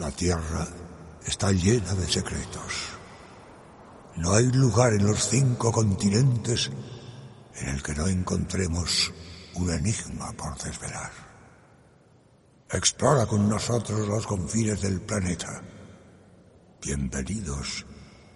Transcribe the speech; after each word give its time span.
La 0.00 0.10
Tierra 0.10 0.66
está 1.26 1.52
llena 1.52 1.92
de 1.92 2.06
secretos. 2.08 2.88
No 4.16 4.32
hay 4.32 4.46
lugar 4.46 4.94
en 4.94 5.06
los 5.06 5.28
cinco 5.28 5.70
continentes 5.70 6.70
en 7.56 7.68
el 7.68 7.82
que 7.82 7.94
no 7.94 8.06
encontremos 8.06 9.12
un 9.56 9.70
enigma 9.70 10.32
por 10.32 10.56
desvelar. 10.56 11.10
Explora 12.70 13.26
con 13.26 13.46
nosotros 13.46 14.08
los 14.08 14.26
confines 14.26 14.80
del 14.80 15.02
planeta. 15.02 15.62
Bienvenidos 16.80 17.84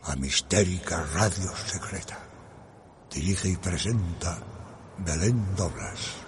a 0.02 0.16
Mistérica 0.16 1.02
Radio 1.14 1.50
Secreta. 1.64 2.18
Dirige 3.10 3.48
y 3.48 3.56
presenta 3.56 4.38
Belén 4.98 5.56
Doblas. 5.56 6.24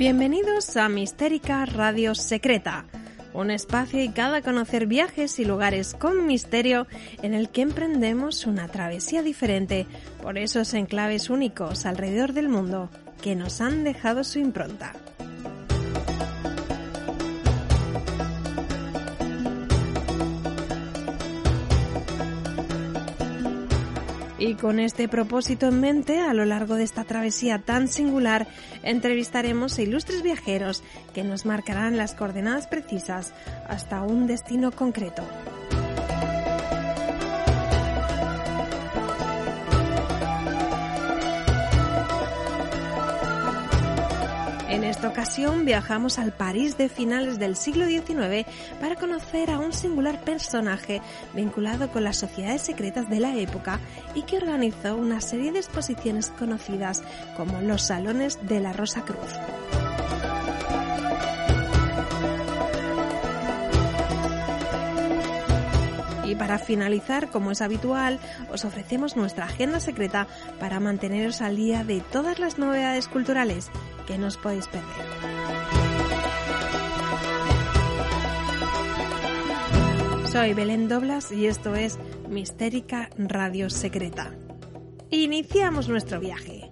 Bienvenidos 0.00 0.78
a 0.78 0.88
Mistérica 0.88 1.66
Radio 1.66 2.14
Secreta, 2.14 2.86
un 3.34 3.50
espacio 3.50 3.98
dedicado 3.98 4.34
a 4.34 4.40
conocer 4.40 4.86
viajes 4.86 5.38
y 5.38 5.44
lugares 5.44 5.92
con 5.92 6.26
misterio 6.26 6.86
en 7.20 7.34
el 7.34 7.50
que 7.50 7.60
emprendemos 7.60 8.46
una 8.46 8.66
travesía 8.68 9.22
diferente 9.22 9.86
por 10.22 10.38
esos 10.38 10.72
enclaves 10.72 11.28
únicos 11.28 11.84
alrededor 11.84 12.32
del 12.32 12.48
mundo 12.48 12.88
que 13.20 13.36
nos 13.36 13.60
han 13.60 13.84
dejado 13.84 14.24
su 14.24 14.38
impronta. 14.38 14.94
Y 24.40 24.54
con 24.54 24.80
este 24.80 25.06
propósito 25.06 25.68
en 25.68 25.80
mente, 25.80 26.18
a 26.18 26.32
lo 26.32 26.46
largo 26.46 26.76
de 26.76 26.82
esta 26.82 27.04
travesía 27.04 27.58
tan 27.58 27.88
singular, 27.88 28.48
entrevistaremos 28.82 29.76
a 29.76 29.82
ilustres 29.82 30.22
viajeros 30.22 30.82
que 31.12 31.24
nos 31.24 31.44
marcarán 31.44 31.98
las 31.98 32.14
coordenadas 32.14 32.66
precisas 32.66 33.34
hasta 33.68 34.00
un 34.00 34.26
destino 34.26 34.72
concreto. 34.72 35.22
Esta 44.90 45.08
ocasión 45.08 45.64
viajamos 45.64 46.18
al 46.18 46.32
París 46.32 46.76
de 46.76 46.88
finales 46.88 47.38
del 47.38 47.54
siglo 47.54 47.86
XIX 47.86 48.44
para 48.80 48.96
conocer 48.96 49.50
a 49.50 49.58
un 49.58 49.72
singular 49.72 50.24
personaje 50.24 51.00
vinculado 51.32 51.92
con 51.92 52.02
las 52.02 52.16
sociedades 52.16 52.62
secretas 52.62 53.08
de 53.08 53.20
la 53.20 53.36
época 53.36 53.78
y 54.14 54.22
que 54.22 54.38
organizó 54.38 54.96
una 54.96 55.20
serie 55.20 55.52
de 55.52 55.60
exposiciones 55.60 56.32
conocidas 56.36 57.02
como 57.36 57.60
los 57.60 57.82
Salones 57.82 58.38
de 58.48 58.60
la 58.60 58.72
Rosa 58.72 59.04
Cruz. 59.04 59.59
Y 66.30 66.36
para 66.36 66.60
finalizar, 66.60 67.28
como 67.28 67.50
es 67.50 67.60
habitual, 67.60 68.20
os 68.52 68.64
ofrecemos 68.64 69.16
nuestra 69.16 69.46
agenda 69.46 69.80
secreta 69.80 70.28
para 70.60 70.78
manteneros 70.78 71.40
al 71.42 71.56
día 71.56 71.82
de 71.82 72.00
todas 72.00 72.38
las 72.38 72.56
novedades 72.56 73.08
culturales 73.08 73.68
que 74.06 74.16
no 74.16 74.28
os 74.28 74.36
podéis 74.36 74.68
perder. 74.68 74.86
Soy 80.30 80.54
Belén 80.54 80.86
Doblas 80.86 81.32
y 81.32 81.48
esto 81.48 81.74
es 81.74 81.98
Mistérica 82.28 83.10
Radio 83.18 83.68
Secreta. 83.68 84.30
Iniciamos 85.10 85.88
nuestro 85.88 86.20
viaje. 86.20 86.70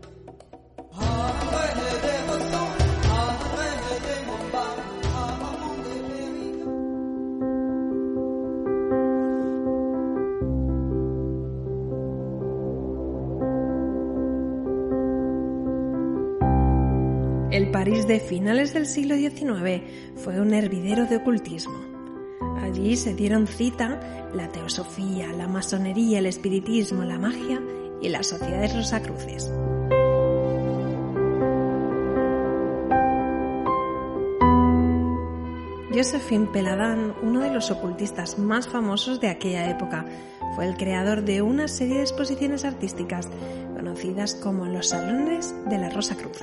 El 18.08 18.14
París 18.14 18.22
de 18.22 18.36
finales 18.36 18.72
del 18.72 18.86
siglo 18.86 19.16
XIX 19.16 19.82
fue 20.16 20.40
un 20.40 20.54
hervidero 20.54 21.04
de 21.04 21.16
ocultismo. 21.16 21.76
Allí 22.62 22.96
se 22.96 23.12
dieron 23.12 23.46
cita 23.46 24.00
la 24.32 24.48
teosofía, 24.48 25.30
la 25.34 25.46
masonería, 25.46 26.18
el 26.18 26.24
espiritismo, 26.24 27.04
la 27.04 27.18
magia 27.18 27.60
y 28.00 28.08
las 28.08 28.28
sociedades 28.28 28.74
rosacruces. 28.74 29.52
Josephine 35.94 36.46
Peladan, 36.46 37.14
uno 37.22 37.40
de 37.40 37.50
los 37.50 37.70
ocultistas 37.70 38.38
más 38.38 38.68
famosos 38.68 39.20
de 39.20 39.28
aquella 39.28 39.68
época, 39.68 40.06
fue 40.54 40.66
el 40.66 40.78
creador 40.78 41.24
de 41.24 41.42
una 41.42 41.68
serie 41.68 41.96
de 41.96 42.02
exposiciones 42.02 42.64
artísticas 42.64 43.28
conocidas 43.76 44.34
como 44.34 44.64
los 44.64 44.88
Salones 44.88 45.54
de 45.68 45.76
la 45.76 45.90
Rosa 45.90 46.16
Cruz. 46.16 46.38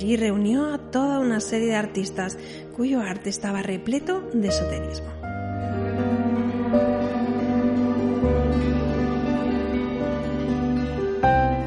Allí 0.00 0.16
reunió 0.16 0.72
a 0.72 0.78
toda 0.78 1.18
una 1.18 1.40
serie 1.40 1.66
de 1.66 1.76
artistas 1.76 2.38
cuyo 2.74 3.02
arte 3.02 3.28
estaba 3.28 3.60
repleto 3.60 4.22
de 4.32 4.48
esoterismo. 4.48 5.10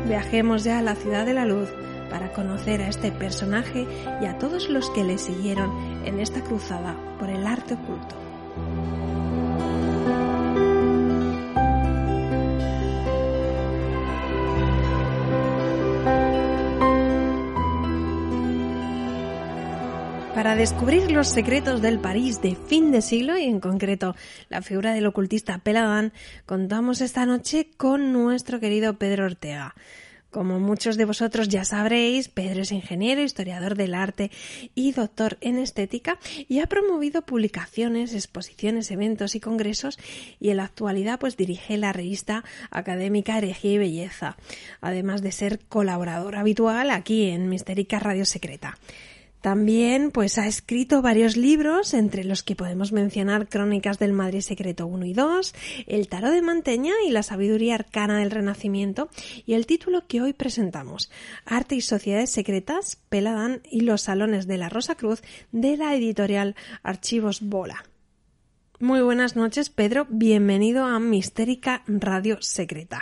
Viajemos 0.08 0.64
ya 0.64 0.80
a 0.80 0.82
la 0.82 0.96
ciudad 0.96 1.28
de 1.28 1.36
la 1.36 1.46
luz 1.46 1.70
para 2.10 2.34
conocer 2.34 2.82
a 2.82 2.88
este 2.88 3.12
personaje 3.12 3.86
y 4.20 4.26
a 4.26 4.40
todos 4.40 4.68
los 4.68 4.90
que 4.90 5.04
le 5.04 5.20
siguieron 5.20 5.70
en 6.04 6.20
esta 6.20 6.42
cruzada 6.42 6.96
por 7.20 7.30
el 7.30 7.46
arte 7.46 7.76
oculto. 7.76 8.23
Para 20.44 20.58
descubrir 20.58 21.10
los 21.10 21.30
secretos 21.30 21.82
del 21.82 22.00
París 22.00 22.42
de 22.42 22.58
fin 22.58 22.92
de 22.92 23.02
siglo 23.02 23.38
y 23.38 23.46
en 23.46 23.62
concreto 23.62 24.14
la 24.50 24.62
figura 24.62 24.92
del 24.92 25.06
ocultista 25.06 25.60
Peladan, 25.60 26.12
contamos 26.46 27.00
esta 27.00 27.26
noche 27.26 27.70
con 27.78 28.12
nuestro 28.12 28.60
querido 28.60 28.98
Pedro 28.98 29.24
Ortega. 29.24 29.74
Como 30.32 30.60
muchos 30.60 30.98
de 30.98 31.06
vosotros 31.06 31.48
ya 31.48 31.64
sabréis, 31.64 32.28
Pedro 32.28 32.64
es 32.64 32.74
ingeniero, 32.74 33.22
historiador 33.22 33.76
del 33.78 33.96
arte 33.96 34.32
y 34.76 34.92
doctor 34.92 35.38
en 35.40 35.60
estética 35.60 36.20
y 36.50 36.60
ha 36.60 36.68
promovido 36.68 37.22
publicaciones, 37.22 38.14
exposiciones, 38.14 38.92
eventos 38.92 39.36
y 39.36 39.40
congresos 39.40 39.98
y 40.42 40.50
en 40.50 40.58
la 40.58 40.66
actualidad 40.66 41.20
pues 41.20 41.38
dirige 41.38 41.78
la 41.78 41.94
revista 41.94 42.44
académica 42.70 43.38
Herejía 43.38 43.72
y 43.72 43.78
Belleza, 43.78 44.36
además 44.82 45.22
de 45.22 45.32
ser 45.32 45.60
colaborador 45.70 46.36
habitual 46.36 46.90
aquí 46.90 47.30
en 47.30 47.48
Mistérica 47.48 48.00
Radio 48.00 48.26
Secreta. 48.26 48.78
También 49.44 50.12
pues 50.12 50.38
ha 50.38 50.48
escrito 50.48 51.02
varios 51.02 51.36
libros, 51.36 51.94
entre 51.94 52.24
los 52.24 52.44
que 52.44 52.56
podemos 52.56 52.94
mencionar 52.94 53.50
Crónicas 53.50 54.00
del 54.00 54.14
Madrid 54.14 54.40
Secreto 54.40 54.88
1 54.88 55.06
y 55.06 55.12
2, 55.12 55.54
El 55.86 56.08
Tarot 56.08 56.32
de 56.32 56.42
Manteña 56.42 56.94
y 57.06 57.12
la 57.12 57.24
Sabiduría 57.24 57.76
Arcana 57.76 58.20
del 58.20 58.32
Renacimiento, 58.32 59.10
y 59.46 59.56
el 59.56 59.66
título 59.66 60.08
que 60.08 60.22
hoy 60.22 60.32
presentamos, 60.32 61.12
Arte 61.44 61.76
y 61.76 61.82
Sociedades 61.82 62.30
Secretas, 62.30 62.96
Peladán 63.10 63.62
y 63.70 63.82
los 63.82 64.04
Salones 64.04 64.48
de 64.48 64.58
la 64.58 64.70
Rosa 64.70 64.96
Cruz, 64.96 65.22
de 65.52 65.76
la 65.76 65.94
editorial 65.94 66.56
Archivos 66.82 67.42
Bola. 67.42 67.84
Muy 68.84 69.00
buenas 69.00 69.38
noches, 69.38 69.70
Pedro. 69.70 70.08
Bienvenido 70.10 70.84
a 70.84 71.00
Mistérica 71.00 71.84
Radio 71.88 72.42
Secreta. 72.42 73.02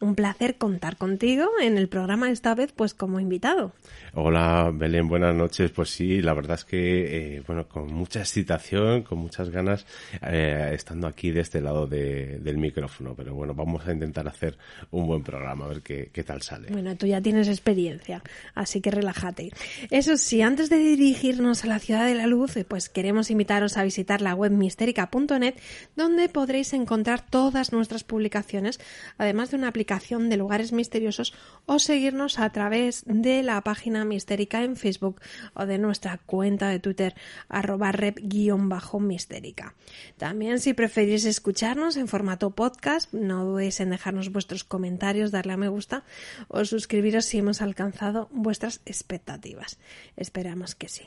Un 0.00 0.16
placer 0.16 0.56
contar 0.56 0.96
contigo 0.96 1.46
en 1.60 1.78
el 1.78 1.88
programa 1.88 2.30
esta 2.30 2.54
vez, 2.56 2.72
pues 2.72 2.94
como 2.94 3.20
invitado. 3.20 3.72
Hola, 4.14 4.72
Belén, 4.74 5.06
buenas 5.06 5.34
noches. 5.34 5.70
Pues 5.70 5.90
sí, 5.90 6.20
la 6.20 6.34
verdad 6.34 6.56
es 6.56 6.64
que, 6.64 7.36
eh, 7.36 7.42
bueno, 7.46 7.68
con 7.68 7.92
mucha 7.92 8.20
excitación, 8.20 9.02
con 9.02 9.18
muchas 9.18 9.50
ganas, 9.50 9.86
eh, 10.26 10.72
estando 10.74 11.06
aquí 11.06 11.30
de 11.30 11.40
este 11.40 11.60
lado 11.60 11.86
del 11.86 12.58
micrófono. 12.58 13.14
Pero 13.14 13.34
bueno, 13.34 13.54
vamos 13.54 13.86
a 13.86 13.92
intentar 13.92 14.26
hacer 14.26 14.58
un 14.90 15.06
buen 15.06 15.22
programa, 15.22 15.66
a 15.66 15.68
ver 15.68 15.82
qué, 15.82 16.10
qué 16.12 16.24
tal 16.24 16.42
sale. 16.42 16.68
Bueno, 16.72 16.96
tú 16.96 17.06
ya 17.06 17.20
tienes 17.20 17.46
experiencia, 17.46 18.22
así 18.54 18.80
que 18.80 18.90
relájate. 18.90 19.50
Eso 19.90 20.16
sí, 20.16 20.42
antes 20.42 20.70
de 20.70 20.78
dirigirnos 20.78 21.64
a 21.64 21.68
la 21.68 21.78
ciudad 21.78 22.04
de 22.04 22.16
la 22.16 22.26
luz, 22.26 22.56
eh, 22.56 22.64
pues 22.64 22.88
queremos 22.88 23.30
invitaros 23.30 23.76
a 23.76 23.84
visitar 23.84 24.22
la 24.22 24.34
web 24.34 24.50
mistérica.net, 24.50 25.54
donde 25.94 26.28
podréis 26.28 26.72
encontrar 26.72 27.24
todas 27.24 27.72
nuestras 27.72 28.02
publicaciones, 28.02 28.80
además 29.18 29.52
de 29.52 29.56
una 29.58 29.68
aplicación 29.68 30.28
de 30.30 30.36
lugares 30.36 30.72
misteriosos, 30.72 31.32
o 31.70 31.78
seguirnos 31.78 32.40
a 32.40 32.50
través 32.50 33.04
de 33.06 33.44
la 33.44 33.62
página 33.62 34.04
Mistérica 34.04 34.64
en 34.64 34.74
Facebook 34.74 35.20
o 35.54 35.66
de 35.66 35.78
nuestra 35.78 36.18
cuenta 36.18 36.68
de 36.68 36.80
Twitter 36.80 37.14
arroba 37.48 37.92
rep-mistérica. 37.92 39.76
También 40.16 40.58
si 40.58 40.74
preferís 40.74 41.24
escucharnos 41.24 41.96
en 41.96 42.08
formato 42.08 42.50
podcast, 42.56 43.14
no 43.14 43.44
dudéis 43.44 43.78
en 43.78 43.90
dejarnos 43.90 44.32
vuestros 44.32 44.64
comentarios, 44.64 45.30
darle 45.30 45.52
a 45.52 45.56
me 45.56 45.68
gusta 45.68 46.02
o 46.48 46.64
suscribiros 46.64 47.26
si 47.26 47.38
hemos 47.38 47.62
alcanzado 47.62 48.28
vuestras 48.32 48.80
expectativas. 48.84 49.78
Esperamos 50.16 50.74
que 50.74 50.88
sí. 50.88 51.04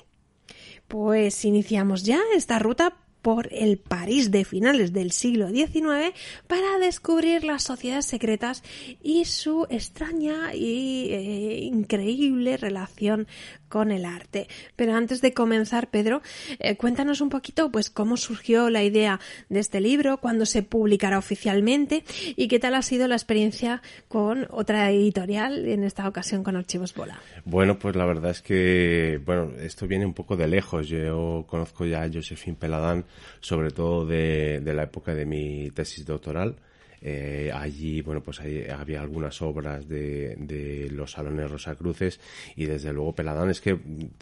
Pues 0.88 1.44
iniciamos 1.44 2.04
ya 2.04 2.22
esta 2.38 2.58
ruta 2.58 2.96
por 3.24 3.52
el 3.52 3.80
París 3.80 4.30
de 4.30 4.46
finales 4.46 4.94
del 4.94 5.12
siglo 5.12 5.50
XIX 5.50 6.14
para 6.46 6.78
descubrir 6.80 7.44
las 7.44 7.64
sociedades 7.64 8.06
secretas 8.06 8.62
y 9.02 9.26
su 9.26 9.66
extraña 9.72 10.54
y 10.54 11.08
eh, 11.10 11.60
increíble 11.64 12.58
relación 12.58 13.28
con 13.70 13.92
el 13.92 14.06
arte. 14.06 14.48
Pero 14.76 14.94
antes 14.94 15.22
de 15.22 15.34
comenzar, 15.34 15.90
Pedro, 15.90 16.22
eh, 16.60 16.76
cuéntanos 16.78 17.22
un 17.22 17.30
poquito 17.30 17.72
pues 17.72 17.90
cómo 17.90 18.18
surgió 18.18 18.70
la 18.70 18.84
idea 18.84 19.20
de 19.50 19.60
este 19.60 19.82
libro, 19.82 20.18
cuándo 20.18 20.46
se 20.46 20.62
publicará 20.62 21.18
oficialmente 21.18 22.04
y 22.36 22.48
qué 22.50 22.60
tal 22.60 22.76
ha 22.76 22.84
sido 22.84 23.08
la 23.08 23.16
experiencia 23.16 23.82
con 24.08 24.46
otra 24.52 24.92
editorial, 24.92 25.66
en 25.68 25.84
esta 25.84 26.08
ocasión 26.08 26.44
con 26.44 26.56
Archivos 26.56 26.94
Bola. 26.94 27.20
Bueno, 27.46 27.80
pues 27.80 27.96
la 27.96 28.06
verdad 28.06 28.30
es 28.30 28.42
que, 28.42 29.20
bueno, 29.26 29.52
esto 29.60 29.88
viene 29.88 30.06
un 30.06 30.14
poco 30.14 30.36
de 30.36 30.48
lejos. 30.48 30.88
Yo 30.88 31.46
conozco 31.48 31.86
ya 31.86 32.04
a 32.04 32.10
Josephine 32.14 32.58
Peladán, 32.60 33.06
sobre 33.40 33.72
todo 33.72 34.06
de, 34.06 34.62
de 34.64 34.74
la 34.74 34.84
época 34.84 35.14
de 35.14 35.26
mi 35.26 35.72
tesis 35.72 36.06
doctoral 36.06 36.56
eh, 37.06 37.52
allí, 37.54 38.02
bueno, 38.02 38.24
pues 38.24 38.40
había 38.40 39.02
algunas 39.02 39.42
obras 39.42 39.88
de, 39.90 40.36
de, 40.38 40.90
los 40.90 41.12
salones 41.12 41.52
Rosacruces 41.52 42.22
y 42.56 42.66
desde 42.66 42.94
luego 42.94 43.14
Peladán 43.14 43.50
es 43.50 43.60
que 43.60 43.78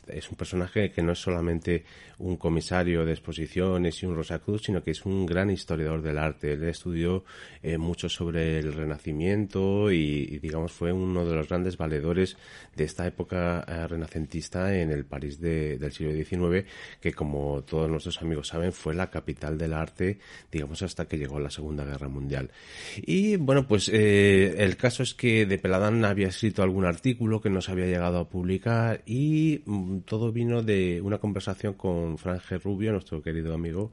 es 0.07 0.29
un 0.31 0.35
personaje 0.35 0.91
que 0.91 1.03
no 1.03 1.11
es 1.11 1.19
solamente 1.19 1.85
un 2.17 2.37
comisario 2.37 3.05
de 3.05 3.11
exposiciones 3.11 4.01
y 4.01 4.05
un 4.05 4.15
Rosacruz, 4.15 4.63
sino 4.63 4.83
que 4.83 4.91
es 4.91 5.05
un 5.05 5.25
gran 5.25 5.49
historiador 5.49 6.01
del 6.01 6.17
arte. 6.17 6.53
Él 6.53 6.63
estudió 6.63 7.23
eh, 7.63 7.77
mucho 7.77 8.09
sobre 8.09 8.59
el 8.59 8.73
Renacimiento 8.73 9.91
y, 9.91 10.39
digamos, 10.39 10.71
fue 10.71 10.91
uno 10.91 11.25
de 11.25 11.35
los 11.35 11.47
grandes 11.47 11.77
valedores 11.77 12.37
de 12.75 12.83
esta 12.83 13.05
época 13.05 13.63
eh, 13.67 13.87
renacentista 13.87 14.75
en 14.75 14.91
el 14.91 15.05
París 15.05 15.39
del 15.39 15.91
siglo 15.91 16.13
XIX, 16.13 16.67
que 16.99 17.13
como 17.13 17.63
todos 17.63 17.89
nuestros 17.89 18.21
amigos 18.21 18.47
saben, 18.47 18.71
fue 18.71 18.93
la 18.93 19.09
capital 19.09 19.57
del 19.57 19.73
arte, 19.73 20.19
digamos, 20.51 20.81
hasta 20.81 21.05
que 21.05 21.17
llegó 21.17 21.39
la 21.39 21.49
Segunda 21.49 21.83
Guerra 21.83 22.07
Mundial. 22.07 22.51
Y 22.97 23.37
bueno, 23.37 23.67
pues 23.67 23.89
eh, 23.89 24.55
el 24.57 24.77
caso 24.77 25.03
es 25.03 25.13
que 25.13 25.45
de 25.45 25.57
Peladán 25.57 26.03
había 26.05 26.27
escrito 26.27 26.63
algún 26.63 26.85
artículo 26.85 27.41
que 27.41 27.49
no 27.49 27.61
se 27.61 27.71
había 27.71 27.85
llegado 27.85 28.19
a 28.19 28.29
publicar 28.29 29.01
y 29.05 29.61
mm, 29.65 29.99
todo 29.99 30.31
vino 30.31 30.61
de 30.61 31.01
una 31.01 31.17
conversación 31.17 31.73
con 31.73 32.17
Franje 32.17 32.57
Rubio, 32.57 32.91
nuestro 32.91 33.21
querido 33.21 33.53
amigo, 33.53 33.91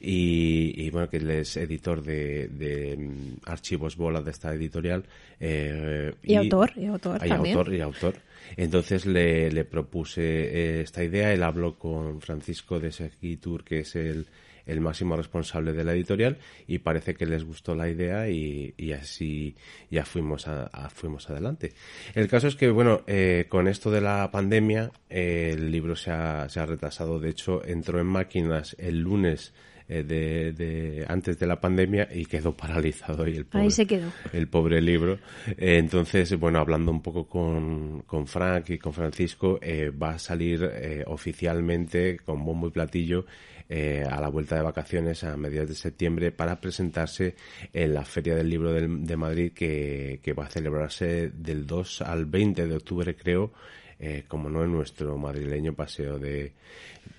y, 0.00 0.88
bueno, 0.90 1.10
que 1.10 1.16
él 1.16 1.28
es 1.30 1.56
editor 1.56 2.02
de, 2.02 2.96
mm, 2.96 3.48
Archivos 3.50 3.96
Bola 3.96 4.22
de 4.22 4.30
esta 4.30 4.54
editorial. 4.54 5.04
Eh, 5.40 6.14
y, 6.22 6.34
autor, 6.36 6.72
y 6.76 6.86
autor 6.86 7.20
autor, 7.32 7.74
y 7.74 7.80
autor. 7.80 8.14
Entonces 8.56 9.06
le, 9.06 9.50
le 9.50 9.64
propuse 9.64 10.22
eh, 10.22 10.80
esta 10.82 11.04
idea, 11.04 11.32
él 11.32 11.42
habló 11.42 11.76
con 11.78 12.20
Francisco 12.20 12.80
de 12.80 12.92
Seguitur, 12.92 13.64
que 13.64 13.80
es 13.80 13.96
el 13.96 14.26
el 14.68 14.80
máximo 14.80 15.16
responsable 15.16 15.72
de 15.72 15.82
la 15.82 15.94
editorial 15.94 16.36
y 16.66 16.78
parece 16.78 17.14
que 17.14 17.26
les 17.26 17.42
gustó 17.42 17.74
la 17.74 17.88
idea 17.88 18.28
y, 18.28 18.74
así 18.92 19.54
ya 19.90 20.04
fuimos 20.04 20.46
a, 20.46 20.88
fuimos 20.90 21.28
adelante. 21.30 21.72
El 22.14 22.28
caso 22.28 22.46
es 22.46 22.56
que 22.56 22.70
bueno 22.70 23.02
eh, 23.06 23.46
con 23.48 23.66
esto 23.66 23.90
de 23.90 24.00
la 24.00 24.30
pandemia 24.30 24.90
eh, 25.08 25.50
el 25.54 25.70
libro 25.70 25.96
se 25.96 26.10
ha, 26.10 26.48
se 26.48 26.60
ha 26.60 26.66
retrasado 26.66 27.18
de 27.18 27.30
hecho 27.30 27.64
entró 27.64 27.98
en 27.98 28.06
máquinas 28.06 28.76
el 28.78 29.00
lunes 29.00 29.52
eh, 29.88 30.02
de, 30.02 31.06
antes 31.08 31.38
de 31.38 31.46
la 31.46 31.58
pandemia 31.60 32.08
y 32.12 32.26
quedó 32.26 32.54
paralizado 32.54 33.26
y 33.26 33.36
el 33.36 33.46
pobre, 33.46 33.64
Ahí 33.64 33.70
se 33.70 33.86
quedó. 33.86 34.12
el 34.34 34.48
pobre 34.48 34.82
libro. 34.82 35.18
entonces, 35.56 36.38
bueno, 36.38 36.58
hablando 36.58 36.90
un 36.90 37.00
poco 37.00 37.26
con, 37.26 38.02
con 38.02 38.26
Frank 38.26 38.68
y 38.68 38.78
con 38.78 38.92
Francisco, 38.92 39.58
va 40.02 40.10
a 40.10 40.18
salir 40.18 40.70
oficialmente 41.06 42.18
con 42.18 42.44
bombo 42.44 42.68
y 42.68 42.70
platillo 42.70 43.24
eh, 43.68 44.02
a 44.08 44.20
la 44.20 44.28
vuelta 44.28 44.56
de 44.56 44.62
vacaciones 44.62 45.24
a 45.24 45.36
mediados 45.36 45.68
de 45.68 45.74
septiembre 45.74 46.32
para 46.32 46.60
presentarse 46.60 47.34
en 47.72 47.92
la 47.92 48.04
Feria 48.04 48.34
del 48.34 48.48
Libro 48.48 48.72
de, 48.72 49.16
Madrid 49.16 49.52
que, 49.52 50.34
va 50.38 50.46
a 50.46 50.50
celebrarse 50.50 51.30
del 51.30 51.66
2 51.66 52.02
al 52.02 52.24
20 52.24 52.66
de 52.66 52.76
octubre 52.76 53.14
creo 53.14 53.52
eh, 54.00 54.24
como 54.26 54.48
no 54.48 54.64
en 54.64 54.72
nuestro 54.72 55.18
madrileño 55.18 55.74
paseo 55.74 56.18
de 56.18 56.52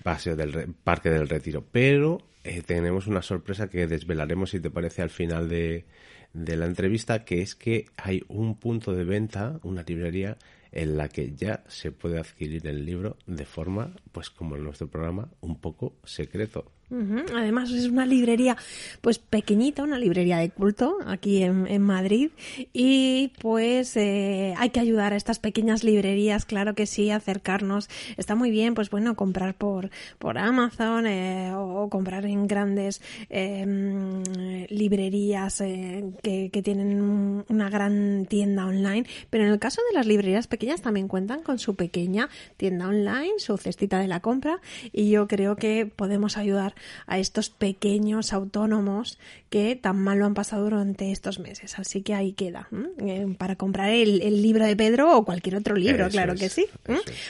paseo 0.02 0.34
del 0.34 0.74
Parque 0.82 1.10
del 1.10 1.28
Retiro. 1.28 1.64
Pero 1.70 2.22
eh, 2.42 2.62
tenemos 2.62 3.06
una 3.06 3.22
sorpresa 3.22 3.68
que 3.68 3.86
desvelaremos 3.86 4.50
si 4.50 4.60
te 4.60 4.70
parece 4.70 5.02
al 5.02 5.10
final 5.10 5.48
de, 5.48 5.84
de 6.32 6.56
la 6.56 6.66
entrevista, 6.66 7.24
que 7.24 7.42
es 7.42 7.54
que 7.54 7.86
hay 7.96 8.22
un 8.28 8.56
punto 8.56 8.92
de 8.92 9.04
venta, 9.04 9.60
una 9.62 9.82
librería 9.82 10.36
en 10.72 10.96
la 10.96 11.08
que 11.08 11.34
ya 11.34 11.64
se 11.68 11.92
puede 11.92 12.18
adquirir 12.18 12.66
el 12.66 12.84
libro 12.84 13.16
de 13.26 13.44
forma, 13.44 13.94
pues 14.12 14.30
como 14.30 14.56
en 14.56 14.64
nuestro 14.64 14.88
programa, 14.88 15.30
un 15.40 15.60
poco 15.60 15.96
secreto. 16.04 16.70
Además 16.90 17.70
es 17.70 17.86
una 17.86 18.04
librería 18.04 18.56
pues 19.00 19.18
pequeñita, 19.18 19.84
una 19.84 19.98
librería 19.98 20.38
de 20.38 20.50
culto 20.50 20.98
aquí 21.06 21.42
en, 21.42 21.80
Madrid. 21.80 22.30
Y 22.72 23.32
pues 23.40 23.96
eh, 23.96 24.54
hay 24.56 24.70
que 24.70 24.80
ayudar 24.80 25.12
a 25.12 25.16
estas 25.16 25.38
pequeñas 25.38 25.84
librerías, 25.84 26.44
claro 26.44 26.74
que 26.74 26.86
sí, 26.86 27.10
acercarnos. 27.10 27.88
Está 28.16 28.34
muy 28.34 28.50
bien 28.50 28.74
pues 28.74 28.90
bueno 28.90 29.14
comprar 29.14 29.54
por, 29.54 29.90
por 30.18 30.36
Amazon 30.36 31.06
eh, 31.06 31.52
o, 31.54 31.88
comprar 31.88 32.26
en 32.26 32.46
grandes 32.46 33.00
em, 33.28 34.22
librerías 34.68 35.60
eh, 35.60 36.04
que, 36.22 36.50
que, 36.50 36.62
tienen 36.62 37.44
una 37.48 37.70
gran 37.70 38.26
tienda 38.28 38.66
online, 38.66 39.06
pero 39.30 39.44
en 39.44 39.50
el 39.50 39.58
caso 39.58 39.80
de 39.90 39.96
las 39.96 40.06
librerías 40.06 40.46
pequeñas 40.46 40.82
también 40.82 41.08
cuentan 41.08 41.42
con 41.42 41.58
su 41.58 41.74
pequeña 41.74 42.28
tienda 42.56 42.88
online, 42.88 43.34
su 43.38 43.56
cestita 43.56 43.98
de 43.98 44.08
la 44.08 44.20
compra. 44.20 44.60
Y 44.92 45.10
yo 45.10 45.28
creo 45.28 45.56
que 45.56 45.86
podemos 45.86 46.36
ayudar 46.36 46.74
a 47.06 47.18
estos 47.18 47.50
pequeños 47.50 48.32
autónomos 48.32 49.18
que 49.48 49.76
tan 49.76 49.96
mal 50.02 50.18
lo 50.18 50.26
han 50.26 50.34
pasado 50.34 50.64
durante 50.64 51.12
estos 51.12 51.38
meses. 51.38 51.78
Así 51.78 52.02
que 52.02 52.14
ahí 52.14 52.32
queda, 52.32 52.68
eh, 52.98 53.34
para 53.38 53.56
comprar 53.56 53.90
el, 53.90 54.20
libro 54.42 54.64
de 54.64 54.76
Pedro 54.76 55.16
o 55.16 55.24
cualquier 55.24 55.56
otro 55.56 55.74
libro, 55.74 56.08
claro 56.08 56.34
que 56.34 56.48
sí. 56.48 56.66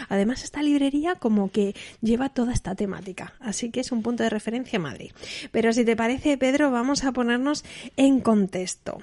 Además, 0.09 0.45
esta 0.45 0.63
librería 0.63 1.15
como 1.15 1.51
que 1.51 1.75
lleva 2.03 2.29
toda 2.29 2.53
esta 2.53 2.75
temática, 2.75 3.35
así 3.41 3.71
que 3.71 3.81
es 3.81 3.91
un 3.91 4.03
punto 4.03 4.23
de 4.23 4.31
referencia 4.31 4.79
Madrid. 4.79 5.13
Pero 5.51 5.73
si 5.73 5.85
te 5.85 5.97
parece, 5.97 6.37
Pedro, 6.37 6.71
vamos 6.71 7.05
a 7.05 7.13
ponernos 7.13 7.65
en 7.97 8.21
contexto. 8.21 8.99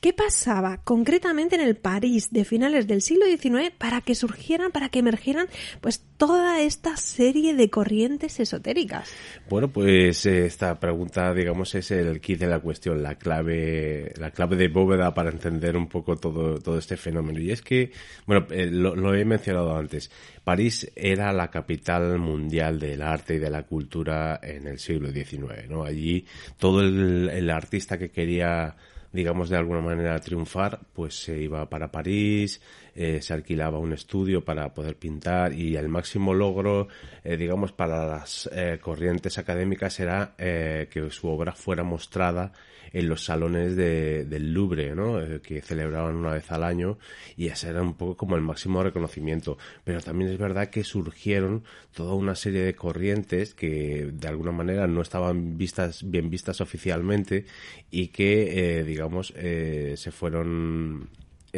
¿Qué 0.00 0.12
pasaba 0.12 0.78
concretamente 0.84 1.56
en 1.56 1.62
el 1.62 1.76
París 1.76 2.30
de 2.30 2.44
finales 2.44 2.86
del 2.86 3.02
siglo 3.02 3.26
XIX 3.26 3.72
para 3.76 4.00
que 4.00 4.14
surgieran, 4.14 4.70
para 4.72 4.88
que 4.88 5.00
emergieran, 5.00 5.48
pues 5.80 6.02
toda 6.16 6.60
esta 6.60 6.96
serie 6.96 7.54
de 7.54 7.70
corrientes 7.70 8.40
esotéricas? 8.40 9.08
Bueno, 9.48 9.65
pues 9.68 10.26
eh, 10.26 10.46
esta 10.46 10.78
pregunta, 10.78 11.32
digamos, 11.34 11.74
es 11.74 11.90
el 11.90 12.20
kit 12.20 12.40
de 12.40 12.46
la 12.46 12.60
cuestión, 12.60 13.02
la 13.02 13.16
clave, 13.16 14.12
la 14.18 14.30
clave 14.30 14.56
de 14.56 14.68
bóveda 14.68 15.14
para 15.14 15.30
entender 15.30 15.76
un 15.76 15.88
poco 15.88 16.16
todo, 16.16 16.58
todo 16.58 16.78
este 16.78 16.96
fenómeno. 16.96 17.40
Y 17.40 17.50
es 17.50 17.62
que, 17.62 17.92
bueno, 18.26 18.46
eh, 18.50 18.66
lo, 18.66 19.14
he 19.14 19.24
mencionado 19.24 19.76
antes. 19.76 20.10
París 20.44 20.90
era 20.94 21.32
la 21.32 21.50
capital 21.50 22.18
mundial 22.18 22.78
del 22.78 23.02
arte 23.02 23.34
y 23.34 23.38
de 23.38 23.50
la 23.50 23.64
cultura 23.64 24.40
en 24.42 24.66
el 24.66 24.78
siglo 24.78 25.10
XIX, 25.10 25.68
¿no? 25.68 25.84
Allí 25.84 26.24
todo 26.58 26.80
el, 26.80 27.28
el 27.32 27.50
artista 27.50 27.98
que 27.98 28.10
quería 28.10 28.76
digamos, 29.16 29.48
de 29.48 29.56
alguna 29.56 29.80
manera 29.80 30.20
triunfar, 30.20 30.78
pues 30.92 31.14
se 31.14 31.40
iba 31.40 31.68
para 31.70 31.90
París, 31.90 32.60
eh, 32.94 33.22
se 33.22 33.32
alquilaba 33.32 33.78
un 33.78 33.94
estudio 33.94 34.44
para 34.44 34.74
poder 34.74 34.96
pintar 34.96 35.54
y 35.54 35.74
el 35.74 35.88
máximo 35.88 36.34
logro, 36.34 36.88
eh, 37.24 37.38
digamos, 37.38 37.72
para 37.72 38.06
las 38.06 38.48
eh, 38.52 38.78
corrientes 38.78 39.38
académicas 39.38 39.98
era 40.00 40.34
que 40.36 41.08
su 41.10 41.28
obra 41.28 41.52
fuera 41.52 41.82
mostrada 41.82 42.52
en 42.92 43.08
los 43.08 43.24
salones 43.24 43.76
de, 43.76 44.24
del 44.24 44.52
Louvre, 44.52 44.94
¿no? 44.94 45.18
que 45.42 45.60
celebraban 45.62 46.16
una 46.16 46.32
vez 46.32 46.50
al 46.50 46.64
año 46.64 46.98
y 47.36 47.48
ese 47.48 47.68
era 47.68 47.82
un 47.82 47.94
poco 47.94 48.16
como 48.16 48.36
el 48.36 48.42
máximo 48.42 48.82
reconocimiento. 48.82 49.58
Pero 49.84 50.00
también 50.00 50.30
es 50.30 50.38
verdad 50.38 50.70
que 50.70 50.84
surgieron 50.84 51.64
toda 51.94 52.14
una 52.14 52.34
serie 52.34 52.62
de 52.62 52.74
corrientes 52.74 53.54
que 53.54 54.10
de 54.12 54.28
alguna 54.28 54.52
manera 54.52 54.86
no 54.86 55.02
estaban 55.02 55.56
vistas 55.56 56.08
bien 56.08 56.30
vistas 56.30 56.60
oficialmente 56.60 57.46
y 57.90 58.08
que, 58.08 58.84
digamos, 58.84 59.28
se 59.36 60.10
fueron 60.12 61.08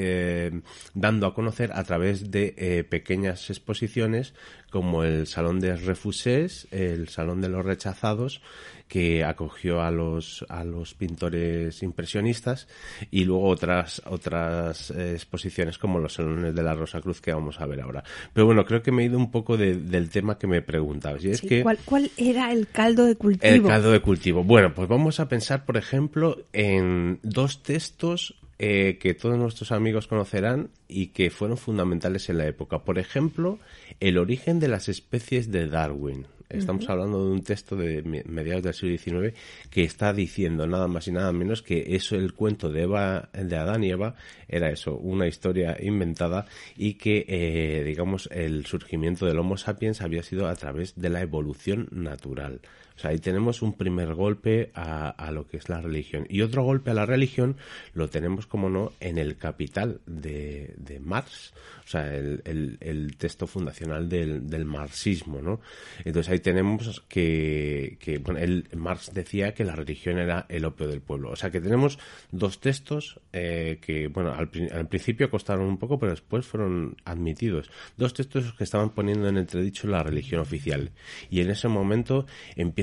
eh, 0.00 0.60
dando 0.94 1.26
a 1.26 1.34
conocer 1.34 1.72
a 1.74 1.82
través 1.82 2.30
de 2.30 2.54
eh, 2.56 2.84
pequeñas 2.84 3.50
exposiciones 3.50 4.32
como 4.70 5.02
el 5.02 5.26
Salón 5.26 5.58
de 5.58 5.74
Refusés, 5.74 6.68
el 6.70 7.08
Salón 7.08 7.40
de 7.40 7.48
los 7.48 7.64
Rechazados, 7.64 8.40
que 8.88 9.24
acogió 9.24 9.82
a 9.82 9.90
los, 9.90 10.44
a 10.48 10.64
los 10.64 10.94
pintores 10.94 11.82
impresionistas, 11.82 12.68
y 13.10 13.24
luego 13.24 13.48
otras, 13.48 14.02
otras 14.06 14.90
exposiciones 14.90 15.78
como 15.78 15.98
los 15.98 16.14
Salones 16.14 16.54
de 16.54 16.62
la 16.62 16.74
Rosa 16.74 17.00
Cruz 17.00 17.20
que 17.20 17.32
vamos 17.32 17.60
a 17.60 17.66
ver 17.66 17.80
ahora. 17.80 18.02
Pero 18.32 18.46
bueno, 18.46 18.64
creo 18.64 18.82
que 18.82 18.90
me 18.90 19.02
he 19.02 19.06
ido 19.06 19.18
un 19.18 19.30
poco 19.30 19.56
del 19.56 20.10
tema 20.10 20.38
que 20.38 20.46
me 20.46 20.62
preguntabas. 20.62 21.24
Y 21.24 21.30
es 21.30 21.40
que, 21.40 21.62
¿cuál, 21.62 21.78
¿Cuál 21.84 22.10
era 22.16 22.52
el 22.52 22.66
caldo 22.68 23.04
de 23.04 23.16
cultivo? 23.16 23.54
El 23.54 23.62
caldo 23.62 23.92
de 23.92 24.00
cultivo. 24.00 24.42
Bueno, 24.42 24.72
pues 24.74 24.88
vamos 24.88 25.20
a 25.20 25.28
pensar, 25.28 25.64
por 25.64 25.76
ejemplo, 25.76 26.38
en 26.52 27.20
dos 27.22 27.62
textos 27.62 28.34
eh, 28.58 28.98
que 29.00 29.14
todos 29.14 29.38
nuestros 29.38 29.70
amigos 29.70 30.08
conocerán 30.08 30.70
y 30.88 31.08
que 31.08 31.30
fueron 31.30 31.58
fundamentales 31.58 32.28
en 32.28 32.38
la 32.38 32.46
época. 32.46 32.80
Por 32.80 32.98
ejemplo, 32.98 33.58
el 34.00 34.18
origen 34.18 34.58
de 34.58 34.66
las 34.68 34.88
especies 34.88 35.52
de 35.52 35.68
Darwin. 35.68 36.26
Estamos 36.48 36.88
hablando 36.88 37.26
de 37.26 37.32
un 37.32 37.42
texto 37.42 37.76
de 37.76 38.02
mediados 38.26 38.62
del 38.62 38.72
siglo 38.72 39.20
XIX 39.20 39.38
que 39.70 39.84
está 39.84 40.14
diciendo 40.14 40.66
nada 40.66 40.88
más 40.88 41.06
y 41.06 41.12
nada 41.12 41.30
menos 41.30 41.60
que 41.60 41.94
eso, 41.94 42.16
el 42.16 42.32
cuento 42.32 42.70
de 42.70 42.82
Eva, 42.82 43.28
de 43.32 43.56
Adán 43.56 43.84
y 43.84 43.90
Eva, 43.90 44.14
era 44.48 44.70
eso, 44.70 44.96
una 44.96 45.26
historia 45.26 45.76
inventada 45.78 46.46
y 46.74 46.94
que, 46.94 47.26
eh, 47.28 47.84
digamos, 47.84 48.30
el 48.32 48.64
surgimiento 48.64 49.26
del 49.26 49.38
Homo 49.38 49.58
sapiens 49.58 50.00
había 50.00 50.22
sido 50.22 50.48
a 50.48 50.54
través 50.56 50.94
de 50.96 51.10
la 51.10 51.20
evolución 51.20 51.88
natural. 51.90 52.60
O 52.98 53.00
sea, 53.00 53.12
ahí 53.12 53.20
tenemos 53.20 53.62
un 53.62 53.74
primer 53.74 54.12
golpe 54.14 54.72
a, 54.74 55.10
a, 55.10 55.30
lo 55.30 55.46
que 55.46 55.56
es 55.56 55.68
la 55.68 55.80
religión. 55.80 56.26
Y 56.28 56.42
otro 56.42 56.64
golpe 56.64 56.90
a 56.90 56.94
la 56.94 57.06
religión 57.06 57.56
lo 57.94 58.08
tenemos, 58.08 58.48
como 58.48 58.68
no, 58.68 58.90
en 58.98 59.18
el 59.18 59.36
Capital 59.36 60.00
de, 60.04 60.74
de 60.76 60.98
Marx, 60.98 61.52
o 61.84 61.90
sea, 61.90 62.12
el, 62.12 62.76
el, 62.80 63.16
texto 63.16 63.46
fundacional 63.46 64.08
del, 64.08 64.50
del, 64.50 64.64
marxismo, 64.64 65.40
¿no? 65.40 65.60
Entonces 66.04 66.32
ahí 66.32 66.40
tenemos 66.40 67.00
que, 67.08 67.96
que 68.00 68.18
bueno, 68.18 68.40
el, 68.40 68.68
Marx 68.76 69.14
decía 69.14 69.54
que 69.54 69.64
la 69.64 69.76
religión 69.76 70.18
era 70.18 70.44
el 70.48 70.64
opio 70.64 70.88
del 70.88 71.00
pueblo. 71.00 71.30
O 71.30 71.36
sea, 71.36 71.50
que 71.50 71.60
tenemos 71.60 72.00
dos 72.32 72.60
textos 72.60 73.20
eh, 73.32 73.78
que, 73.80 74.08
bueno, 74.08 74.32
al, 74.32 74.50
al 74.72 74.88
principio 74.88 75.30
costaron 75.30 75.66
un 75.66 75.78
poco, 75.78 76.00
pero 76.00 76.10
después 76.10 76.44
fueron 76.44 76.96
admitidos. 77.04 77.70
Dos 77.96 78.12
textos 78.12 78.52
que 78.54 78.64
estaban 78.64 78.90
poniendo 78.90 79.28
en 79.28 79.38
entredicho 79.38 79.86
la 79.86 80.02
religión 80.02 80.40
oficial. 80.40 80.90
Y 81.30 81.40
en 81.40 81.50
ese 81.50 81.68
momento 81.68 82.26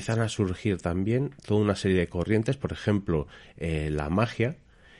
empiezan 0.06 0.24
a 0.24 0.30
surgir 0.30 0.78
también 0.78 1.32
toda 1.48 1.62
una 1.62 1.74
serie 1.74 1.98
de 1.98 2.08
corrientes, 2.08 2.58
por 2.58 2.72
ejemplo, 2.72 3.26
eh, 3.58 3.90
la 3.92 4.08
magia, 4.12 4.56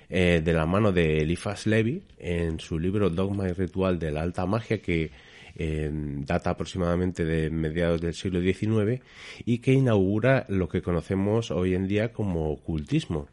eh, 0.10 0.42
de 0.44 0.52
la 0.52 0.66
mano 0.66 0.92
de 0.92 1.20
Eliphas 1.20 1.68
Levi 1.68 2.02
en 2.18 2.60
su 2.60 2.80
libro 2.80 3.12
Dogma 3.12 3.48
y 3.48 3.52
Ritual 3.54 4.00
de 4.00 4.12
la 4.12 4.24
Alta 4.24 4.48
Magia 4.48 4.82
que 4.82 5.12
eh, 5.58 5.92
data 5.92 6.50
aproximadamente 6.50 7.24
de 7.24 7.52
mediados 7.52 8.02
del 8.02 8.16
siglo 8.16 8.42
XIX 8.42 9.04
y 9.46 9.60
que 9.60 9.74
inaugura 9.74 10.48
lo 10.50 10.68
que 10.70 10.82
conocemos 10.82 11.52
hoy 11.52 11.76
en 11.76 11.88
día 11.88 12.12
como 12.12 12.50
ocultismo. 12.52 13.28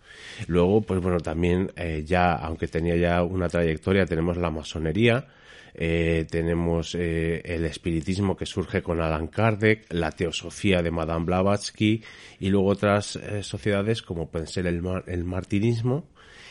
Luego, 0.48 0.82
pues 0.82 1.00
bueno, 1.00 1.20
también 1.20 1.70
ya, 2.04 2.34
aunque 2.34 2.68
tenía 2.68 2.96
ya 2.96 3.22
una 3.22 3.48
trayectoria, 3.48 4.04
tenemos 4.04 4.36
la 4.36 4.50
masonería, 4.50 5.26
eh, 5.74 6.26
tenemos 6.30 6.94
eh, 6.94 7.40
el 7.44 7.64
espiritismo 7.64 8.36
que 8.36 8.46
surge 8.46 8.82
con 8.82 9.00
Alan 9.00 9.28
Kardec, 9.28 9.92
la 9.92 10.10
teosofía 10.10 10.82
de 10.82 10.90
Madame 10.90 11.24
Blavatsky 11.24 12.02
y 12.40 12.50
luego 12.50 12.68
otras 12.68 13.16
eh, 13.16 13.42
sociedades 13.42 14.02
como 14.02 14.30
ser 14.46 14.66
el, 14.66 14.82
el 15.06 15.24
martinismo 15.24 16.08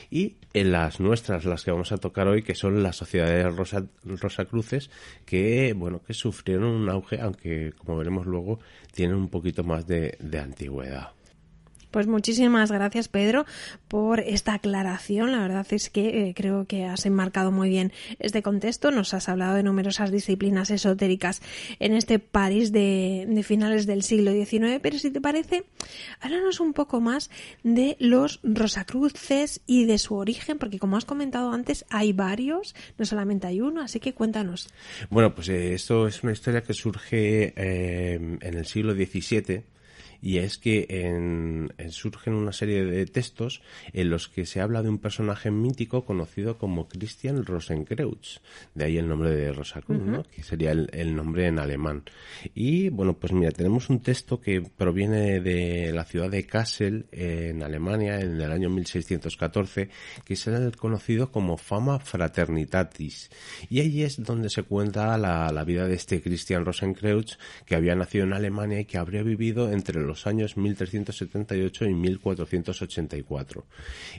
y 0.09 0.35
en 0.53 0.71
las 0.73 0.99
nuestras, 0.99 1.45
las 1.45 1.63
que 1.63 1.71
vamos 1.71 1.91
a 1.93 1.97
tocar 1.97 2.27
hoy, 2.27 2.43
que 2.43 2.55
son 2.55 2.83
las 2.83 2.97
sociedades 2.97 3.55
Rosa, 3.55 3.85
Rosacruces, 4.03 4.89
que, 5.25 5.73
bueno, 5.73 6.01
que 6.05 6.13
sufrieron 6.13 6.65
un 6.65 6.89
auge, 6.89 7.21
aunque, 7.21 7.71
como 7.77 7.97
veremos 7.97 8.25
luego, 8.25 8.59
tienen 8.93 9.15
un 9.15 9.29
poquito 9.29 9.63
más 9.63 9.87
de, 9.87 10.17
de 10.19 10.39
antigüedad. 10.39 11.13
Pues 11.91 12.07
muchísimas 12.07 12.71
gracias, 12.71 13.09
Pedro, 13.09 13.45
por 13.87 14.21
esta 14.21 14.53
aclaración. 14.53 15.33
La 15.33 15.39
verdad 15.39 15.67
es 15.71 15.89
que 15.89 16.29
eh, 16.29 16.33
creo 16.33 16.65
que 16.65 16.85
has 16.85 17.05
enmarcado 17.05 17.51
muy 17.51 17.69
bien 17.69 17.91
este 18.19 18.41
contexto. 18.41 18.91
Nos 18.91 19.13
has 19.13 19.27
hablado 19.27 19.55
de 19.55 19.63
numerosas 19.63 20.09
disciplinas 20.09 20.71
esotéricas 20.71 21.41
en 21.79 21.93
este 21.93 22.19
París 22.19 22.71
de, 22.71 23.25
de 23.27 23.43
finales 23.43 23.85
del 23.85 24.03
siglo 24.03 24.31
XIX. 24.31 24.79
Pero 24.81 24.97
si 24.97 25.11
te 25.11 25.19
parece, 25.19 25.65
háblanos 26.21 26.61
un 26.61 26.71
poco 26.73 27.01
más 27.01 27.29
de 27.63 27.97
los 27.99 28.39
Rosacruces 28.43 29.61
y 29.67 29.85
de 29.85 29.97
su 29.97 30.15
origen, 30.15 30.57
porque 30.57 30.79
como 30.79 30.95
has 30.95 31.05
comentado 31.05 31.51
antes, 31.51 31.85
hay 31.89 32.13
varios, 32.13 32.73
no 32.97 33.05
solamente 33.05 33.47
hay 33.47 33.59
uno, 33.59 33.81
así 33.81 33.99
que 33.99 34.13
cuéntanos. 34.13 34.69
Bueno, 35.09 35.35
pues 35.35 35.49
eh, 35.49 35.73
esto 35.73 36.07
es 36.07 36.23
una 36.23 36.31
historia 36.31 36.61
que 36.61 36.73
surge 36.73 37.53
eh, 37.55 38.15
en 38.15 38.53
el 38.53 38.65
siglo 38.65 38.93
XVII 38.93 39.63
y 40.21 40.37
es 40.37 40.57
que 40.57 40.85
en, 40.89 41.73
surgen 41.89 42.33
una 42.33 42.53
serie 42.53 42.85
de 42.85 43.05
textos 43.07 43.61
en 43.93 44.09
los 44.09 44.29
que 44.29 44.45
se 44.45 44.61
habla 44.61 44.83
de 44.83 44.89
un 44.89 44.99
personaje 44.99 45.49
mítico 45.49 46.05
conocido 46.05 46.57
como 46.57 46.87
Christian 46.87 47.45
Rosenkreuz, 47.45 48.41
de 48.75 48.85
ahí 48.85 48.97
el 48.97 49.07
nombre 49.07 49.31
de 49.31 49.51
Rosacruz, 49.51 50.01
¿no? 50.01 50.23
que 50.23 50.43
sería 50.43 50.71
el, 50.71 51.15
nombre 51.15 51.47
en 51.47 51.59
alemán. 51.59 52.03
Y 52.53 52.89
bueno, 52.89 53.17
pues 53.17 53.33
mira, 53.33 53.51
tenemos 53.51 53.89
un 53.89 54.01
texto 54.01 54.39
que 54.39 54.61
proviene 54.61 55.41
de 55.41 55.91
la 55.91 56.05
ciudad 56.05 56.29
de 56.29 56.45
Kassel, 56.45 57.07
en 57.11 57.63
Alemania, 57.63 58.19
en 58.19 58.39
el 58.39 58.51
año 58.51 58.69
1614, 58.69 59.89
que 60.23 60.33
es 60.33 60.47
el 60.47 60.75
conocido 60.75 61.31
como 61.31 61.57
Fama 61.57 61.99
Fraternitatis. 61.99 63.29
Y 63.69 63.79
ahí 63.79 64.03
es 64.03 64.23
donde 64.23 64.49
se 64.49 64.63
cuenta 64.63 65.17
la, 65.17 65.51
la 65.51 65.63
vida 65.63 65.87
de 65.87 65.95
este 65.95 66.21
Christian 66.21 66.65
Rosenkreuz, 66.65 67.37
que 67.65 67.75
había 67.75 67.95
nacido 67.95 68.25
en 68.25 68.33
Alemania 68.33 68.79
y 68.79 68.85
que 68.85 68.97
habría 68.97 69.23
vivido 69.23 69.71
entre 69.71 69.99
los 70.01 70.10
los 70.11 70.27
años 70.27 70.57
1378 70.57 71.85
y 71.85 71.93
1484. 71.93 73.65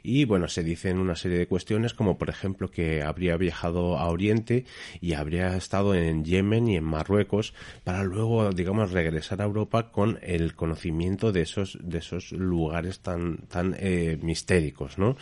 Y 0.03 0.25
bueno, 0.25 0.49
se 0.49 0.63
dicen 0.63 0.99
una 0.99 1.17
serie 1.17 1.39
de 1.39 1.47
cuestiones 1.47 1.93
como 1.93 2.17
por 2.17 2.31
ejemplo 2.31 2.71
que 2.71 3.03
habría 3.03 3.37
viajado 3.37 3.99
a 3.99 4.09
Oriente 4.09 4.65
y 5.03 5.13
habría 5.13 5.55
estado 5.55 5.95
en 5.95 6.25
Yemen 6.25 6.69
y 6.69 6.77
en 6.77 6.85
Marruecos 6.85 7.53
para 7.85 8.05
luego, 8.05 8.51
digamos, 8.53 8.93
regresar 8.93 9.43
a 9.43 9.45
Europa 9.45 9.93
con 9.93 10.19
el 10.23 10.55
conocimiento 10.55 11.31
de 11.31 11.43
esos, 11.43 11.79
de 11.83 11.99
esos 11.99 12.33
lugares 12.33 13.01
tan, 13.01 13.37
tan 13.49 13.77
eh, 13.79 14.19
mistéricos, 14.23 14.97
¿no? 14.97 15.17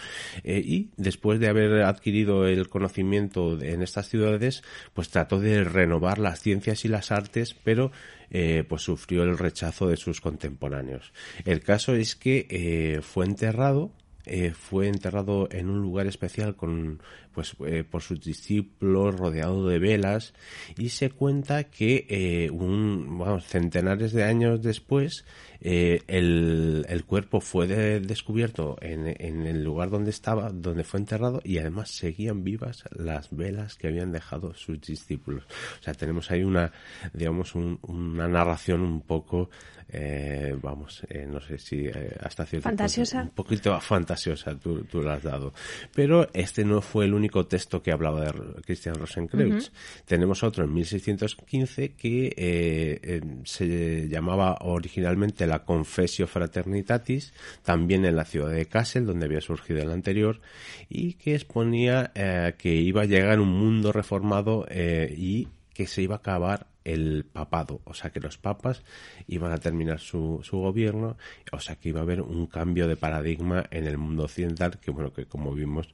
Eh, 0.45 0.63
y 0.65 0.91
después 0.97 1.41
de 1.41 1.49
haber 1.49 1.83
adquirido 1.83 2.47
el 2.47 2.69
conocimiento 2.69 3.61
en 3.61 3.83
estas 3.83 4.09
ciudades, 4.09 4.63
pues 4.95 5.11
trató 5.11 5.41
de 5.41 5.65
renovar 5.65 6.19
las 6.19 6.41
ciencias 6.41 6.85
y 6.85 6.89
las 6.89 7.11
artes, 7.11 7.57
pero 7.65 7.91
eh, 8.31 8.65
pues 8.69 8.83
sufrió 8.83 9.23
el 9.23 9.39
rechazo 9.39 9.89
de 9.89 9.97
sus 9.97 10.21
contemporáneos. 10.21 11.13
El 11.45 11.63
caso 11.63 11.95
es 11.95 12.17
que 12.17 12.47
eh, 12.49 13.01
fue 13.03 13.27
enterrado 13.27 13.93
eh, 14.27 14.53
fue 14.53 14.89
enterrado 14.89 15.49
en 15.51 15.71
un 15.71 15.81
lugar 15.81 16.07
especial 16.07 16.55
con 16.55 17.01
pues 17.33 17.55
eh, 17.67 17.85
por 17.89 18.03
sus 18.03 18.21
discípulos 18.21 19.17
rodeado 19.17 19.67
de 19.69 19.79
velas 19.79 20.35
y 20.77 20.91
se 20.91 21.11
cuenta 21.11 21.65
que 21.65 22.07
eh, 22.09 22.51
un 22.51 23.19
vamos, 23.19 23.47
centenares 23.47 24.13
de 24.13 24.25
años 24.25 24.63
después 24.63 25.25
eh, 25.61 26.03
el, 26.07 26.87
el, 26.89 27.05
cuerpo 27.05 27.41
fue 27.41 27.67
descubierto 28.01 28.79
en, 28.81 29.07
en, 29.07 29.47
el 29.47 29.63
lugar 29.63 29.91
donde 29.91 30.11
estaba 30.11 30.51
donde 30.51 30.85
fue 30.85 31.01
enterrado 31.01 31.41
y 31.45 31.59
además 31.59 31.91
seguían 31.91 32.45
vivas 32.45 32.85
las 32.91 33.35
velas 33.35 33.77
que 33.77 33.89
habían 33.89 34.11
dejado 34.11 34.55
sus 34.55 34.81
discípulos 34.81 35.45
o 35.81 35.83
sea 35.83 35.95
tenemos 35.95 36.31
ahí 36.31 36.43
una 36.43 36.73
digamos 37.13 37.55
un, 37.55 37.79
una 37.83 38.27
narración 38.27 38.81
un 38.81 39.03
poco 39.03 39.51
eh, 39.93 40.57
vamos, 40.63 41.03
eh, 41.09 41.27
no 41.29 41.41
sé 41.41 41.59
si 41.59 41.87
eh, 41.87 42.17
hasta 42.21 42.47
cierto 42.47 42.69
fantasiosa. 42.69 43.23
un 43.23 43.31
poquito 43.31 43.79
fantasiosa, 43.81 44.57
tú, 44.57 44.85
tú 44.85 45.03
la 45.03 45.15
has 45.15 45.23
dado. 45.23 45.53
Pero 45.93 46.29
este 46.33 46.65
no 46.65 46.81
fue 46.81 47.07
el 47.07 47.15
único 47.15 47.30
texto 47.47 47.83
que 47.83 47.93
hablaba 47.93 48.25
de 48.25 48.33
Christian 48.63 48.97
Rosenkreuz. 48.97 49.73
Tenemos 50.05 50.43
otro 50.43 50.65
en 50.65 50.75
1615 50.75 51.93
que 51.93 52.27
eh, 52.27 53.01
eh, 53.03 53.21
se 53.45 54.09
llamaba 54.09 54.59
originalmente 54.63 55.47
la 55.47 55.65
Confessio 55.65 56.27
Fraternitatis, 56.27 57.33
también 57.63 58.05
en 58.05 58.17
la 58.17 58.25
ciudad 58.25 58.51
de 58.51 58.67
Kassel, 58.67 59.07
donde 59.07 59.27
había 59.27 59.41
surgido 59.41 59.81
el 59.81 59.91
anterior, 59.91 60.41
y 60.89 61.15
que 61.15 61.35
exponía 61.35 62.13
eh, 62.15 62.55
que 62.59 62.75
iba 62.75 63.03
a 63.03 63.07
llegar 63.07 63.41
un 63.41 63.53
mundo 63.53 63.93
reformado 63.93 64.67
y 64.71 65.49
que 65.73 65.87
se 65.87 66.03
iba 66.03 66.17
a 66.17 66.19
acabar 66.19 66.67
el 66.93 67.25
papado, 67.25 67.81
o 67.85 67.95
sea 67.95 68.11
que 68.11 68.21
los 68.21 68.39
papas 68.39 68.83
iban 69.27 69.53
a 69.53 69.59
terminar 69.59 70.01
su, 70.01 70.41
su 70.43 70.59
gobierno, 70.59 71.17
o 71.53 71.61
sea 71.61 71.77
que 71.77 71.91
iba 71.91 72.01
a 72.01 72.03
haber 72.03 72.23
un 72.23 72.47
cambio 72.47 72.89
de 72.89 72.97
paradigma 72.97 73.65
en 73.71 73.87
el 73.87 73.99
mundo 73.99 74.25
occidental, 74.25 74.79
que 74.81 74.91
bueno, 74.91 75.13
que 75.13 75.27
como 75.27 75.53
vimos 75.55 75.89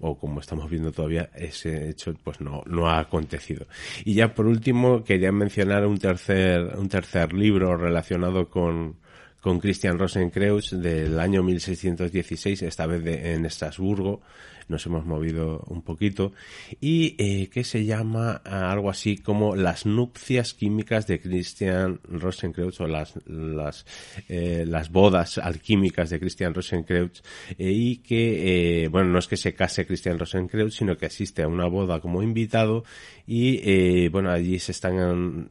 o 0.00 0.18
como 0.18 0.40
estamos 0.40 0.68
viendo 0.68 0.92
todavía, 0.92 1.30
ese 1.34 1.88
hecho 1.88 2.14
pues 2.22 2.40
no, 2.40 2.62
no 2.66 2.88
ha 2.88 2.98
acontecido. 2.98 3.66
Y 4.04 4.14
ya 4.14 4.34
por 4.34 4.46
último 4.46 5.04
quería 5.04 5.32
mencionar 5.32 5.86
un 5.86 5.98
tercer, 5.98 6.76
un 6.76 6.88
tercer 6.88 7.32
libro 7.32 7.76
relacionado 7.76 8.48
con, 8.48 8.96
con 9.40 9.58
Christian 9.58 9.98
Rosenkreuz 9.98 10.70
del 10.70 11.18
año 11.18 11.42
1616, 11.42 12.62
esta 12.62 12.86
vez 12.86 13.04
en 13.06 13.46
Estrasburgo, 13.46 14.20
nos 14.68 14.84
hemos 14.86 15.04
movido 15.04 15.64
un 15.68 15.82
poquito, 15.82 16.32
y 16.80 17.14
eh, 17.18 17.48
que 17.48 17.64
se 17.64 17.84
llama 17.84 18.32
algo 18.44 18.90
así 18.90 19.16
como 19.18 19.54
las 19.54 19.86
nupcias 19.86 20.54
químicas 20.54 21.06
de 21.06 21.20
Christian 21.20 22.00
Rosenkreuz 22.04 22.80
o 22.80 22.86
las, 22.86 23.14
las, 23.26 23.86
eh, 24.28 24.66
bodas 24.90 25.38
alquímicas 25.38 26.10
de 26.10 26.18
Christian 26.18 26.54
Rosenkreuz, 26.54 27.22
eh, 27.58 27.70
y 27.70 27.96
que, 27.98 28.88
bueno, 28.90 29.10
no 29.10 29.18
es 29.18 29.28
que 29.28 29.36
se 29.36 29.54
case 29.54 29.86
Christian 29.86 30.18
Rosenkreuz, 30.18 30.74
sino 30.74 30.96
que 30.96 31.06
asiste 31.06 31.42
a 31.42 31.48
una 31.48 31.66
boda 31.66 32.00
como 32.00 32.22
invitado. 32.22 32.84
Y, 33.28 34.06
bueno, 34.08 34.30
allí 34.30 34.60
se 34.60 34.70
están 34.70 35.48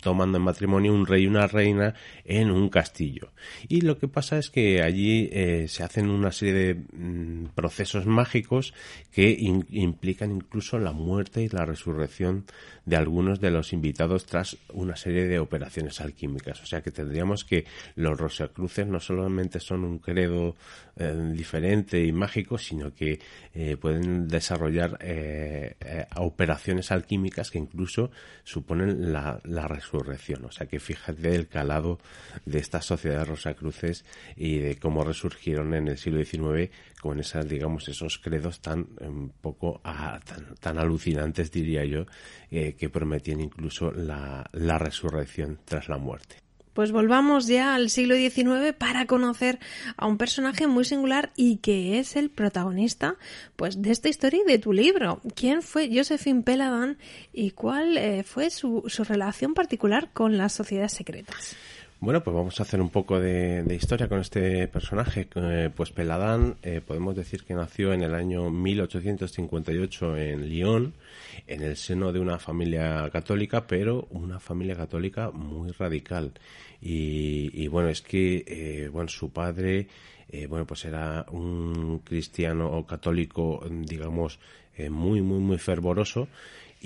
tomando 0.00 0.38
en 0.38 0.44
matrimonio 0.44 0.94
un 0.94 1.06
rey 1.06 1.24
y 1.24 1.26
una 1.26 1.48
reina 1.48 1.94
en 2.24 2.52
un 2.52 2.68
castillo. 2.68 3.32
Y 3.68 3.80
lo 3.80 3.98
que 3.98 4.06
pasa 4.06 4.38
es 4.38 4.48
que 4.48 4.80
allí 4.80 5.28
se 5.66 5.82
hacen 5.82 6.08
una 6.08 6.30
serie 6.30 6.54
de 6.54 6.74
mm, 6.74 7.46
procesos 7.56 8.06
más 8.06 8.23
mágicos 8.24 8.72
que 9.12 9.36
implican 9.68 10.30
incluso 10.30 10.78
la 10.78 10.92
muerte 10.92 11.42
y 11.42 11.48
la 11.48 11.66
resurrección 11.66 12.46
de 12.86 12.96
algunos 12.96 13.38
de 13.40 13.50
los 13.50 13.72
invitados 13.72 14.24
tras 14.24 14.56
una 14.72 14.96
serie 14.96 15.26
de 15.26 15.38
operaciones 15.38 16.00
alquímicas. 16.00 16.62
O 16.62 16.66
sea 16.66 16.80
que 16.80 16.90
tendríamos 16.90 17.44
que 17.44 17.66
los 17.96 18.18
Rosacruces 18.18 18.86
no 18.86 18.98
solamente 18.98 19.60
son 19.60 19.84
un 19.84 19.98
credo 19.98 20.56
eh, 20.96 21.32
diferente 21.34 22.02
y 22.02 22.12
mágico, 22.12 22.56
sino 22.56 22.94
que 22.94 23.20
eh, 23.54 23.76
pueden 23.76 24.26
desarrollar 24.26 24.98
eh, 25.00 25.74
operaciones 26.16 26.90
alquímicas 26.90 27.50
que 27.50 27.58
incluso 27.58 28.10
suponen 28.42 29.12
la, 29.12 29.40
la, 29.44 29.66
resurrección. 29.68 30.44
O 30.46 30.50
sea 30.50 30.66
que 30.66 30.80
fíjate 30.80 31.34
el 31.34 31.48
calado 31.48 31.98
de 32.46 32.58
estas 32.58 32.84
sociedades 32.86 33.28
Rosacruces 33.28 34.04
y 34.36 34.58
de 34.58 34.76
cómo 34.76 35.04
resurgieron 35.04 35.74
en 35.74 35.88
el 35.88 35.98
siglo 35.98 36.24
XIX 36.24 36.70
con 37.00 37.20
esas, 37.20 37.46
digamos, 37.46 37.88
esos 37.88 38.13
credos 38.18 38.60
tan 38.60 38.86
un 39.00 39.30
poco 39.40 39.80
tan, 40.60 40.78
alucinantes, 40.78 41.50
diría 41.50 41.84
yo, 41.84 42.06
eh, 42.50 42.74
que 42.74 42.88
prometían 42.88 43.40
incluso 43.40 43.90
la, 43.90 44.48
la 44.52 44.78
resurrección 44.78 45.58
tras 45.64 45.88
la 45.88 45.98
muerte. 45.98 46.44
Pues 46.74 46.90
volvamos 46.90 47.46
ya 47.46 47.76
al 47.76 47.88
siglo 47.88 48.16
XIX 48.16 48.74
para 48.76 49.06
conocer 49.06 49.60
a 49.96 50.08
un 50.08 50.18
personaje 50.18 50.66
muy 50.66 50.84
singular 50.84 51.30
y 51.36 51.58
que 51.58 52.00
es 52.00 52.16
el 52.16 52.30
protagonista 52.30 53.14
pues 53.54 53.80
de 53.80 53.92
esta 53.92 54.08
historia 54.08 54.40
y 54.44 54.50
de 54.50 54.58
tu 54.58 54.72
libro. 54.72 55.20
¿Quién 55.36 55.62
fue 55.62 55.88
Josephine 55.94 56.42
Peladan 56.42 56.98
y 57.32 57.52
cuál 57.52 57.96
eh, 57.96 58.24
fue 58.24 58.50
su, 58.50 58.82
su 58.88 59.04
relación 59.04 59.54
particular 59.54 60.10
con 60.12 60.36
las 60.36 60.52
sociedades 60.52 60.92
secretas? 60.92 61.54
Bueno, 62.04 62.22
pues 62.22 62.36
vamos 62.36 62.60
a 62.60 62.64
hacer 62.64 62.82
un 62.82 62.90
poco 62.90 63.18
de, 63.18 63.64
historia 63.74 64.08
con 64.08 64.20
este 64.20 64.68
personaje. 64.68 65.26
Eh, 65.36 65.70
pues 65.74 65.90
Peladán, 65.90 66.56
eh, 66.62 66.82
podemos 66.86 67.16
decir 67.16 67.44
que 67.44 67.54
nació 67.54 67.94
en 67.94 68.02
el 68.02 68.14
año 68.14 68.50
1858 68.50 70.14
en 70.18 70.46
Lyon, 70.46 70.92
en 71.46 71.62
el 71.62 71.78
seno 71.78 72.12
de 72.12 72.20
una 72.20 72.38
familia 72.38 73.08
católica, 73.10 73.66
pero 73.66 74.06
una 74.10 74.38
familia 74.38 74.76
católica 74.76 75.30
muy 75.30 75.70
radical. 75.70 76.32
Y, 76.82 77.66
bueno, 77.68 77.88
es 77.88 78.02
que 78.02 78.44
eh, 78.46 78.88
bueno, 78.92 79.08
su 79.08 79.30
padre, 79.30 79.86
bueno, 80.48 80.66
pues 80.66 80.84
era 80.84 81.26
un 81.30 82.00
cristiano 82.00 82.70
o 82.70 82.86
católico, 82.86 83.64
digamos, 83.70 84.38
muy, 84.90 85.22
muy, 85.22 85.38
muy 85.38 85.58
fervoroso 85.58 86.28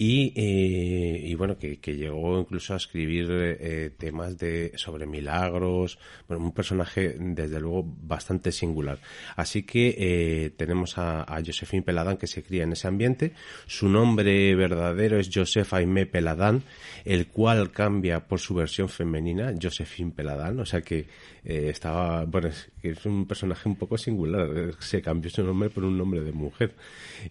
y, 0.00 0.32
eh, 0.36 1.22
y 1.24 1.34
bueno, 1.34 1.58
que, 1.58 1.80
que, 1.80 1.96
llegó 1.96 2.38
incluso 2.38 2.72
a 2.72 2.76
escribir 2.76 3.26
eh, 3.32 3.90
temas 3.98 4.38
de, 4.38 4.70
sobre 4.76 5.06
milagros, 5.06 5.98
bueno, 6.28 6.44
un 6.44 6.52
personaje 6.52 7.16
desde 7.18 7.58
luego 7.58 7.84
bastante 8.02 8.52
singular. 8.52 9.00
Así 9.34 9.64
que 9.64 9.96
eh, 9.98 10.50
tenemos 10.56 10.98
a, 10.98 11.22
a, 11.22 11.42
Josephine 11.44 11.82
Peladán 11.82 12.16
que 12.16 12.28
se 12.28 12.44
cría 12.44 12.62
en 12.62 12.74
ese 12.74 12.86
ambiente. 12.86 13.32
Su 13.66 13.88
nombre 13.88 14.54
verdadero 14.54 15.18
es 15.18 15.30
Joseph 15.34 15.74
Aimé 15.74 16.06
Peladán, 16.06 16.62
el 17.04 17.26
cual 17.26 17.72
cambia 17.72 18.20
por 18.20 18.38
su 18.38 18.54
versión 18.54 18.88
femenina, 18.88 19.52
Josephine 19.60 20.12
Peladán, 20.12 20.60
o 20.60 20.64
sea 20.64 20.80
que 20.80 21.08
eh, 21.48 21.70
estaba, 21.70 22.26
bueno, 22.26 22.48
es, 22.48 22.70
es, 22.82 23.06
un 23.06 23.26
personaje 23.26 23.70
un 23.70 23.76
poco 23.76 23.96
singular, 23.96 24.74
se 24.80 25.00
cambió 25.00 25.30
su 25.30 25.42
nombre 25.42 25.70
por 25.70 25.82
un 25.82 25.96
nombre 25.96 26.20
de 26.20 26.30
mujer. 26.30 26.74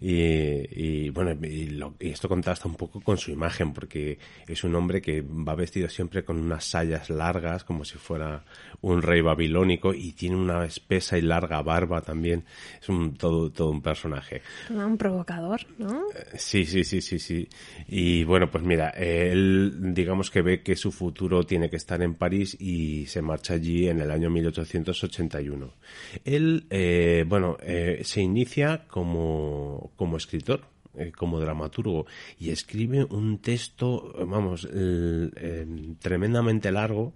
Y, 0.01 0.15
y 0.15 1.09
bueno, 1.11 1.37
y, 1.45 1.67
lo, 1.67 1.93
y 1.99 2.09
esto 2.09 2.27
contaba 2.27 2.57
un 2.65 2.73
poco 2.73 2.99
con 2.99 3.19
su 3.19 3.29
imagen, 3.29 3.73
porque 3.73 4.17
es 4.47 4.63
un 4.63 4.73
hombre 4.73 5.03
que 5.03 5.21
va 5.21 5.53
vestido 5.53 5.87
siempre 5.87 6.25
con 6.25 6.39
unas 6.39 6.65
sayas 6.65 7.11
largas, 7.11 7.63
como 7.63 7.85
si 7.85 7.99
fuera 7.99 8.43
un 8.81 9.03
rey 9.03 9.21
babilónico, 9.21 9.93
y 9.93 10.13
tiene 10.13 10.35
una 10.35 10.65
espesa 10.65 11.19
y 11.19 11.21
larga 11.21 11.61
barba 11.61 12.01
también. 12.01 12.43
Es 12.81 12.89
un 12.89 13.13
todo, 13.13 13.51
todo 13.51 13.69
un 13.69 13.83
personaje. 13.83 14.41
Un 14.71 14.97
provocador, 14.97 15.61
¿no? 15.77 16.05
Eh, 16.15 16.37
sí, 16.37 16.65
sí, 16.65 16.83
sí, 16.83 17.01
sí, 17.01 17.19
sí. 17.19 17.47
Y 17.87 18.23
bueno, 18.23 18.49
pues 18.49 18.63
mira, 18.63 18.89
él 18.89 19.93
digamos 19.93 20.31
que 20.31 20.41
ve 20.41 20.63
que 20.63 20.75
su 20.75 20.91
futuro 20.91 21.43
tiene 21.43 21.69
que 21.69 21.75
estar 21.75 22.01
en 22.01 22.15
París 22.15 22.57
y 22.59 23.05
se 23.05 23.21
marcha 23.21 23.53
allí 23.53 23.87
en 23.87 23.99
el 23.99 24.06
año 24.11 24.29
1881. 24.29 25.73
Él, 26.25 26.65
eh, 26.69 27.25
bueno, 27.27 27.57
eh, 27.61 28.01
se 28.03 28.21
inicia 28.21 28.85
como, 28.87 29.91
como 29.95 30.17
escritor 30.17 30.61
eh, 30.95 31.11
como 31.15 31.39
dramaturgo 31.39 32.07
y 32.39 32.49
escribe 32.49 33.03
un 33.03 33.37
texto, 33.39 34.13
vamos, 34.25 34.67
tremendamente 35.99 36.71
largo, 36.71 37.13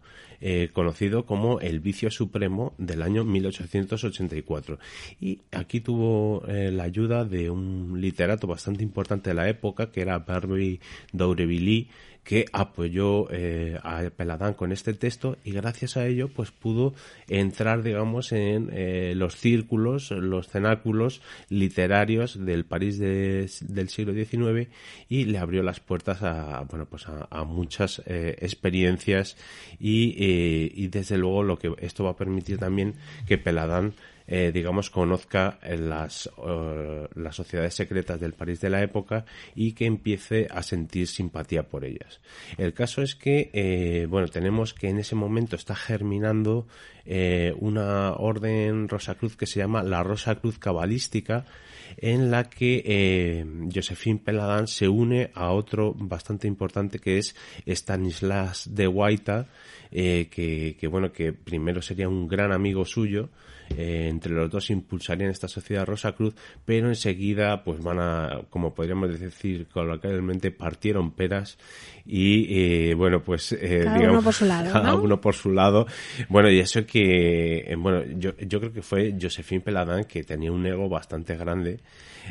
conocido 0.74 1.26
como 1.26 1.60
El 1.60 1.80
vicio 1.80 2.10
supremo 2.12 2.74
del 2.78 3.02
año 3.02 3.24
1884. 3.24 4.78
Y 5.20 5.42
aquí 5.52 5.82
tuvo 5.82 6.44
la 6.48 6.84
ayuda 6.84 7.26
de 7.26 7.50
un 7.50 8.00
literato 8.00 8.46
bastante 8.46 8.84
importante 8.84 9.32
de 9.32 9.36
la 9.36 9.50
época, 9.50 9.92
que 9.92 10.02
era 10.02 10.20
Barbie 10.20 10.80
d'Aurevilly, 11.12 11.90
que 12.24 12.46
apoyó 12.54 13.28
eh, 13.32 13.80
a 13.84 14.04
Peladán 14.16 14.54
con 14.54 14.72
este 14.72 14.94
texto 14.94 15.38
y 15.44 15.52
gracias 15.52 15.98
a 15.98 16.06
ello 16.06 16.30
pues 16.30 16.52
pudo 16.52 16.94
entrar 17.28 17.82
digamos 17.82 18.32
en 18.32 18.70
eh, 18.72 19.14
los 19.16 19.36
círculos, 19.36 20.12
los 20.12 20.48
cenáculos 20.48 21.22
literarios 21.50 22.44
del 22.46 22.66
París 22.66 23.00
del 23.00 23.90
siglo 23.90 24.14
XIX 24.14 24.70
y 25.10 25.26
le 25.26 25.40
abrió 25.40 25.64
las 25.64 25.80
puertas 25.80 26.22
a 26.22 26.62
bueno 26.70 26.86
pues 26.86 27.08
a, 27.08 27.44
muchas 27.44 28.02
eh, 28.06 28.38
experiencias 28.40 29.36
y, 29.80 30.14
y 30.76 30.88
desde 30.90 31.18
luego 31.18 31.44
lo 31.44 31.58
que 31.58 31.74
esto 31.80 32.04
va 32.04 32.12
a 32.12 32.16
permitir 32.16 32.60
también 32.60 32.96
que 33.28 33.38
Peladán 33.38 33.94
eh, 34.28 34.52
digamos, 34.54 34.90
conozca 34.90 35.60
las, 35.78 36.30
eh, 36.48 37.08
las 37.16 37.36
sociedades 37.36 37.74
secretas 37.74 38.20
del 38.20 38.34
París 38.34 38.62
de 38.62 38.70
la 38.70 38.82
época 38.82 39.26
y 39.56 39.74
que 39.74 39.86
empiece 39.86 40.48
a 40.50 40.64
sentir 40.64 41.08
simpatía 41.08 41.64
por 41.64 41.86
ellas. 41.86 42.22
El 42.58 42.74
caso 42.74 43.02
es 43.02 43.16
que, 43.16 43.50
eh, 43.54 44.06
bueno, 44.10 44.28
tenemos 44.28 44.74
que 44.74 44.90
en 44.90 45.00
ese 45.00 45.16
momento 45.16 45.56
está 45.56 45.76
germinando 45.76 46.68
una 47.58 48.14
orden 48.14 48.88
Rosacruz 48.88 49.36
que 49.36 49.48
se 49.48 49.60
llama 49.60 49.82
la 49.82 50.04
Rosacruz 50.04 50.60
Cabalística, 50.60 51.46
en 51.98 52.30
la 52.30 52.48
que 52.48 53.44
Josephine 53.74 54.22
Peladán 54.24 54.68
se 54.68 54.88
une 54.88 55.32
a 55.34 55.52
otro 55.52 55.96
bastante 55.98 56.48
importante 56.48 57.00
que 57.00 57.18
es 57.18 57.36
Stanislas 57.66 58.70
de 58.76 58.86
Guaita, 58.86 59.48
que, 59.90 60.78
que, 60.80 60.88
bueno, 60.88 61.12
que 61.12 61.34
primero 61.34 61.82
sería 61.82 62.08
un 62.08 62.28
gran 62.28 62.52
amigo 62.52 62.86
suyo, 62.86 63.30
eh, 63.78 64.08
entre 64.10 64.34
los 64.34 64.50
dos 64.50 64.70
impulsarían 64.70 65.30
esta 65.30 65.48
sociedad 65.48 65.86
Rosa 65.86 66.14
Cruz, 66.14 66.36
pero 66.66 66.90
enseguida 66.90 67.64
pues 67.64 67.82
van 67.82 68.00
a, 68.00 68.42
como 68.50 68.74
podríamos 68.74 69.20
decir 69.20 69.68
coloquialmente, 69.68 70.52
partieron 70.52 71.12
peras 71.12 71.58
y 72.06 72.90
eh, 72.90 72.94
bueno 72.96 73.22
pues 73.24 73.52
eh, 73.54 73.82
cada 73.86 74.12
uno 74.12 74.22
por 74.22 74.34
su 74.34 74.46
lado 74.46 74.70
cada 74.74 74.96
uno 74.96 75.22
por 75.22 75.36
su 75.36 75.52
lado. 75.52 75.88
Bueno 76.30 76.50
y 76.50 76.60
eso 76.60 76.86
que 76.86 77.60
eh, 77.60 77.76
bueno 77.76 78.04
yo, 78.18 78.36
yo 78.38 78.60
creo 78.60 78.74
que 78.74 78.82
fue 78.82 79.16
Josephine 79.20 79.62
Peladán 79.62 80.06
que 80.06 80.24
tenía 80.24 80.52
un 80.52 80.66
ego 80.66 80.90
bastante 80.90 81.36
grande 81.36 81.80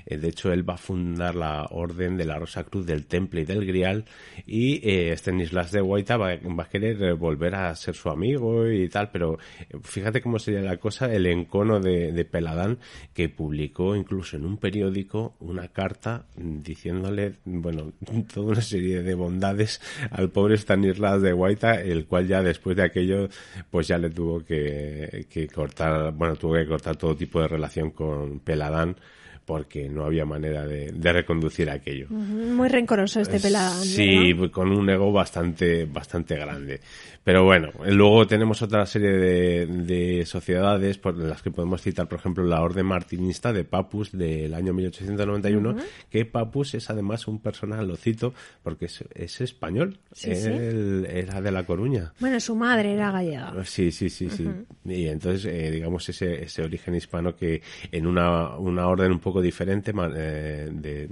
eh, 0.06 0.16
de 0.16 0.28
hecho, 0.28 0.52
él 0.52 0.68
va 0.68 0.74
a 0.74 0.78
fundar 0.78 1.34
la 1.34 1.66
Orden 1.70 2.16
de 2.16 2.24
la 2.24 2.38
Rosa 2.38 2.64
Cruz 2.64 2.86
del 2.86 3.06
Temple 3.06 3.42
y 3.42 3.44
del 3.44 3.66
Grial 3.66 4.04
y 4.46 4.80
eh, 4.88 5.12
Stanislas 5.16 5.72
de 5.72 5.80
Guaita 5.80 6.16
va, 6.16 6.32
a 6.32 6.68
querer 6.68 7.02
eh, 7.02 7.12
volver 7.12 7.54
a 7.54 7.74
ser 7.74 7.94
su 7.94 8.08
amigo 8.08 8.68
y 8.68 8.88
tal, 8.88 9.10
pero 9.10 9.38
eh, 9.58 9.78
fíjate 9.82 10.20
cómo 10.20 10.38
sería 10.38 10.60
la 10.60 10.76
cosa, 10.76 11.12
el 11.12 11.26
encono 11.26 11.80
de, 11.80 12.12
de 12.12 12.24
Peladán 12.24 12.78
que 13.14 13.28
publicó 13.28 13.96
incluso 13.96 14.36
en 14.36 14.44
un 14.44 14.56
periódico 14.56 15.34
una 15.40 15.68
carta 15.68 16.26
diciéndole, 16.36 17.34
bueno, 17.44 17.92
toda 18.34 18.52
una 18.52 18.60
serie 18.60 19.02
de 19.02 19.14
bondades 19.14 19.80
al 20.10 20.30
pobre 20.30 20.56
Stanislas 20.56 21.22
de 21.22 21.32
Guaita, 21.32 21.80
el 21.80 22.06
cual 22.06 22.26
ya 22.26 22.42
después 22.42 22.76
de 22.76 22.84
aquello, 22.84 23.28
pues 23.70 23.88
ya 23.88 23.98
le 23.98 24.10
tuvo 24.10 24.44
que, 24.44 25.26
que 25.28 25.48
cortar, 25.48 26.12
bueno, 26.12 26.36
tuvo 26.36 26.54
que 26.54 26.66
cortar 26.66 26.96
todo 26.96 27.16
tipo 27.16 27.40
de 27.40 27.48
relación 27.48 27.90
con 27.90 28.40
Peladán 28.40 28.96
porque 29.44 29.88
no 29.88 30.04
había 30.04 30.24
manera 30.24 30.66
de, 30.66 30.92
de 30.92 31.12
reconducir 31.12 31.70
aquello. 31.70 32.08
Muy 32.08 32.68
rencoroso 32.68 33.20
este 33.20 33.40
pelado. 33.40 33.82
Sí, 33.82 34.34
con 34.52 34.70
un 34.72 34.88
ego 34.90 35.12
bastante, 35.12 35.86
bastante 35.86 36.36
grande. 36.36 36.80
Pero 37.22 37.44
bueno, 37.44 37.70
luego 37.86 38.26
tenemos 38.26 38.62
otra 38.62 38.86
serie 38.86 39.10
de, 39.10 39.66
de, 39.66 40.24
sociedades 40.24 40.96
por 40.96 41.16
las 41.16 41.42
que 41.42 41.50
podemos 41.50 41.82
citar, 41.82 42.08
por 42.08 42.18
ejemplo, 42.18 42.44
la 42.44 42.62
Orden 42.62 42.86
Martinista 42.86 43.52
de 43.52 43.64
Papus 43.64 44.10
del 44.12 44.54
año 44.54 44.72
1891, 44.72 45.70
uh 45.70 45.72
-huh. 45.74 45.84
que 46.08 46.24
Papus 46.24 46.74
es 46.74 46.88
además 46.88 47.28
un 47.28 47.38
personaje, 47.40 47.84
lo 47.84 47.96
cito, 47.96 48.32
porque 48.62 48.86
es, 48.86 49.04
es 49.14 49.40
español, 49.42 49.98
sí, 50.12 50.30
Él, 50.30 51.06
sí. 51.06 51.12
era 51.18 51.42
de 51.42 51.52
La 51.52 51.64
Coruña. 51.64 52.14
Bueno, 52.20 52.40
su 52.40 52.56
madre 52.56 52.94
era 52.94 53.10
gallega. 53.10 53.52
Sí, 53.64 53.92
sí, 53.92 54.08
sí, 54.08 54.30
sí. 54.30 54.46
Uh 54.46 54.50
-huh. 54.86 54.96
Y 54.96 55.06
entonces, 55.08 55.44
eh, 55.44 55.70
digamos, 55.70 56.08
ese, 56.08 56.42
ese 56.42 56.62
origen 56.62 56.94
hispano 56.94 57.36
que 57.36 57.60
en 57.92 58.06
una, 58.06 58.56
una 58.56 58.88
orden 58.88 59.12
un 59.12 59.20
poco 59.20 59.29
diferente 59.40 59.92
eh, 60.16 60.68
de 60.72 61.08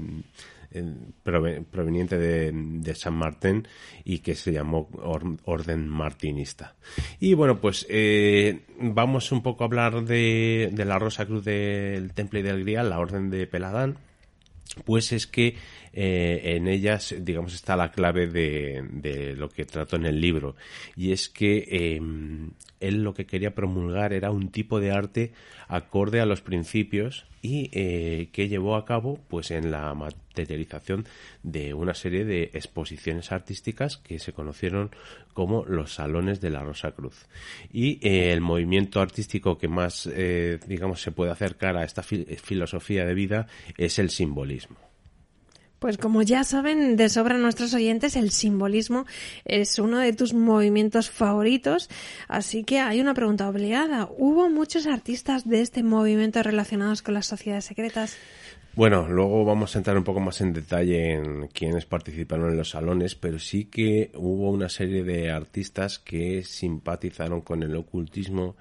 proveniente 1.23 2.19
de, 2.19 2.53
de, 2.53 2.95
San 2.95 3.15
Martín 3.15 3.67
y 4.05 4.19
que 4.19 4.35
se 4.35 4.53
llamó 4.53 4.89
Orden 5.45 5.89
Martinista. 5.89 6.75
Y 7.21 7.35
bueno, 7.35 7.61
pues 7.61 7.87
eh, 7.89 8.61
vamos 8.79 9.33
un 9.33 9.43
poco 9.43 9.65
a 9.65 9.67
hablar 9.67 10.05
de, 10.05 10.71
de 10.73 10.85
la 10.85 10.99
Rosa 10.99 11.27
Cruz 11.27 11.45
del 11.45 12.13
Temple 12.13 12.41
y 12.41 12.43
del 12.43 12.61
Grial, 12.61 12.91
la 12.91 12.99
Orden 12.99 13.31
de 13.31 13.47
Peladán 13.47 13.97
pues 14.85 15.13
es 15.13 15.27
que 15.27 15.57
eh, 16.01 16.55
en 16.55 16.69
ellas, 16.69 17.13
digamos, 17.19 17.55
está 17.55 17.75
la 17.75 17.91
clave 17.91 18.29
de, 18.29 19.35
lo 19.37 19.49
que 19.49 19.65
trato 19.65 19.97
en 19.97 20.07
el 20.07 20.21
libro. 20.21 20.55
Y 20.95 21.11
es 21.11 21.29
que 21.29 21.67
eh, 21.69 22.01
él 22.79 23.03
lo 23.03 23.15
que 23.15 23.27
quería 23.27 23.53
promulgar 23.53 24.13
era 24.13 24.31
un 24.31 24.53
tipo 24.53 24.79
de 24.79 24.93
arte 24.93 25.33
acorde 25.67 26.21
a 26.21 26.27
los 26.27 26.41
principios 26.41 27.27
y 27.43 27.69
eh, 27.73 28.29
que 28.33 28.47
llevó 28.47 28.77
a 28.77 28.85
cabo 28.85 29.19
pues 29.27 29.51
en 29.51 29.73
la 29.73 29.93
materialización 29.95 31.05
de 31.43 31.75
una 31.75 31.95
serie 31.95 32.25
de 32.25 32.45
exposiciones 32.55 33.33
artísticas 33.33 33.97
que 33.97 34.21
se 34.21 34.33
conocieron 34.33 34.91
como 35.35 35.65
los 35.65 35.95
salones 35.95 36.41
de 36.41 36.51
la 36.51 36.63
Rosa 36.63 36.93
Cruz 36.93 37.27
y 37.73 37.99
eh, 38.07 38.33
el 38.33 38.41
movimiento 38.41 39.01
artístico 39.01 39.57
que 39.57 39.69
más 39.69 40.09
digamos 40.67 41.01
se 41.01 41.13
puede 41.13 41.31
acercar 41.31 41.77
a 41.77 41.85
esta 41.85 42.03
fi 42.03 42.25
filosofía 42.25 43.05
de 43.05 43.15
vida 43.15 43.47
es 43.77 44.01
el 44.01 44.11
simbolismo 44.11 44.88
pues 45.79 45.97
como 45.99 46.23
ya 46.23 46.45
saben 46.45 46.97
de 46.97 47.09
sobra 47.09 47.39
nuestros 47.39 47.75
oyentes, 47.75 48.17
el 48.17 48.31
simbolismo 48.31 49.07
es 49.45 49.79
uno 49.79 49.99
de 49.99 50.13
tus 50.13 50.35
movimientos 50.35 51.11
favoritos, 51.11 51.89
así 52.29 52.65
que 52.65 52.81
hay 52.81 53.01
una 53.01 53.15
pregunta 53.15 53.49
obligada. 53.49 54.09
¿Hubo 54.17 54.49
muchos 54.49 54.87
artistas 54.87 55.49
de 55.49 55.61
este 55.61 55.83
movimiento 55.83 56.43
relacionados 56.43 57.03
con 57.03 57.15
las 57.15 57.27
sociedades 57.27 57.65
secretas? 57.65 58.17
Bueno, 58.75 59.09
luego 59.09 59.45
vamos 59.45 59.75
a 59.75 59.79
entrar 59.79 59.97
un 59.97 60.05
poco 60.05 60.21
más 60.21 60.41
en 60.41 60.53
detalle 60.53 61.15
en 61.15 61.49
quienes 61.49 61.85
participaron 61.85 62.51
en 62.51 62.57
los 62.57 62.71
salones, 62.71 63.17
pero 63.17 63.41
sí 63.41 63.65
que 63.65 64.13
hubo 64.15 64.51
una 64.51 64.69
serie 64.69 65.03
de 65.03 65.33
artistas 65.33 65.99
que 65.99 66.45
simpatizaron 66.45 67.41
con 67.41 67.65
el 67.65 67.75
ocultismo 67.75 68.57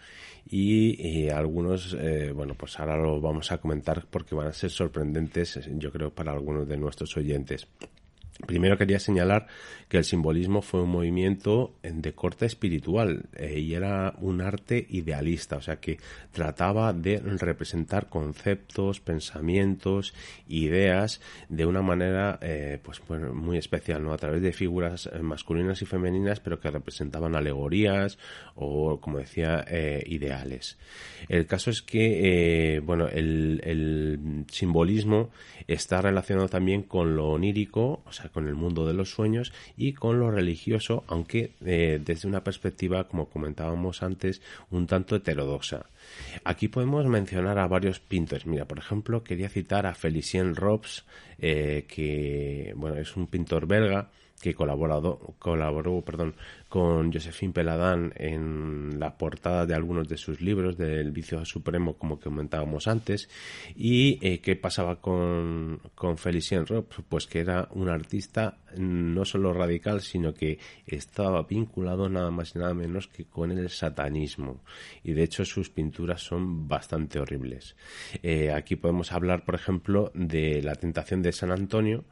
y, 0.49 1.29
algunos, 1.29 1.95
eh, 1.99 2.31
bueno, 2.33 2.53
pues 2.55 2.79
ahora 2.79 2.97
lo 2.97 3.19
vamos 3.19 3.51
a 3.51 3.57
comentar 3.57 4.05
porque 4.10 4.36
van 4.36 4.47
a 4.47 4.53
ser 4.53 4.69
sorprendentes, 4.69 5.60
yo 5.77 5.91
creo, 5.91 6.12
para 6.12 6.31
algunos 6.31 6.67
de 6.67 6.77
nuestros 6.77 7.15
oyentes. 7.17 7.67
Primero 8.45 8.78
quería 8.78 9.00
señalar 9.00 9.47
que 9.89 9.97
el 9.97 10.04
simbolismo 10.04 10.62
fue 10.62 10.84
un 10.84 10.89
movimiento 10.89 11.73
de 11.82 12.13
corte 12.13 12.45
espiritual 12.45 13.26
eh, 13.36 13.60
y 13.60 13.73
era 13.73 14.13
un 14.19 14.41
arte 14.41 14.86
idealista, 14.89 15.58
o 15.58 15.62
sea 15.62 15.78
que 15.78 15.97
trataba 16.32 16.93
de 16.93 17.19
representar 17.19 18.10
conceptos, 18.10 19.00
pensamientos, 19.00 20.13
ideas 20.47 21.21
de 21.50 21.65
una 21.65 21.82
manera 21.82 22.38
eh, 22.41 22.80
pues 22.84 23.02
muy 23.10 23.58
especial, 23.58 24.04
¿no? 24.04 24.13
A 24.13 24.17
través 24.17 24.41
de 24.41 24.52
figuras 24.52 25.10
masculinas 25.21 25.82
y 25.82 25.86
femeninas, 25.86 26.39
pero 26.41 26.60
que 26.60 26.69
representaban 26.69 27.36
alegorías 27.36 28.19
o, 28.56 29.00
como 29.00 29.19
decía, 29.19 29.65
eh, 29.67 30.04
ideales. 30.06 30.78
El 31.30 31.47
caso 31.47 31.71
es 31.71 31.82
que, 31.82 32.82
bueno, 32.84 33.08
el, 33.08 33.62
el 33.63 34.45
simbolismo 34.52 35.32
está 35.67 36.02
relacionado 36.02 36.50
también 36.50 36.84
con 36.84 37.15
lo 37.15 37.30
onírico, 37.30 38.02
o 38.06 38.12
sea, 38.12 38.26
con 38.29 38.47
el 38.47 38.55
mundo 38.55 38.85
de 38.85 38.93
los 38.93 39.11
sueños 39.11 39.53
y 39.75 39.93
con 39.93 40.19
lo 40.19 40.31
religioso, 40.31 41.03
aunque 41.07 41.51
eh, 41.65 41.99
desde 42.03 42.27
una 42.27 42.43
perspectiva, 42.43 43.07
como 43.07 43.29
comentábamos 43.29 44.03
antes, 44.03 44.41
un 44.71 44.87
tanto 44.87 45.15
heterodoxa. 45.15 45.85
Aquí 46.43 46.67
podemos 46.67 47.05
mencionar 47.05 47.59
a 47.59 47.67
varios 47.67 47.99
pintores. 47.99 48.45
Mira, 48.45 48.65
por 48.65 48.77
ejemplo, 48.77 49.23
quería 49.23 49.49
citar 49.49 49.85
a 49.85 49.95
Felicien 49.95 50.55
Robs, 50.55 51.05
eh, 51.39 51.85
que 51.87 52.73
bueno, 52.75 52.97
es 52.97 53.15
un 53.15 53.27
pintor 53.27 53.67
belga 53.67 54.09
que 54.39 54.54
colaborado, 54.54 55.36
colaboró 55.39 56.02
perdón, 56.02 56.36
con 56.69 57.12
Josephine 57.12 57.54
Peladán 57.54 58.13
en 58.15 59.00
la 59.00 59.17
portada 59.17 59.65
de 59.65 59.73
algunos 59.73 60.08
de 60.08 60.17
sus 60.17 60.41
libros 60.41 60.78
del 60.78 61.12
vicio 61.12 61.43
supremo 61.45 61.93
como 61.93 62.19
comentábamos 62.19 62.88
antes 62.88 63.30
y 63.76 64.19
eh, 64.21 64.39
qué 64.39 64.56
pasaba 64.56 64.97
con, 65.02 65.80
con 65.95 66.17
Felicien 66.17 66.65
Rob 66.67 66.86
pues 67.10 67.26
que 67.26 67.39
era 67.39 67.67
un 67.71 67.89
artista 67.89 68.58
no 68.78 69.26
solo 69.26 69.54
radical 69.54 70.02
sino 70.02 70.34
que 70.34 70.60
estaba 70.86 71.43
vinculado 71.43 72.10
nada 72.10 72.30
más 72.30 72.56
y 72.56 72.60
nada 72.60 72.73
menos 72.73 73.08
que 73.08 73.26
con 73.26 73.52
el 73.52 73.69
satanismo. 73.69 74.62
Y 75.04 75.13
de 75.13 75.23
hecho 75.23 75.45
sus 75.45 75.69
pinturas 75.69 76.21
son 76.21 76.67
bastante 76.67 77.19
horribles. 77.19 77.76
Eh, 78.21 78.52
aquí 78.52 78.76
podemos 78.76 79.12
hablar 79.12 79.45
por 79.45 79.56
ejemplo 79.56 80.12
de 80.13 80.62
la 80.62 80.76
tentación 80.76 81.21
de 81.21 81.32
San 81.32 81.52
Antonio 81.52 82.04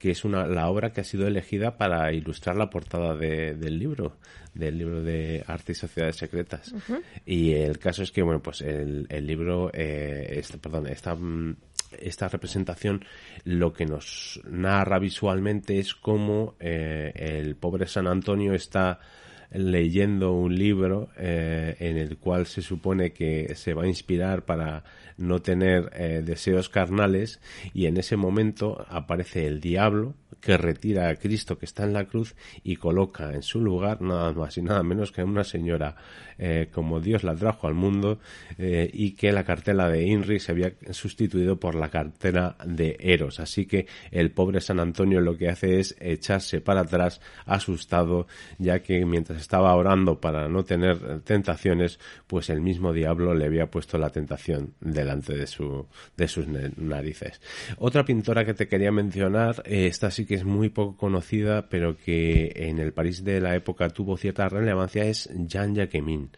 que 0.00 0.10
es 0.10 0.24
una, 0.24 0.46
la 0.46 0.68
obra 0.70 0.92
que 0.92 1.02
ha 1.02 1.04
sido 1.04 1.26
elegida 1.26 1.76
para 1.76 2.10
ilustrar 2.12 2.56
la 2.56 2.70
portada 2.70 3.14
de, 3.14 3.54
del 3.54 3.78
libro, 3.78 4.16
del 4.54 4.78
libro 4.78 5.02
de 5.02 5.44
Arte 5.46 5.72
y 5.72 5.74
Sociedades 5.74 6.16
Secretas. 6.16 6.72
Uh 6.72 6.78
-huh. 6.78 7.02
Y 7.26 7.52
el 7.52 7.78
caso 7.78 8.02
es 8.02 8.10
que, 8.10 8.22
bueno, 8.22 8.40
pues 8.40 8.62
el, 8.62 9.06
el 9.10 9.26
libro, 9.26 9.70
eh, 9.74 10.38
este, 10.38 10.56
perdón, 10.56 10.86
esta, 10.86 11.14
esta 11.98 12.28
representación 12.28 13.04
lo 13.44 13.74
que 13.74 13.84
nos 13.84 14.40
narra 14.48 14.98
visualmente 14.98 15.78
es 15.78 15.94
cómo 15.94 16.56
eh, 16.60 17.12
el 17.14 17.56
pobre 17.56 17.86
San 17.86 18.06
Antonio 18.06 18.54
está 18.54 19.00
leyendo 19.52 20.32
un 20.32 20.54
libro 20.54 21.10
eh, 21.18 21.76
en 21.78 21.98
el 21.98 22.16
cual 22.16 22.46
se 22.46 22.62
supone 22.62 23.12
que 23.12 23.54
se 23.54 23.74
va 23.74 23.82
a 23.82 23.88
inspirar 23.88 24.44
para 24.46 24.82
no 25.20 25.40
tener 25.40 25.90
eh, 25.94 26.22
deseos 26.24 26.68
carnales 26.68 27.40
y 27.72 27.86
en 27.86 27.96
ese 27.96 28.16
momento 28.16 28.84
aparece 28.88 29.46
el 29.46 29.60
diablo 29.60 30.14
que 30.40 30.56
retira 30.56 31.08
a 31.08 31.16
Cristo 31.16 31.58
que 31.58 31.66
está 31.66 31.84
en 31.84 31.92
la 31.92 32.06
cruz 32.06 32.34
y 32.64 32.76
coloca 32.76 33.34
en 33.34 33.42
su 33.42 33.60
lugar 33.60 34.00
nada 34.00 34.32
más 34.32 34.56
y 34.56 34.62
nada 34.62 34.82
menos 34.82 35.12
que 35.12 35.22
una 35.22 35.44
señora 35.44 35.96
eh, 36.42 36.68
como 36.72 37.00
Dios 37.00 37.22
la 37.22 37.34
trajo 37.34 37.66
al 37.66 37.74
mundo 37.74 38.18
eh, 38.56 38.90
y 38.90 39.12
que 39.12 39.30
la 39.30 39.44
cartela 39.44 39.90
de 39.90 40.04
Inri 40.04 40.40
se 40.40 40.52
había 40.52 40.72
sustituido 40.90 41.60
por 41.60 41.74
la 41.74 41.90
cartela 41.90 42.56
de 42.64 42.96
Eros. 42.98 43.40
Así 43.40 43.66
que 43.66 43.86
el 44.10 44.30
pobre 44.30 44.62
San 44.62 44.80
Antonio 44.80 45.20
lo 45.20 45.36
que 45.36 45.50
hace 45.50 45.80
es 45.80 45.94
echarse 46.00 46.62
para 46.62 46.80
atrás 46.80 47.20
asustado 47.44 48.26
ya 48.58 48.80
que 48.80 49.04
mientras 49.04 49.38
estaba 49.38 49.74
orando 49.74 50.18
para 50.18 50.48
no 50.48 50.64
tener 50.64 51.20
tentaciones, 51.20 51.98
pues 52.26 52.48
el 52.48 52.62
mismo 52.62 52.94
diablo 52.94 53.34
le 53.34 53.44
había 53.44 53.70
puesto 53.70 53.98
la 53.98 54.08
tentación 54.08 54.72
delante 54.80 55.36
de, 55.36 55.46
su, 55.46 55.86
de 56.16 56.26
sus 56.26 56.46
narices. 56.48 57.40
Otra 57.76 58.04
pintora 58.04 58.46
que 58.46 58.54
te 58.54 58.66
quería 58.66 58.92
mencionar, 58.92 59.62
eh, 59.66 59.86
esta 59.86 60.10
sí 60.10 60.24
que 60.24 60.36
es 60.36 60.44
muy 60.44 60.70
poco 60.70 60.96
conocida, 60.96 61.68
pero 61.68 61.96
que 61.96 62.52
en 62.54 62.78
el 62.78 62.92
París 62.92 63.24
de 63.24 63.40
la 63.40 63.54
época 63.54 63.90
tuvo 63.90 64.16
cierta 64.16 64.48
relevancia, 64.48 65.04
es 65.04 65.28
Jean 65.46 65.74
Jacquemin, 65.74 66.29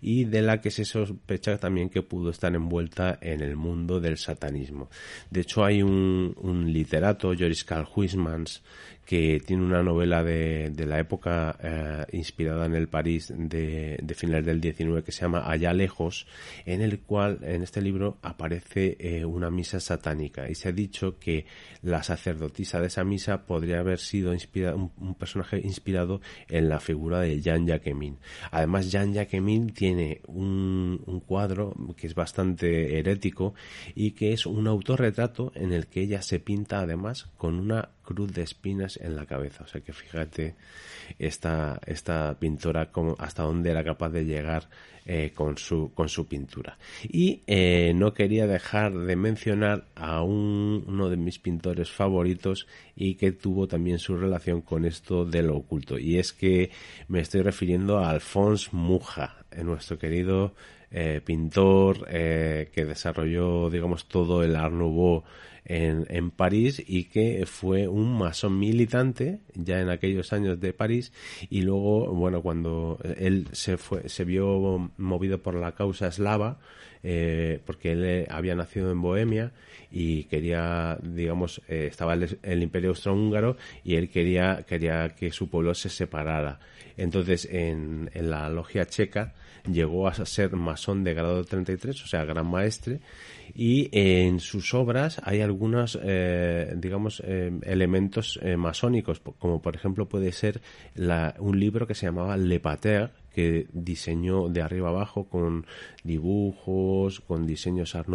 y 0.00 0.24
de 0.24 0.42
la 0.42 0.60
que 0.60 0.70
se 0.70 0.84
sospecha 0.84 1.58
también 1.58 1.88
que 1.88 2.02
pudo 2.02 2.30
estar 2.30 2.54
envuelta 2.54 3.18
en 3.20 3.40
el 3.40 3.56
mundo 3.56 4.00
del 4.00 4.18
satanismo. 4.18 4.88
De 5.30 5.40
hecho, 5.40 5.64
hay 5.64 5.82
un, 5.82 6.34
un 6.40 6.72
literato, 6.72 7.32
Joris 7.38 7.64
Karl 7.64 7.88
Huysmans, 7.94 8.62
que 9.06 9.40
tiene 9.46 9.64
una 9.64 9.84
novela 9.84 10.24
de, 10.24 10.70
de 10.70 10.84
la 10.84 10.98
época 10.98 11.56
eh, 11.62 12.04
inspirada 12.12 12.66
en 12.66 12.74
el 12.74 12.88
París 12.88 13.32
de, 13.34 13.98
de, 14.02 14.14
finales 14.14 14.44
del 14.44 14.60
19 14.60 15.04
que 15.04 15.12
se 15.12 15.22
llama 15.22 15.48
Allá 15.48 15.72
lejos, 15.72 16.26
en 16.66 16.82
el 16.82 16.98
cual 16.98 17.38
en 17.42 17.62
este 17.62 17.80
libro 17.80 18.18
aparece 18.20 18.96
eh, 18.98 19.24
una 19.24 19.48
misa 19.48 19.78
satánica 19.78 20.50
y 20.50 20.56
se 20.56 20.70
ha 20.70 20.72
dicho 20.72 21.18
que 21.20 21.46
la 21.82 22.02
sacerdotisa 22.02 22.80
de 22.80 22.88
esa 22.88 23.04
misa 23.04 23.46
podría 23.46 23.78
haber 23.78 24.00
sido 24.00 24.34
inspirada, 24.34 24.74
un, 24.74 25.14
personaje 25.14 25.60
inspirado 25.62 26.20
en 26.48 26.68
la 26.68 26.80
figura 26.80 27.20
de 27.20 27.40
Jean 27.40 27.64
Jacquemin. 27.64 28.18
Además, 28.50 28.90
Jean 28.90 29.14
Jacquemin 29.14 29.70
tiene 29.70 30.20
un, 30.26 31.00
un 31.06 31.20
cuadro 31.20 31.74
que 31.96 32.08
es 32.08 32.14
bastante 32.16 32.98
herético 32.98 33.54
y 33.94 34.10
que 34.12 34.32
es 34.32 34.46
un 34.46 34.66
autorretrato 34.66 35.52
en 35.54 35.72
el 35.72 35.86
que 35.86 36.02
ella 36.02 36.22
se 36.22 36.40
pinta 36.40 36.80
además 36.80 37.30
con 37.36 37.60
una 37.60 37.90
cruz 38.06 38.32
de 38.32 38.42
espinas 38.42 38.96
en 38.96 39.14
la 39.14 39.26
cabeza. 39.26 39.64
O 39.64 39.66
sea 39.66 39.82
que 39.82 39.92
fíjate 39.92 40.54
esta, 41.18 41.78
esta 41.84 42.38
pintora 42.38 42.90
como 42.90 43.14
hasta 43.18 43.42
dónde 43.42 43.70
era 43.70 43.84
capaz 43.84 44.08
de 44.08 44.24
llegar 44.24 44.70
eh, 45.04 45.32
con, 45.34 45.58
su, 45.58 45.92
con 45.92 46.08
su 46.08 46.26
pintura. 46.26 46.78
Y 47.02 47.42
eh, 47.46 47.92
no 47.94 48.14
quería 48.14 48.46
dejar 48.46 48.94
de 48.94 49.16
mencionar 49.16 49.84
a 49.94 50.22
un, 50.22 50.84
uno 50.86 51.10
de 51.10 51.18
mis 51.18 51.38
pintores 51.38 51.90
favoritos 51.90 52.66
y 52.94 53.16
que 53.16 53.32
tuvo 53.32 53.68
también 53.68 53.98
su 53.98 54.16
relación 54.16 54.62
con 54.62 54.86
esto 54.86 55.26
de 55.26 55.42
lo 55.42 55.56
oculto. 55.56 55.98
Y 55.98 56.18
es 56.18 56.32
que 56.32 56.70
me 57.08 57.20
estoy 57.20 57.42
refiriendo 57.42 57.98
a 57.98 58.10
Alphonse 58.10 58.70
Muja, 58.72 59.44
nuestro 59.62 59.98
querido 59.98 60.54
eh, 60.90 61.20
pintor 61.24 62.06
que 62.06 62.84
desarrolló, 62.86 63.70
digamos, 63.70 64.06
todo 64.06 64.42
el 64.42 64.56
Art 64.56 64.72
Nouveau 64.72 65.24
en, 65.66 66.06
en, 66.08 66.30
París 66.30 66.82
y 66.86 67.04
que 67.04 67.44
fue 67.44 67.88
un 67.88 68.16
masón 68.16 68.58
militante 68.58 69.40
ya 69.54 69.80
en 69.80 69.88
aquellos 69.90 70.32
años 70.32 70.60
de 70.60 70.72
París 70.72 71.12
y 71.50 71.62
luego, 71.62 72.12
bueno, 72.14 72.40
cuando 72.40 72.98
él 73.18 73.48
se 73.52 73.76
fue, 73.76 74.08
se 74.08 74.24
vio 74.24 74.90
movido 74.96 75.42
por 75.42 75.54
la 75.54 75.72
causa 75.72 76.06
eslava, 76.06 76.58
eh, 77.02 77.60
porque 77.64 77.92
él 77.92 78.04
eh, 78.04 78.26
había 78.30 78.54
nacido 78.54 78.90
en 78.90 79.02
Bohemia 79.02 79.52
y 79.90 80.24
quería, 80.24 80.98
digamos, 81.02 81.60
eh, 81.68 81.88
estaba 81.90 82.14
el, 82.14 82.38
el, 82.42 82.62
Imperio 82.62 82.90
Austrohúngaro 82.90 83.56
y 83.84 83.96
él 83.96 84.08
quería, 84.08 84.64
quería 84.66 85.10
que 85.10 85.30
su 85.30 85.48
pueblo 85.48 85.74
se 85.74 85.88
separara. 85.88 86.60
Entonces, 86.96 87.46
en, 87.50 88.10
en 88.14 88.30
la 88.30 88.48
logia 88.48 88.86
checa 88.86 89.34
llegó 89.66 90.08
a 90.08 90.14
ser 90.14 90.54
masón 90.56 91.04
de 91.04 91.14
grado 91.14 91.44
33, 91.44 92.02
o 92.02 92.06
sea, 92.06 92.24
gran 92.24 92.50
maestre, 92.50 93.00
y 93.54 93.88
en 93.92 94.40
sus 94.40 94.74
obras 94.74 95.20
hay 95.24 95.40
algunos, 95.40 95.98
eh, 96.02 96.74
digamos, 96.76 97.22
eh, 97.24 97.52
elementos 97.62 98.38
eh, 98.42 98.56
masónicos, 98.56 99.20
como 99.38 99.62
por 99.62 99.76
ejemplo 99.76 100.08
puede 100.08 100.32
ser 100.32 100.60
la, 100.94 101.34
un 101.38 101.58
libro 101.58 101.86
que 101.86 101.94
se 101.94 102.06
llamaba 102.06 102.36
Le 102.36 102.60
Pater, 102.60 103.12
que 103.34 103.66
diseñó 103.72 104.48
de 104.48 104.62
arriba 104.62 104.88
abajo 104.88 105.28
con 105.28 105.66
dibujos, 106.02 107.20
con 107.20 107.46
diseños 107.46 107.94
Art 107.94 108.08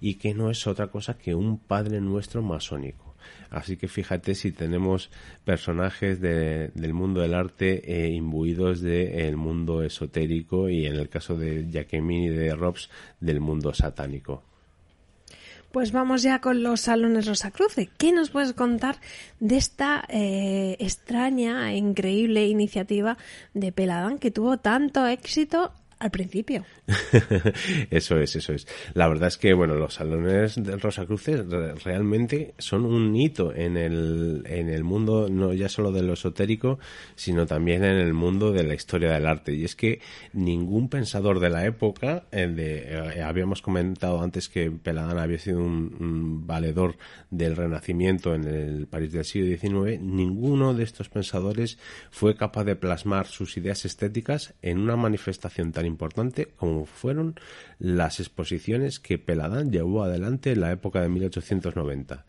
y 0.00 0.14
que 0.14 0.32
no 0.32 0.50
es 0.50 0.66
otra 0.66 0.86
cosa 0.86 1.18
que 1.18 1.34
un 1.34 1.58
Padre 1.58 2.00
Nuestro 2.00 2.42
masónico. 2.42 3.09
Así 3.50 3.76
que 3.76 3.88
fíjate 3.88 4.34
si 4.34 4.52
tenemos 4.52 5.10
personajes 5.44 6.20
de, 6.20 6.68
del 6.74 6.94
mundo 6.94 7.20
del 7.20 7.34
arte 7.34 7.82
eh, 7.84 8.10
imbuidos 8.10 8.80
del 8.80 9.36
mundo 9.36 9.82
esotérico 9.82 10.68
y 10.68 10.86
en 10.86 10.96
el 10.96 11.08
caso 11.08 11.36
de 11.36 11.66
Jacquemin 11.70 12.24
y 12.24 12.28
de 12.28 12.54
Robs 12.54 12.90
del 13.20 13.40
mundo 13.40 13.74
satánico. 13.74 14.44
Pues 15.72 15.92
vamos 15.92 16.22
ya 16.22 16.40
con 16.40 16.64
los 16.64 16.80
salones 16.80 17.26
Rosacruce. 17.26 17.90
¿Qué 17.96 18.10
nos 18.10 18.30
puedes 18.30 18.54
contar 18.54 18.96
de 19.38 19.56
esta 19.56 20.04
eh, 20.08 20.76
extraña 20.80 21.72
e 21.72 21.76
increíble 21.76 22.48
iniciativa 22.48 23.16
de 23.54 23.70
Peladán 23.70 24.18
que 24.18 24.32
tuvo 24.32 24.58
tanto 24.58 25.06
éxito 25.06 25.72
al 26.00 26.10
principio. 26.10 26.64
eso 27.90 28.18
es, 28.18 28.34
eso 28.34 28.54
es. 28.54 28.66
La 28.94 29.06
verdad 29.06 29.28
es 29.28 29.36
que, 29.36 29.52
bueno, 29.52 29.74
los 29.74 29.94
salones 29.94 30.56
del 30.56 30.80
Rosacruces 30.80 31.44
realmente 31.84 32.54
son 32.58 32.86
un 32.86 33.14
hito 33.14 33.54
en 33.54 33.76
el, 33.76 34.42
en 34.46 34.70
el 34.70 34.82
mundo, 34.82 35.28
no 35.30 35.52
ya 35.52 35.68
solo 35.68 35.92
de 35.92 36.02
lo 36.02 36.14
esotérico, 36.14 36.78
sino 37.14 37.46
también 37.46 37.84
en 37.84 37.98
el 37.98 38.14
mundo 38.14 38.50
de 38.50 38.64
la 38.64 38.74
historia 38.74 39.12
del 39.12 39.26
arte. 39.26 39.54
Y 39.54 39.64
es 39.64 39.76
que 39.76 40.00
ningún 40.32 40.88
pensador 40.88 41.38
de 41.38 41.50
la 41.50 41.66
época, 41.66 42.24
eh, 42.32 42.46
de, 42.46 43.18
eh, 43.18 43.22
habíamos 43.22 43.60
comentado 43.60 44.22
antes 44.22 44.48
que 44.48 44.70
Peladán 44.70 45.18
había 45.18 45.38
sido 45.38 45.60
un, 45.60 45.96
un, 46.00 46.46
valedor 46.46 46.96
del 47.30 47.56
Renacimiento 47.56 48.34
en 48.34 48.44
el 48.44 48.86
París 48.86 49.12
del 49.12 49.24
siglo 49.26 49.54
XIX, 49.54 50.00
ninguno 50.00 50.72
de 50.72 50.82
estos 50.82 51.10
pensadores 51.10 51.78
fue 52.10 52.36
capaz 52.36 52.64
de 52.64 52.76
plasmar 52.76 53.26
sus 53.26 53.58
ideas 53.58 53.84
estéticas 53.84 54.54
en 54.62 54.78
una 54.78 54.96
manifestación 54.96 55.72
tan 55.72 55.89
importante 55.90 56.48
como 56.56 56.86
fueron 56.86 57.34
las 57.78 58.20
exposiciones 58.20 59.00
que 59.00 59.18
Peladán 59.18 59.70
llevó 59.70 60.02
adelante 60.02 60.52
en 60.52 60.60
la 60.60 60.72
época 60.72 61.02
de 61.02 61.08
1890. 61.08 62.24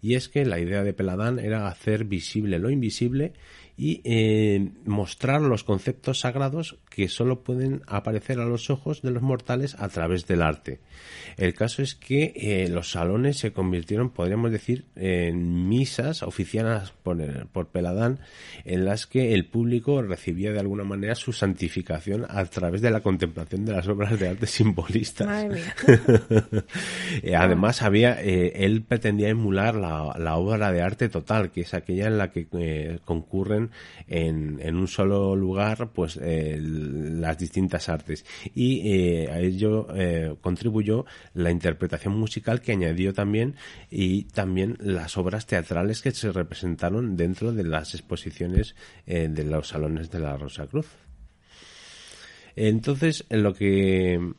Y 0.00 0.14
es 0.14 0.28
que 0.28 0.44
la 0.44 0.60
idea 0.60 0.84
de 0.84 0.92
Peladán 0.92 1.38
era 1.38 1.68
hacer 1.68 2.04
visible 2.04 2.58
lo 2.58 2.70
invisible 2.70 3.32
y 3.76 4.00
eh, 4.04 4.70
mostrar 4.84 5.42
los 5.42 5.64
conceptos 5.64 6.20
sagrados 6.20 6.78
que 6.88 7.08
solo 7.08 7.42
pueden 7.42 7.82
aparecer 7.86 8.40
a 8.40 8.46
los 8.46 8.70
ojos 8.70 9.02
de 9.02 9.10
los 9.10 9.22
mortales 9.22 9.76
a 9.78 9.88
través 9.88 10.26
del 10.26 10.42
arte. 10.42 10.80
El 11.36 11.54
caso 11.54 11.82
es 11.82 11.94
que 11.94 12.32
eh, 12.36 12.68
los 12.70 12.90
salones 12.90 13.36
se 13.36 13.52
convirtieron, 13.52 14.10
podríamos 14.10 14.50
decir, 14.50 14.86
en 14.96 15.68
misas 15.68 16.22
oficiadas 16.22 16.92
por, 17.02 17.48
por, 17.48 17.68
Peladán, 17.68 18.20
en 18.64 18.86
las 18.86 19.06
que 19.06 19.34
el 19.34 19.44
público 19.44 20.00
recibía 20.00 20.52
de 20.52 20.60
alguna 20.60 20.84
manera 20.84 21.14
su 21.14 21.32
santificación 21.32 22.24
a 22.28 22.44
través 22.46 22.80
de 22.80 22.90
la 22.90 23.00
contemplación 23.00 23.66
de 23.66 23.72
las 23.72 23.86
obras 23.88 24.18
de 24.18 24.28
arte 24.28 24.46
simbolistas. 24.46 25.26
Eh, 27.22 27.34
además, 27.34 27.82
había, 27.82 28.22
eh, 28.22 28.64
él 28.64 28.82
pretendía 28.82 29.28
emular 29.28 29.74
la, 29.74 30.14
la, 30.18 30.36
obra 30.36 30.72
de 30.72 30.82
arte 30.82 31.08
total, 31.08 31.50
que 31.50 31.62
es 31.62 31.74
aquella 31.74 32.06
en 32.06 32.18
la 32.18 32.30
que 32.30 32.46
eh, 32.52 32.98
en, 34.06 34.76
un 34.76 34.88
solo 34.88 35.36
lugar, 35.36 35.90
pues, 35.92 36.18
las 36.22 37.38
distintas 37.38 37.88
artes. 37.88 38.24
Y 38.54 39.26
a 39.26 39.40
ello 39.40 39.86
contribuyó 40.40 41.04
la 41.34 41.50
interpretación 41.50 42.18
musical 42.18 42.60
que 42.60 42.72
añadió 42.72 43.12
también 43.12 43.56
y 43.90 44.24
también 44.24 44.76
las 44.80 45.16
obras 45.16 45.46
teatrales 45.46 46.02
que 46.02 46.10
se 46.12 46.32
representaron 46.32 47.16
dentro 47.16 47.52
de 47.52 47.64
las 47.64 47.94
exposiciones 47.94 48.74
eh, 49.06 49.28
de 49.30 49.44
los 49.44 49.68
salones 49.68 50.10
de 50.10 50.20
la 50.20 50.36
Rosa 50.36 50.66
Cruz. 50.66 50.86
Entonces, 52.54 53.26
lo 53.28 53.54
que 53.54 54.32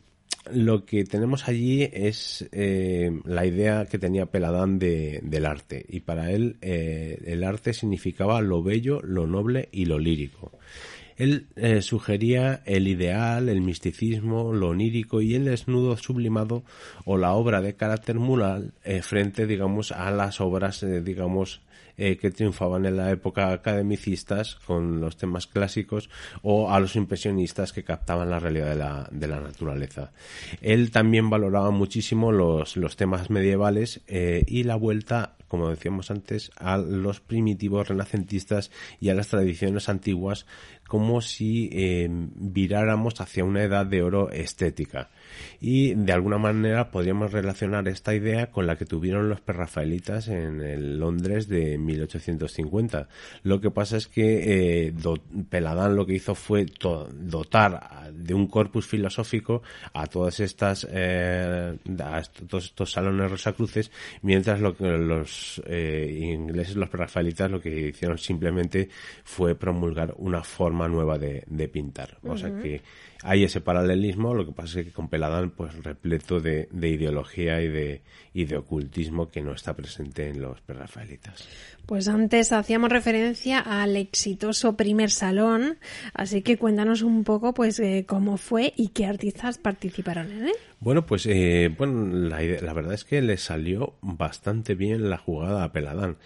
lo 0.52 0.86
que 0.86 1.04
tenemos 1.04 1.48
allí 1.48 1.90
es 1.92 2.48
eh, 2.52 3.12
la 3.26 3.46
idea 3.46 3.86
que 3.86 4.00
tenía 4.00 4.26
Peladán 4.26 4.80
de, 4.80 5.20
del 5.24 5.46
arte 5.46 5.86
y 5.88 6.02
para 6.02 6.32
él 6.32 6.58
eh, 6.62 7.22
el 7.26 7.44
arte 7.44 7.74
significaba 7.74 8.42
lo 8.42 8.64
bello, 8.64 9.02
lo 9.02 9.28
noble 9.28 9.70
y 9.72 9.86
lo 9.86 10.00
lírico. 10.00 10.52
Él 11.18 11.48
eh, 11.56 11.82
sugería 11.82 12.62
el 12.66 12.88
ideal, 12.88 13.50
el 13.50 13.62
misticismo, 13.62 14.54
lo 14.54 14.70
onírico 14.70 15.22
y 15.22 15.34
el 15.34 15.46
desnudo 15.46 15.98
sublimado 15.98 16.64
o 17.06 17.18
la 17.18 17.34
obra 17.34 17.62
de 17.62 17.76
carácter 17.76 18.20
mural 18.20 18.74
eh, 18.84 19.02
frente, 19.02 19.48
digamos, 19.48 19.92
a 19.92 20.12
las 20.12 20.40
obras, 20.42 20.86
digamos, 21.04 21.62
eh, 21.98 22.18
que 22.18 22.32
triunfaban 22.32 22.86
en 22.86 22.98
la 22.98 23.12
época 23.12 23.52
academicistas 23.52 24.56
con 24.56 25.02
los 25.02 25.18
temas 25.18 25.48
clásicos 25.48 26.10
o 26.42 26.72
a 26.72 26.80
los 26.80 26.96
impresionistas 26.96 27.74
que 27.74 27.84
captaban 27.84 28.30
la 28.30 28.40
realidad 28.40 28.70
de 28.70 28.76
la, 28.76 29.10
de 29.12 29.28
la 29.28 29.40
naturaleza. 29.40 30.12
Él 30.62 30.92
también 30.92 31.30
valoraba 31.30 31.72
muchísimo 31.72 32.32
los, 32.32 32.78
los 32.78 32.96
temas 32.96 33.30
medievales 33.30 34.02
eh, 34.08 34.44
y 34.48 34.64
la 34.64 34.76
vuelta 34.76 35.34
como 35.48 35.70
decíamos 35.70 36.12
antes, 36.12 36.52
a 36.58 36.78
los 36.78 37.22
primitivos 37.22 37.88
renacentistas 37.88 38.70
y 39.00 39.10
a 39.10 39.14
las 39.14 39.30
tradiciones 39.30 39.88
antiguas 39.90 40.46
como 40.88 41.22
si 41.22 41.70
eh, 41.72 42.08
viráramos 42.10 43.20
hacia 43.22 43.46
una 43.46 43.64
edad 43.64 43.86
de 43.86 44.02
oro 44.02 44.30
estética. 44.30 45.10
Y 45.60 45.94
de 45.96 46.14
alguna 46.14 46.38
manera 46.38 46.92
podríamos 46.92 47.32
relacionar 47.32 47.88
esta 47.88 48.14
idea 48.14 48.52
con 48.52 48.68
la 48.68 48.76
que 48.76 48.86
tuvieron 48.86 49.30
los 49.30 49.42
perrafaelitas 49.42 50.28
en 50.28 50.62
el 50.62 51.00
Londres 51.00 51.48
de 51.48 51.78
1850. 51.78 53.08
Lo 53.44 53.62
que 53.62 53.72
pasa 53.72 53.98
es 53.98 54.08
que 54.08 54.88
eh, 54.88 54.94
Peladán 55.50 55.96
lo 55.96 56.06
que 56.06 56.16
hizo 56.16 56.36
fue 56.36 56.66
dotar 56.66 58.12
de 58.14 58.34
un 58.34 58.48
corpus 58.48 58.88
filosófico 58.88 59.62
a 59.94 60.08
todas 60.08 60.40
estas 60.40 60.88
eh, 60.90 61.78
a 62.00 62.22
todos 62.48 62.66
estos 62.66 62.92
salones 62.92 63.30
rosacruces 63.30 63.92
mientras 64.22 64.60
lo 64.60 64.76
que 64.76 64.86
los 64.86 65.62
eh, 65.66 66.20
ingleses 66.22 66.76
los 66.76 66.90
perrafaelitas 66.90 67.50
lo 67.50 67.62
que 67.62 67.90
hicieron 67.90 68.18
simplemente 68.18 68.90
fue 69.24 69.56
promulgar 69.56 70.14
una 70.18 70.44
forma 70.44 70.88
nueva 70.88 71.18
de, 71.18 71.68
pintar 71.68 72.18
o 72.24 72.38
sea 72.38 72.50
que 72.62 72.82
hay 73.24 73.44
ese 73.44 73.62
paralelismo, 73.62 74.34
lo 74.34 74.46
que 74.46 74.52
pasa 74.52 74.80
es 74.80 74.86
que 74.86 74.92
con 74.92 75.10
Peladán, 75.10 75.52
pues 75.52 75.74
repleto 75.84 76.40
de, 76.40 76.68
ideología 76.74 77.62
y 77.62 77.68
de, 77.68 78.02
y 78.34 78.46
de 78.46 78.58
ocultismo 78.58 79.30
que 79.30 79.42
no 79.42 79.54
está 79.54 79.76
presente 79.76 80.30
en 80.30 80.42
los 80.42 80.62
prerrafaelitas. 80.62 81.48
Pues 81.86 82.08
antes 82.08 82.52
hacíamos 82.52 82.90
referencia 82.90 83.60
al 83.60 83.96
exitoso 83.96 84.76
primer 84.76 85.10
salón, 85.10 85.78
así 86.14 86.42
que 86.42 86.58
cuéntanos 86.58 87.02
un 87.02 87.24
poco 87.24 87.54
pues 87.54 87.80
eh, 87.80 88.06
cómo 88.08 88.38
fue 88.38 88.74
y 88.76 88.90
qué 88.90 89.06
artistas 89.06 89.58
participaron 89.58 90.32
en 90.32 90.46
él. 90.48 90.56
Bueno, 90.80 91.06
pues 91.06 91.26
eh, 91.26 91.74
bueno, 91.78 92.30
la, 92.30 92.42
la 92.42 92.74
verdad 92.74 92.94
es 92.94 93.04
que 93.04 93.22
le 93.22 93.38
salió 93.38 93.96
bastante 94.02 94.76
bien 94.76 95.10
la 95.10 95.18
jugada 95.18 95.64
a 95.64 95.72
Peladán. 95.72 96.18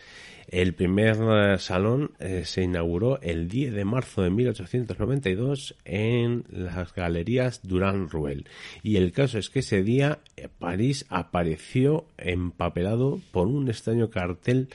El 0.51 0.73
primer 0.73 1.15
eh, 1.21 1.57
salón 1.59 2.11
eh, 2.19 2.43
se 2.43 2.63
inauguró 2.63 3.21
el 3.21 3.47
10 3.47 3.73
de 3.73 3.85
marzo 3.85 4.21
de 4.21 4.31
1892 4.31 5.75
en 5.85 6.43
las 6.49 6.93
galerías 6.93 7.61
Durand 7.63 8.11
Ruel. 8.11 8.45
Y 8.83 8.97
el 8.97 9.13
caso 9.13 9.39
es 9.39 9.49
que 9.49 9.59
ese 9.59 9.81
día 9.81 10.19
eh, 10.35 10.49
París 10.59 11.05
apareció 11.07 12.05
empapelado 12.17 13.21
por 13.31 13.47
un 13.47 13.69
extraño 13.69 14.09
cartel 14.09 14.67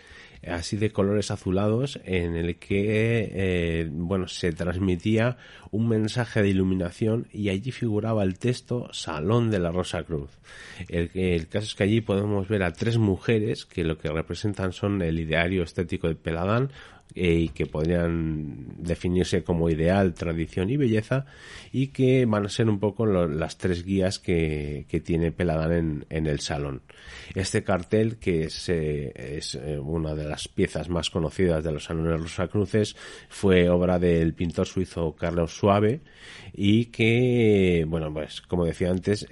así 0.47 0.77
de 0.77 0.91
colores 0.91 1.31
azulados 1.31 2.01
en 2.05 2.37
el 2.37 2.57
que 2.57 3.31
eh, 3.33 3.89
bueno 3.91 4.29
se 4.29 4.53
transmitía 4.53 5.37
un 5.71 5.89
mensaje 5.89 6.43
de 6.43 6.49
iluminación 6.49 7.29
y 7.33 7.49
allí 7.49 7.73
figuraba 7.73 8.23
el 8.23 8.39
texto 8.39 8.89
Salón 8.93 9.51
de 9.51 9.59
la 9.59 9.71
Rosa 9.71 10.03
Cruz. 10.05 10.31
El, 10.89 11.11
el 11.15 11.49
caso 11.49 11.67
es 11.67 11.75
que 11.75 11.85
allí 11.85 12.01
podemos 12.01 12.49
ver 12.49 12.63
a 12.63 12.73
tres 12.73 12.99
mujeres 12.99 13.67
que 13.67 13.85
lo 13.85 13.99
que 13.99 14.09
representan 14.09 14.73
son 14.73 15.03
el 15.03 15.19
ideario 15.19 15.63
estético 15.63 16.09
de 16.09 16.15
Peladán, 16.15 16.71
y 17.19 17.49
que 17.49 17.65
podrían 17.65 18.67
definirse 18.77 19.43
como 19.43 19.71
ideal, 19.71 20.13
tradición 20.13 20.69
y 20.69 20.77
belleza 20.77 21.25
y 21.73 21.89
que 21.89 22.27
van 22.27 22.45
a 22.45 22.51
ser 22.51 22.69
un 22.69 22.79
poco 22.79 23.07
las 23.07 23.57
tres 23.57 23.85
guías 23.85 24.19
que, 24.19 24.85
tiene 25.05 25.33
Peladán 25.33 26.05
en, 26.11 26.27
el 26.27 26.41
salón. 26.41 26.83
Este 27.35 27.63
cartel, 27.63 28.17
que 28.17 28.45
es, 28.45 28.69
eh, 28.69 29.13
es, 29.15 29.55
eh, 29.55 29.79
una 29.79 30.15
de 30.15 30.25
las 30.25 30.49
piezas 30.49 30.89
más 30.89 31.11
conocidas 31.11 31.65
de 31.65 31.73
los 31.73 31.85
salones 31.85 32.21
Rosacruces, 32.21 32.97
fue 33.29 33.69
obra 33.71 33.99
del 33.99 34.35
pintor 34.35 34.67
suizo 34.67 35.15
Carlos 35.17 35.57
Suave 35.57 36.01
y 36.55 36.87
que, 36.87 37.85
bueno, 37.89 38.13
pues 38.13 38.43
como 38.43 38.65
decía 38.65 38.91
antes, 38.91 39.27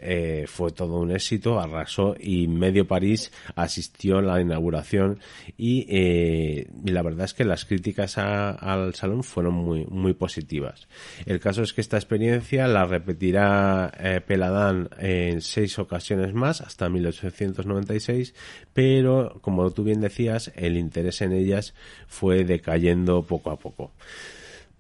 fue 0.47 0.71
todo 0.73 1.01
un 1.01 1.11
éxito, 1.11 1.61
arrasó 1.61 2.15
y 2.19 2.47
medio 2.47 2.87
París 2.87 3.31
asistió 3.57 4.19
a 4.19 4.23
la 4.23 4.41
inauguración 4.41 5.19
y 5.57 6.65
la 6.85 7.03
verdad 7.03 7.25
es 7.25 7.35
que 7.35 7.45
las 7.45 7.65
críticas 7.75 8.19
al 8.19 8.95
salón 8.95 9.25
fueron 9.25 9.55
muy, 9.55 9.85
muy 9.87 10.15
positivas. 10.15 10.87
El 11.27 11.41
caso 11.41 11.63
es 11.63 11.73
que 11.73 11.81
esta 11.81 11.97
experiencia 11.97 12.69
la 12.69 12.85
repetirá 12.85 13.93
eh, 13.99 14.21
Peladán 14.25 14.89
en 14.99 15.41
seis 15.41 15.79
ocasiones 15.81 16.33
más 16.35 16.61
hasta 16.61 16.89
1896, 16.89 18.33
pero 18.73 19.39
como 19.41 19.69
tú 19.73 19.83
bien 19.83 20.01
decías, 20.01 20.53
el 20.55 20.77
interés 20.77 21.21
en 21.21 21.33
ellas 21.33 21.75
fue 22.07 22.45
decayendo 22.45 23.23
poco 23.23 23.51
a 23.51 23.59
poco. 23.59 23.91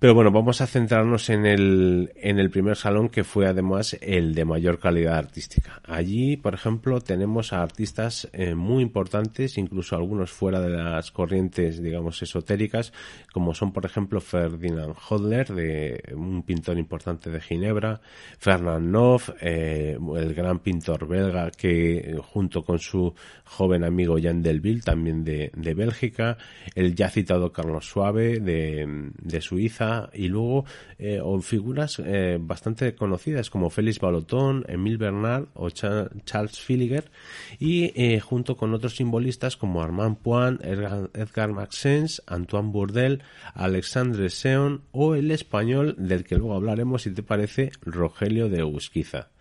Pero 0.04 0.12
bueno, 0.12 0.30
vamos 0.30 0.60
a 0.60 0.66
centrarnos 0.66 1.30
en 1.30 1.46
el, 1.46 2.12
en 2.16 2.38
el 2.38 2.50
primer 2.50 2.76
salón 2.76 3.08
que 3.08 3.24
fue 3.24 3.46
además 3.46 3.96
el 4.02 4.34
de 4.34 4.44
mayor 4.44 4.78
calidad 4.78 5.16
artística. 5.16 5.80
Allí, 5.82 6.36
por 6.36 6.52
ejemplo, 6.52 7.00
tenemos 7.00 7.54
a 7.54 7.62
artistas 7.62 8.28
eh, 8.34 8.54
muy 8.54 8.82
importantes, 8.82 9.56
incluso 9.56 9.96
algunos 9.96 10.30
fuera 10.30 10.60
de 10.60 10.68
las 10.68 11.10
corrientes, 11.10 11.82
digamos, 11.82 12.20
esotéricas, 12.20 12.92
como 13.32 13.54
son, 13.54 13.72
por 13.72 13.86
ejemplo, 13.86 14.20
Ferdinand 14.20 14.94
Hodler, 15.08 15.46
de 15.54 16.12
un 16.14 16.42
pintor 16.42 16.76
importante 16.76 17.30
de 17.30 17.40
Ginebra, 17.40 18.02
Fernand 18.38 18.86
Noff, 18.86 19.30
eh, 19.40 19.96
el 20.18 20.34
gran 20.34 20.58
pintor 20.58 21.08
belga 21.08 21.50
que 21.50 22.20
junto 22.22 22.62
con 22.62 22.78
su 22.78 23.14
joven 23.44 23.82
amigo 23.84 24.18
Jan 24.22 24.42
Delville, 24.42 24.82
también 24.82 25.24
de, 25.24 25.50
de 25.56 25.72
Bélgica, 25.72 26.36
el 26.74 26.94
ya 26.94 27.08
citado 27.08 27.50
Carlos 27.52 27.86
Suave 27.86 28.40
de, 28.40 29.12
de 29.22 29.40
Suiza, 29.40 29.93
y 30.12 30.28
luego 30.28 30.64
eh, 30.98 31.20
figuras 31.42 32.00
eh, 32.04 32.38
bastante 32.40 32.94
conocidas 32.94 33.50
como 33.50 33.70
Félix 33.70 34.00
Balotón, 34.00 34.64
Emile 34.68 34.96
Bernard 34.96 35.46
o 35.54 35.70
Charles 35.70 36.60
Filiger 36.60 37.10
y 37.58 37.92
eh, 37.94 38.20
junto 38.20 38.56
con 38.56 38.74
otros 38.74 38.96
simbolistas 38.96 39.56
como 39.56 39.82
Armand 39.82 40.18
Poin, 40.18 40.58
Edgar, 40.62 41.10
Edgar 41.14 41.52
Maxence, 41.52 42.22
Antoine 42.26 42.72
Bourdel, 42.72 43.22
Alexandre 43.54 44.30
Seon 44.30 44.82
o 44.92 45.14
el 45.14 45.30
español 45.30 45.94
del 45.98 46.24
que 46.24 46.36
luego 46.36 46.54
hablaremos 46.54 47.02
si 47.02 47.10
te 47.10 47.22
parece 47.22 47.72
Rogelio 47.82 48.48
de 48.48 48.64
Usquiza. 48.64 49.33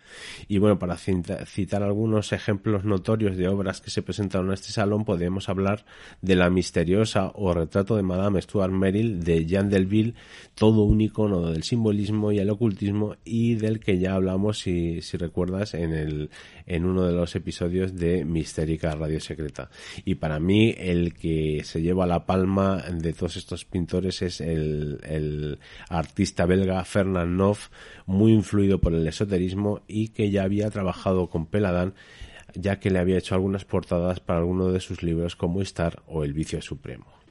Y 0.47 0.57
bueno, 0.57 0.79
para 0.79 0.97
citar 0.97 1.83
algunos 1.83 2.31
ejemplos 2.33 2.83
notorios 2.85 3.37
de 3.37 3.47
obras 3.47 3.81
que 3.81 3.89
se 3.89 4.01
presentaron 4.01 4.47
en 4.47 4.53
este 4.53 4.71
salón, 4.71 5.05
podemos 5.05 5.49
hablar 5.49 5.85
de 6.21 6.35
la 6.35 6.49
misteriosa 6.49 7.31
o 7.35 7.53
retrato 7.53 7.95
de 7.95 8.03
Madame 8.03 8.41
Stuart 8.41 8.71
Merrill 8.71 9.23
de 9.23 9.45
Jean 9.45 9.69
Delville, 9.69 10.15
todo 10.55 10.83
un 10.83 11.01
icono 11.01 11.51
del 11.51 11.63
simbolismo 11.63 12.31
y 12.31 12.39
el 12.39 12.49
ocultismo 12.49 13.15
y 13.23 13.55
del 13.55 13.79
que 13.79 13.99
ya 13.99 14.15
hablamos, 14.15 14.59
si, 14.59 15.01
si 15.01 15.17
recuerdas, 15.17 15.73
en, 15.73 15.93
el, 15.93 16.29
en 16.65 16.85
uno 16.85 17.03
de 17.03 17.13
los 17.13 17.35
episodios 17.35 17.95
de 17.95 18.25
Mistérica 18.25 18.95
Radio 18.95 19.19
Secreta. 19.19 19.69
Y 20.05 20.15
para 20.15 20.39
mí, 20.39 20.73
el 20.77 21.13
que 21.13 21.61
se 21.63 21.81
lleva 21.81 22.05
la 22.05 22.25
palma 22.25 22.83
de 22.91 23.13
todos 23.13 23.37
estos 23.37 23.65
pintores 23.65 24.21
es 24.21 24.41
el, 24.41 24.99
el 25.03 25.59
artista 25.89 26.45
belga 26.45 26.83
Fernand 26.83 27.35
Noff, 27.35 27.69
muy 28.05 28.33
influido 28.33 28.79
por 28.79 28.93
el 28.93 29.07
esoterismo 29.07 29.81
y 29.87 30.09
que 30.09 30.31
ya 30.31 30.43
había 30.43 30.69
trabajado 30.69 31.29
con 31.29 31.45
Peladán 31.45 31.93
ya 32.55 32.79
que 32.79 32.91
le 32.91 32.99
había 32.99 33.17
hecho 33.17 33.35
algunas 33.35 33.65
portadas 33.65 34.19
para 34.19 34.39
alguno 34.39 34.71
de 34.71 34.79
sus 34.79 35.01
libros 35.01 35.35
como 35.35 35.61
Star 35.61 36.03
o 36.05 36.23
El 36.23 36.33
vicio 36.33 36.61
supremo. 36.61 37.22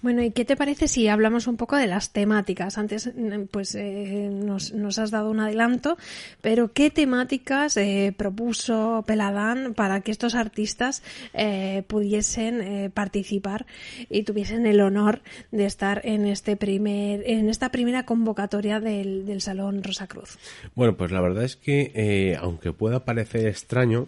Bueno, 0.00 0.22
¿y 0.22 0.30
qué 0.30 0.44
te 0.44 0.56
parece 0.56 0.86
si 0.86 1.08
hablamos 1.08 1.46
un 1.46 1.56
poco 1.56 1.76
de 1.76 1.86
las 1.86 2.12
temáticas? 2.12 2.78
Antes, 2.78 3.12
mm, 3.14 3.44
pues, 3.50 3.74
eh, 3.74 4.30
nos, 4.32 4.72
nos, 4.72 4.98
has 4.98 5.10
dado 5.10 5.30
un 5.30 5.40
adelanto, 5.40 5.96
pero 6.40 6.72
¿qué 6.72 6.90
temáticas 6.90 7.76
eh, 7.76 8.14
propuso 8.16 9.04
Peladán 9.06 9.74
para 9.74 10.00
que 10.00 10.10
estos 10.10 10.34
artistas 10.34 11.02
eh, 11.34 11.82
pudiesen 11.86 12.60
eh, 12.60 12.90
participar 12.90 13.66
y 14.08 14.22
tuviesen 14.22 14.66
el 14.66 14.80
honor 14.80 15.22
de 15.50 15.66
estar 15.66 16.00
en 16.04 16.26
este 16.26 16.56
primer, 16.56 17.22
en 17.26 17.48
esta 17.48 17.70
primera 17.70 18.04
convocatoria 18.04 18.80
del, 18.80 19.26
del 19.26 19.40
Salón 19.40 19.82
Rosacruz? 19.82 20.38
Bueno, 20.74 20.96
pues 20.96 21.10
la 21.10 21.20
verdad 21.20 21.44
es 21.44 21.56
que, 21.56 21.92
eh, 21.94 22.36
aunque 22.40 22.72
pueda 22.72 23.04
parecer 23.04 23.46
extraño, 23.46 24.06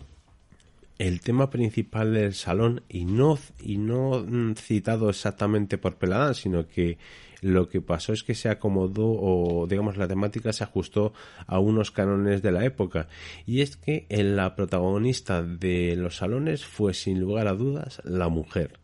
el 1.00 1.22
tema 1.22 1.48
principal 1.48 2.12
del 2.12 2.34
salón 2.34 2.82
y 2.86 3.06
no, 3.06 3.38
y 3.58 3.78
no 3.78 4.22
citado 4.54 5.08
exactamente 5.08 5.78
por 5.78 5.96
Peladán, 5.96 6.34
sino 6.34 6.68
que 6.68 6.98
lo 7.40 7.70
que 7.70 7.80
pasó 7.80 8.12
es 8.12 8.22
que 8.22 8.34
se 8.34 8.50
acomodó 8.50 9.06
o 9.06 9.66
digamos 9.66 9.96
la 9.96 10.06
temática 10.06 10.52
se 10.52 10.62
ajustó 10.62 11.14
a 11.46 11.58
unos 11.58 11.90
cánones 11.90 12.42
de 12.42 12.52
la 12.52 12.66
época 12.66 13.08
y 13.46 13.62
es 13.62 13.78
que 13.78 14.04
la 14.10 14.54
protagonista 14.54 15.42
de 15.42 15.96
los 15.96 16.16
salones 16.16 16.66
fue 16.66 16.92
sin 16.92 17.18
lugar 17.18 17.48
a 17.48 17.54
dudas 17.54 18.02
la 18.04 18.28
mujer. 18.28 18.78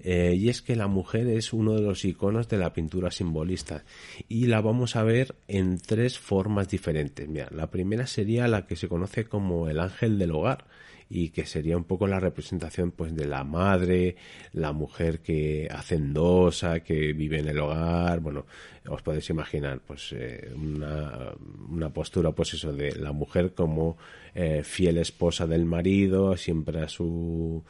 Eh, 0.00 0.34
y 0.36 0.48
es 0.48 0.60
que 0.60 0.74
la 0.74 0.88
mujer 0.88 1.28
es 1.28 1.52
uno 1.52 1.74
de 1.74 1.82
los 1.82 2.04
iconos 2.04 2.48
de 2.48 2.58
la 2.58 2.72
pintura 2.72 3.12
simbolista 3.12 3.84
y 4.28 4.46
la 4.46 4.60
vamos 4.60 4.96
a 4.96 5.04
ver 5.04 5.36
en 5.46 5.78
tres 5.78 6.18
formas 6.18 6.68
diferentes. 6.68 7.28
Mira, 7.28 7.48
la 7.52 7.70
primera 7.70 8.08
sería 8.08 8.48
la 8.48 8.66
que 8.66 8.74
se 8.74 8.88
conoce 8.88 9.24
como 9.26 9.68
el 9.68 9.78
ángel 9.78 10.18
del 10.18 10.32
hogar, 10.32 10.66
y 11.08 11.30
que 11.30 11.46
sería 11.46 11.76
un 11.76 11.84
poco 11.84 12.06
la 12.06 12.20
representación 12.20 12.90
pues 12.90 13.14
de 13.14 13.26
la 13.26 13.44
madre, 13.44 14.16
la 14.52 14.72
mujer 14.72 15.20
que 15.20 15.68
hacendosa, 15.70 16.80
que 16.80 17.12
vive 17.12 17.38
en 17.38 17.48
el 17.48 17.58
hogar, 17.58 18.20
bueno, 18.20 18.46
os 18.88 19.02
podéis 19.02 19.30
imaginar 19.30 19.80
pues 19.86 20.12
eh, 20.12 20.50
una, 20.54 21.32
una, 21.70 21.90
postura 21.90 22.32
pues 22.32 22.54
eso 22.54 22.72
de 22.72 22.96
la 22.96 23.12
mujer 23.12 23.52
como 23.54 23.96
eh, 24.34 24.62
fiel 24.64 24.98
esposa 24.98 25.46
del 25.46 25.64
marido, 25.64 26.36
siempre 26.36 26.82
a 26.82 26.88
su 26.88 27.62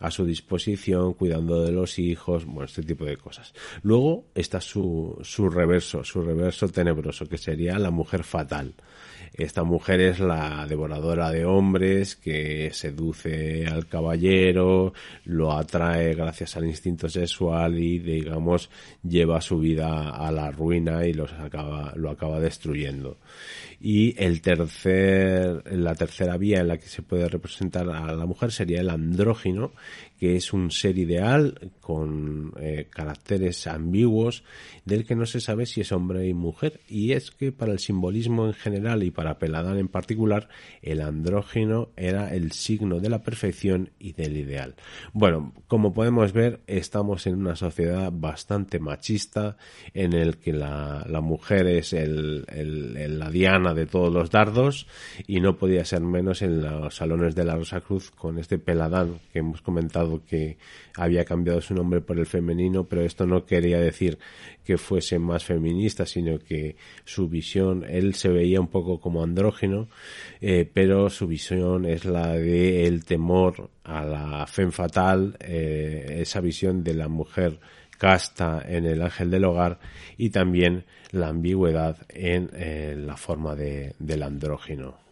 a 0.00 0.10
su 0.10 0.24
disposición, 0.24 1.14
cuidando 1.14 1.62
de 1.62 1.72
los 1.72 1.98
hijos, 1.98 2.44
bueno, 2.44 2.64
este 2.64 2.82
tipo 2.82 3.04
de 3.04 3.16
cosas. 3.16 3.52
Luego 3.82 4.26
está 4.34 4.60
su, 4.60 5.18
su 5.22 5.50
reverso, 5.50 6.04
su 6.04 6.22
reverso 6.22 6.68
tenebroso, 6.68 7.28
que 7.28 7.38
sería 7.38 7.78
la 7.78 7.90
mujer 7.90 8.22
fatal. 8.22 8.74
Esta 9.34 9.62
mujer 9.64 10.00
es 10.00 10.20
la 10.20 10.66
devoradora 10.66 11.30
de 11.30 11.44
hombres 11.44 12.16
que 12.16 12.70
seduce 12.72 13.66
al 13.66 13.86
caballero, 13.86 14.92
lo 15.24 15.52
atrae 15.52 16.14
gracias 16.14 16.56
al 16.56 16.66
instinto 16.66 17.08
sexual 17.08 17.78
y, 17.78 17.98
digamos, 17.98 18.70
lleva 19.02 19.40
su 19.40 19.58
vida 19.58 20.10
a 20.10 20.30
la 20.32 20.50
ruina 20.50 21.06
y 21.06 21.12
los 21.12 21.32
acaba, 21.32 21.92
lo 21.96 22.10
acaba 22.10 22.40
destruyendo. 22.40 23.18
Y 23.80 24.20
el 24.22 24.42
tercer, 24.42 25.62
la 25.72 25.94
tercera 25.94 26.36
vía 26.36 26.60
en 26.60 26.68
la 26.68 26.78
que 26.78 26.88
se 26.88 27.02
puede 27.02 27.28
representar 27.28 27.88
a 27.88 28.12
la 28.12 28.26
mujer 28.26 28.50
sería 28.50 28.80
el 28.80 28.90
andrógino, 28.90 29.72
que 30.18 30.36
es 30.36 30.52
un 30.52 30.70
ser 30.70 30.98
ideal 30.98 31.72
con 31.80 32.52
eh, 32.60 32.86
caracteres 32.90 33.66
ambiguos 33.66 34.44
del 34.84 35.06
que 35.06 35.14
no 35.14 35.26
se 35.26 35.40
sabe 35.40 35.66
si 35.66 35.80
es 35.80 35.92
hombre 35.92 36.26
y 36.26 36.34
mujer. 36.34 36.80
Y 36.88 37.12
es 37.12 37.30
que 37.30 37.52
para 37.52 37.72
el 37.72 37.78
simbolismo 37.78 38.46
en 38.46 38.54
general 38.54 39.02
y 39.02 39.10
para 39.10 39.38
Peladán 39.38 39.78
en 39.78 39.88
particular, 39.88 40.48
el 40.82 41.00
andrógino 41.00 41.90
era 41.96 42.34
el 42.34 42.52
signo 42.52 43.00
de 43.00 43.08
la 43.08 43.22
perfección 43.22 43.90
y 43.98 44.12
del 44.12 44.36
ideal. 44.36 44.74
Bueno, 45.12 45.52
como 45.66 45.92
podemos 45.92 46.32
ver, 46.32 46.60
estamos 46.66 47.26
en 47.26 47.36
una 47.36 47.56
sociedad 47.56 48.12
bastante 48.12 48.78
machista 48.78 49.56
en 49.94 50.12
el 50.12 50.38
que 50.38 50.52
la, 50.52 51.06
la 51.08 51.20
mujer 51.20 51.66
es 51.66 51.92
el, 51.92 52.44
el, 52.48 53.18
la 53.18 53.30
diana 53.30 53.74
de 53.74 53.86
todos 53.86 54.12
los 54.12 54.30
dardos 54.30 54.86
y 55.26 55.40
no 55.40 55.56
podía 55.56 55.84
ser 55.84 56.00
menos 56.00 56.42
en 56.42 56.62
los 56.62 56.96
salones 56.96 57.34
de 57.34 57.44
la 57.44 57.56
Rosa 57.56 57.80
Cruz 57.80 58.10
con 58.10 58.38
este 58.38 58.58
Peladán 58.58 59.20
que 59.32 59.40
hemos 59.40 59.62
comentado 59.62 60.07
que 60.24 60.58
había 60.96 61.24
cambiado 61.24 61.60
su 61.60 61.74
nombre 61.74 62.00
por 62.00 62.18
el 62.18 62.26
femenino, 62.26 62.84
pero 62.84 63.02
esto 63.02 63.26
no 63.26 63.44
quería 63.44 63.78
decir 63.80 64.18
que 64.64 64.78
fuese 64.78 65.18
más 65.18 65.44
feminista, 65.44 66.04
sino 66.06 66.38
que 66.38 66.76
su 67.04 67.28
visión, 67.28 67.84
él 67.88 68.14
se 68.14 68.28
veía 68.28 68.60
un 68.60 68.68
poco 68.68 69.00
como 69.00 69.22
andrógeno, 69.22 69.88
eh, 70.40 70.68
pero 70.72 71.10
su 71.10 71.26
visión 71.26 71.86
es 71.86 72.04
la 72.04 72.32
de 72.32 72.86
el 72.86 73.04
temor 73.04 73.70
a 73.84 74.04
la 74.04 74.46
fe 74.46 74.70
fatal, 74.70 75.36
eh, 75.40 76.18
esa 76.20 76.40
visión 76.40 76.82
de 76.84 76.94
la 76.94 77.08
mujer 77.08 77.58
casta 77.98 78.62
en 78.66 78.86
el 78.86 79.02
ángel 79.02 79.30
del 79.30 79.44
hogar 79.44 79.80
y 80.16 80.30
también 80.30 80.84
la 81.10 81.28
ambigüedad 81.28 81.96
en 82.08 82.50
eh, 82.54 82.94
la 82.96 83.16
forma 83.16 83.54
de, 83.54 83.94
del 83.98 84.22
andrógino. 84.22 85.07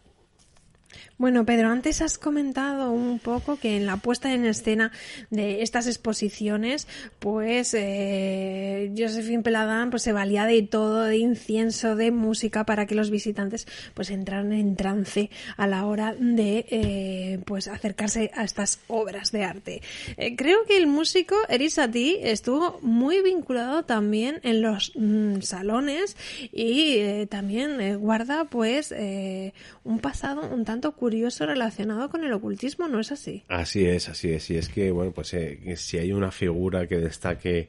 Bueno, 1.19 1.47
Pedro, 1.47 1.71
antes 1.71 2.03
has 2.03 2.19
comentado 2.19 2.93
un 2.93 3.19
poco 3.19 3.57
que 3.57 3.79
en 3.79 3.87
la 3.87 3.97
puesta 3.97 4.35
en 4.35 4.45
escena 4.45 4.93
de 5.31 5.63
estas 5.63 5.87
exposiciones, 5.87 6.87
pues 7.21 7.73
eh, 7.73 8.93
Josephine 8.95 9.43
Peladán 9.43 9.89
pues, 9.89 10.03
se 10.03 10.13
valía 10.13 10.45
de 10.45 10.61
todo, 10.61 11.05
de 11.05 11.17
incienso, 11.17 11.97
de 11.97 12.11
música, 12.11 12.67
para 12.67 12.85
que 12.85 12.95
los 12.95 13.09
visitantes 13.09 13.67
pues 13.95 14.11
entraran 14.11 14.53
en 14.53 14.77
trance 14.77 15.31
a 15.57 15.67
la 15.67 15.87
hora 15.87 16.15
de 16.21 16.67
eh, 16.69 17.39
pues 17.47 17.69
acercarse 17.69 18.31
a 18.35 18.45
estas 18.45 18.81
obras 18.87 19.33
de 19.33 19.43
arte. 19.43 19.81
Eh, 20.19 20.37
creo 20.37 20.65
que 20.65 20.77
el 20.77 20.87
músico 20.87 21.35
Erisati 21.49 22.19
estuvo 22.21 22.79
muy 22.83 23.23
vinculado 23.23 23.85
también 23.85 24.41
en 24.43 24.61
los 24.61 24.93
mm, 24.95 25.41
salones 25.41 26.15
y 26.53 27.25
también 27.27 27.99
guarda 28.01 28.45
pues 28.45 28.95
un 29.85 29.99
pasado 30.01 30.47
un 30.53 30.67
tanto 30.67 30.93
curioso 30.93 31.06
curioso 31.07 31.47
relacionado 31.47 32.11
con 32.11 32.25
el 32.25 32.33
ocultismo, 32.33 32.89
¿no 32.89 32.99
es 32.99 33.13
así? 33.13 33.45
Así 33.47 33.87
es, 33.87 34.09
así 34.09 34.33
es. 34.33 34.51
Y 34.51 34.57
es 34.57 34.69
que, 34.69 34.91
bueno, 34.91 35.13
pues 35.13 35.35
eh, 35.35 35.77
si 35.77 35.99
hay 35.99 36.11
una 36.11 36.33
figura 36.33 36.89
que 36.89 36.99
destaque 36.99 37.69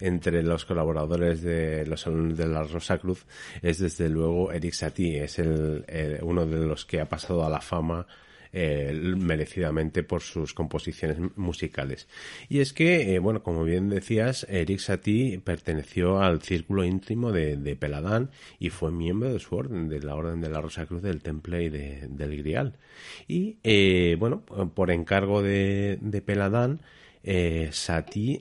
entre 0.00 0.42
los 0.42 0.64
colaboradores 0.64 1.42
de 1.42 1.84
los 1.84 2.00
salones 2.00 2.38
de 2.38 2.46
la 2.46 2.62
Rosa 2.62 2.96
Cruz, 2.96 3.26
es 3.60 3.78
desde 3.78 4.08
luego 4.08 4.52
Eric 4.52 4.72
Satie, 4.72 5.22
es 5.22 5.38
el, 5.38 5.84
uno 6.22 6.46
de 6.46 6.66
los 6.66 6.86
que 6.86 7.02
ha 7.02 7.04
pasado 7.06 7.44
a 7.44 7.50
la 7.50 7.60
fama 7.60 8.06
eh, 8.52 8.92
merecidamente 8.94 10.02
por 10.02 10.22
sus 10.22 10.54
composiciones 10.54 11.18
musicales. 11.36 12.08
Y 12.48 12.60
es 12.60 12.72
que, 12.72 13.14
eh, 13.14 13.18
bueno, 13.18 13.42
como 13.42 13.64
bien 13.64 13.88
decías, 13.88 14.46
Eric 14.48 14.78
Satie 14.78 15.38
perteneció 15.40 16.20
al 16.20 16.42
círculo 16.42 16.84
íntimo 16.84 17.32
de, 17.32 17.76
Peladán 17.78 18.30
y 18.58 18.70
fue 18.70 18.90
miembro 18.90 19.32
de 19.32 19.38
su 19.38 19.54
orden, 19.54 19.88
de 19.88 20.00
la 20.00 20.14
Orden 20.14 20.40
de 20.40 20.48
la 20.48 20.60
Rosa 20.60 20.86
Cruz 20.86 21.02
del 21.02 21.22
Temple 21.22 21.64
y 21.64 21.68
del 21.68 22.36
Grial. 22.38 22.78
Y, 23.26 23.58
eh, 23.62 24.16
bueno, 24.18 24.42
por 24.42 24.90
encargo 24.90 25.42
de, 25.42 26.22
Peladán, 26.24 26.80
eh, 27.22 27.68
Satie 27.72 28.40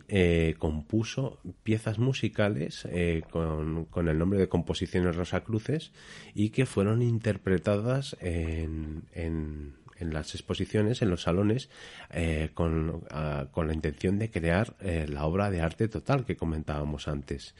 compuso 0.58 1.39
piezas 1.64 1.99
musicales 1.99 2.88
con, 3.30 3.86
con, 3.86 4.08
el 4.08 4.18
nombre 4.18 4.39
de 4.39 4.47
Composiciones 4.47 5.16
Rosacruces 5.16 5.91
y 6.34 6.49
que 6.49 6.66
fueron 6.66 7.01
interpretadas 7.01 8.16
en, 8.22 9.03
en, 9.14 9.74
en 9.99 10.13
las 10.13 10.33
exposiciones, 10.35 11.01
en 11.01 11.09
los 11.09 11.23
salones, 11.23 11.69
eh, 12.11 12.49
con, 12.53 13.03
con, 13.51 13.67
la 13.67 13.73
intención 13.73 14.19
de 14.19 14.29
crear 14.29 14.75
eh, 14.79 15.05
la 15.09 15.25
obra 15.25 15.49
de 15.49 15.61
arte 15.61 15.87
total 15.87 16.25
que 16.25 16.35
comentábamos 16.35 17.07
antes. 17.07 17.55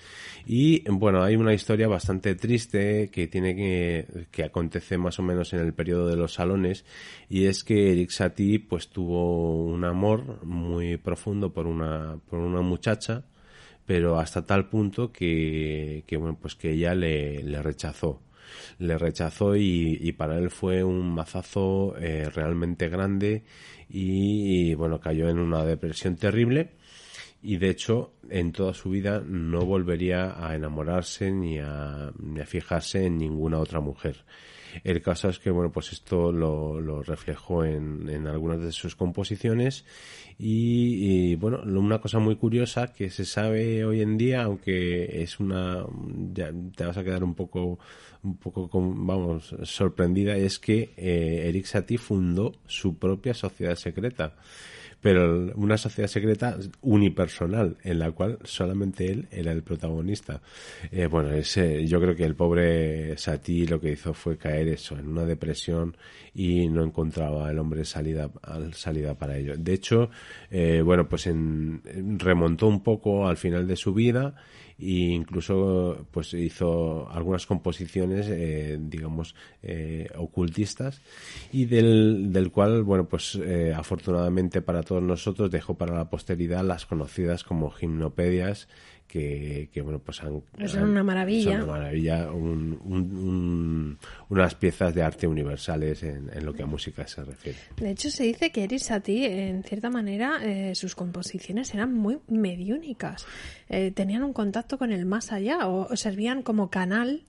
Y 0.46 0.84
bueno, 0.90 1.24
hay 1.24 1.36
una 1.36 1.54
historia 1.54 1.88
bastante 1.88 2.36
triste 2.36 3.10
que 3.10 3.28
tiene 3.28 3.56
que, 3.56 4.28
que 4.32 4.44
acontece 4.44 4.98
más 4.98 5.20
o 5.20 5.24
menos 5.24 5.54
en 5.54 5.60
el 5.60 5.74
periodo 5.74 6.08
de 6.08 6.16
los 6.16 6.34
salones 6.34 6.86
y 7.30 7.46
es 7.46 7.64
que 7.64 7.92
Eric 7.92 8.10
Satie 8.10 8.60
pues 8.60 8.90
tuvo 8.90 9.66
un 9.66 9.84
amor 9.84 10.46
muy 10.46 10.98
profundo 10.98 11.54
por 11.54 11.68
una, 11.68 12.20
por 12.30 12.40
una 12.40 12.62
muchacha 12.62 13.24
pero 13.86 14.20
hasta 14.20 14.46
tal 14.46 14.68
punto 14.68 15.12
que, 15.12 16.04
que 16.06 16.18
bueno 16.18 16.38
pues 16.40 16.56
que 16.56 16.72
ella 16.72 16.94
le, 16.94 17.42
le 17.44 17.62
rechazó 17.62 18.22
le 18.80 18.98
rechazó 18.98 19.56
y, 19.56 20.12
para 20.18 20.38
él 20.38 20.50
fue 20.50 20.84
un 20.84 21.14
mazazo 21.14 21.96
eh, 22.00 22.30
realmente 22.34 22.90
grande 22.90 23.44
y, 23.90 24.74
bueno, 24.76 25.00
cayó 25.00 25.30
en 25.30 25.40
una 25.40 25.64
depresión 25.64 26.16
terrible 26.16 26.72
y 27.42 27.58
de 27.58 27.70
hecho 27.70 28.14
en 28.30 28.52
toda 28.52 28.74
su 28.74 28.90
vida 28.90 29.22
no 29.26 29.66
volvería 29.66 30.46
a 30.46 30.56
enamorarse 30.56 31.32
ni 31.32 31.60
a, 31.60 32.12
ni 32.20 32.40
a 32.42 32.46
fijarse 32.46 33.06
en 33.06 33.18
ninguna 33.18 33.60
otra 33.60 33.80
mujer. 33.80 34.26
El 34.84 35.02
caso 35.02 35.30
es 35.30 35.40
que, 35.40 35.50
bueno, 35.52 35.72
pues 35.72 35.92
esto 35.92 36.32
lo, 36.32 37.02
reflejó 37.04 37.64
en, 37.64 38.10
en, 38.10 38.28
algunas 38.28 38.60
de 38.62 38.72
sus 38.72 38.96
composiciones 38.96 39.86
y, 40.40 41.36
bueno, 41.36 41.62
una 41.66 42.00
cosa 42.00 42.20
muy 42.20 42.36
curiosa 42.36 42.94
que 42.94 43.10
se 43.10 43.26
sabe 43.26 43.84
hoy 43.86 44.02
en 44.02 44.18
día, 44.18 44.44
aunque 44.44 45.24
es 45.24 45.40
una, 45.40 45.86
ya 46.34 46.52
te 46.76 46.86
vas 46.86 46.98
a 46.98 47.04
quedar 47.04 47.24
un 47.24 47.34
poco, 47.34 47.80
un 48.24 48.38
poco, 48.38 48.70
vamos, 48.72 49.56
sorprendida, 49.64 50.36
es 50.36 50.60
que 50.60 50.94
eh, 50.96 51.46
Eric 51.48 51.66
Satie 51.66 51.98
fundó 51.98 52.54
su 52.68 52.98
propia 52.98 53.34
sociedad 53.34 53.76
secreta 53.76 54.36
pero 55.02 55.54
una 55.56 55.78
sociedad 55.78 56.10
secreta 56.10 56.58
unipersonal 56.82 57.78
en 57.84 58.00
la 58.00 58.12
cual 58.12 58.40
solamente 58.44 59.12
él 59.12 59.28
era 59.32 59.52
el 59.52 59.64
protagonista. 59.64 60.42
Eh, 60.92 61.08
bueno, 61.08 61.32
ese, 61.32 61.86
yo 61.88 62.00
creo 62.02 62.16
que 62.16 62.26
el 62.26 62.36
pobre 62.36 63.18
Satie 63.18 63.68
lo 63.68 63.80
que 63.80 63.92
hizo 63.92 64.14
fue 64.14 64.38
caer 64.38 64.68
eso 64.68 64.98
en 64.98 65.08
una 65.08 65.26
depresión 65.26 65.96
y 66.34 66.68
no 66.70 66.84
encontraba 66.84 67.50
el 67.50 67.60
hombre 67.60 67.86
salida 67.86 68.30
salida 68.74 69.16
para 69.16 69.38
ello. 69.38 69.54
De 69.58 69.74
hecho, 69.74 70.10
eh, 70.50 70.82
bueno, 70.84 71.08
pues 71.08 71.28
en, 71.28 71.82
remontó 72.20 72.68
un 72.68 72.84
poco 72.84 73.28
al 73.28 73.38
final 73.38 73.68
de 73.68 73.76
su 73.76 73.94
vida 73.94 74.36
e 74.80 75.10
incluso 75.12 76.06
pues 76.12 76.34
hizo 76.34 77.10
algunas 77.10 77.46
composiciones 77.46 78.28
eh, 78.30 78.78
digamos 78.80 79.36
eh, 79.64 80.10
ocultistas 80.16 81.02
y 81.52 81.66
del, 81.66 82.32
del 82.32 82.52
cual 82.52 82.84
bueno 82.84 83.08
pues 83.08 83.36
eh, 83.36 83.74
afortunadamente 83.76 84.62
para 84.62 84.84
todos 84.84 85.02
nosotros 85.02 85.50
dejó 85.50 85.76
para 85.76 85.96
la 85.96 86.10
posteridad 86.10 86.64
las 86.64 86.86
conocidas 86.86 87.44
como 87.44 87.72
gimnopedias 87.72 88.68
que, 89.08 89.70
que 89.72 89.82
bueno 89.82 90.00
pues 90.00 90.22
han, 90.22 90.42
son 90.68 90.90
una 90.90 91.04
maravilla. 91.04 91.54
son 91.54 91.64
una 91.64 91.74
maravilla. 91.74 92.30
Unas 94.30 94.56
piezas 94.56 94.94
de 94.94 95.02
arte 95.02 95.28
universales 95.28 96.04
en, 96.04 96.30
en, 96.34 96.46
lo 96.46 96.54
que 96.54 96.64
a 96.64 96.66
música 96.66 97.08
se 97.08 97.24
refiere. 97.24 97.58
De 97.78 97.92
hecho 97.92 98.10
se 98.10 98.24
dice 98.24 98.52
que 98.52 98.64
Eris 98.64 98.84
Satie 98.84 99.50
en 99.50 99.64
cierta 99.64 99.90
manera 99.90 100.40
eh, 100.44 100.76
sus 100.76 100.96
composiciones 100.96 101.74
eran 101.74 101.94
muy 101.94 102.20
mediúnicas. 102.28 103.26
Eh, 103.70 103.92
tenían 103.92 104.24
un 104.24 104.34
contacto 104.34 104.78
con 104.78 104.92
el 104.92 105.06
más 105.06 105.32
allá 105.32 105.68
o 105.68 105.96
servían 105.96 106.42
como 106.42 106.70
canal 106.70 107.24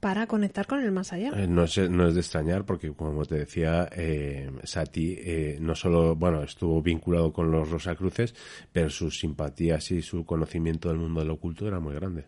para 0.00 0.26
conectar 0.26 0.66
con 0.66 0.80
el 0.80 0.92
más 0.92 1.12
allá. 1.12 1.32
Eh, 1.36 1.46
no, 1.46 1.64
es, 1.64 1.78
no 1.90 2.08
es 2.08 2.14
de 2.14 2.20
extrañar 2.20 2.64
porque, 2.64 2.92
como 2.92 3.24
te 3.24 3.36
decía, 3.36 3.88
eh, 3.92 4.50
Sati 4.64 5.16
eh, 5.18 5.58
no 5.60 5.74
solo, 5.74 6.14
bueno, 6.14 6.42
estuvo 6.42 6.82
vinculado 6.82 7.32
con 7.32 7.50
los 7.50 7.70
Rosacruces, 7.70 8.34
pero 8.72 8.90
sus 8.90 9.18
simpatías 9.18 9.90
y 9.90 10.02
su 10.02 10.24
conocimiento 10.24 10.88
del 10.88 10.98
mundo 10.98 11.20
del 11.20 11.30
oculto 11.30 11.66
era 11.66 11.80
muy 11.80 11.94
grande. 11.94 12.24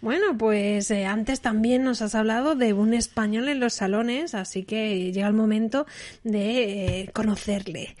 Bueno, 0.00 0.36
pues 0.38 0.90
eh, 0.90 1.06
antes 1.06 1.40
también 1.40 1.84
nos 1.84 2.02
has 2.02 2.14
hablado 2.14 2.54
de 2.54 2.72
un 2.72 2.94
español 2.94 3.48
en 3.48 3.60
los 3.60 3.74
salones, 3.74 4.34
así 4.34 4.64
que 4.64 5.12
llega 5.12 5.26
el 5.28 5.34
momento 5.34 5.86
de 6.24 7.10
conocerle. 7.12 7.96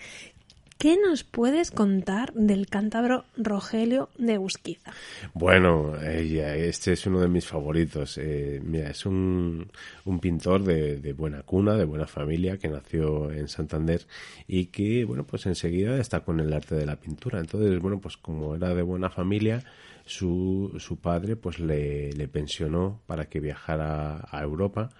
¿Qué 0.78 0.98
nos 0.98 1.24
puedes 1.24 1.70
contar 1.70 2.34
del 2.34 2.66
cántabro 2.66 3.24
Rogelio 3.38 4.10
de 4.18 4.36
Busquiza? 4.36 4.92
Bueno, 5.32 5.96
este 5.96 6.92
es 6.92 7.06
uno 7.06 7.20
de 7.20 7.28
mis 7.28 7.46
favoritos. 7.46 8.18
Eh, 8.18 8.60
mira, 8.62 8.90
es 8.90 9.06
un, 9.06 9.70
un 10.04 10.20
pintor 10.20 10.64
de, 10.64 10.98
de, 10.98 11.14
buena 11.14 11.42
cuna, 11.44 11.76
de 11.76 11.86
buena 11.86 12.06
familia, 12.06 12.58
que 12.58 12.68
nació 12.68 13.32
en 13.32 13.48
Santander 13.48 14.06
y 14.46 14.66
que, 14.66 15.06
bueno, 15.06 15.24
pues 15.24 15.46
enseguida 15.46 15.98
está 15.98 16.20
con 16.20 16.40
el 16.40 16.52
arte 16.52 16.74
de 16.74 16.84
la 16.84 16.96
pintura. 16.96 17.40
Entonces, 17.40 17.80
bueno, 17.80 17.98
pues 17.98 18.18
como 18.18 18.54
era 18.54 18.74
de 18.74 18.82
buena 18.82 19.08
familia, 19.08 19.64
su, 20.04 20.76
su 20.78 20.98
padre 20.98 21.36
pues 21.36 21.58
le 21.58 22.28
pensionó 22.28 23.00
para 23.06 23.30
que 23.30 23.40
viajara 23.40 24.28
a 24.30 24.42
Europa 24.42 24.90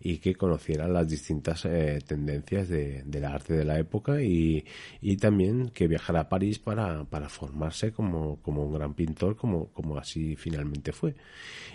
y 0.00 0.18
que 0.18 0.34
conociera 0.34 0.88
las 0.88 1.08
distintas 1.08 1.64
eh, 1.64 2.00
tendencias 2.06 2.68
de, 2.68 3.02
del 3.04 3.24
arte 3.24 3.54
de 3.54 3.64
la 3.64 3.78
época 3.78 4.22
y, 4.22 4.64
y, 5.00 5.16
también 5.16 5.70
que 5.70 5.88
viajara 5.88 6.20
a 6.20 6.28
París 6.28 6.58
para, 6.58 7.04
para 7.04 7.28
formarse 7.28 7.92
como, 7.92 8.40
como, 8.42 8.64
un 8.64 8.74
gran 8.74 8.94
pintor, 8.94 9.36
como, 9.36 9.68
como 9.68 9.98
así 9.98 10.36
finalmente 10.36 10.92
fue. 10.92 11.14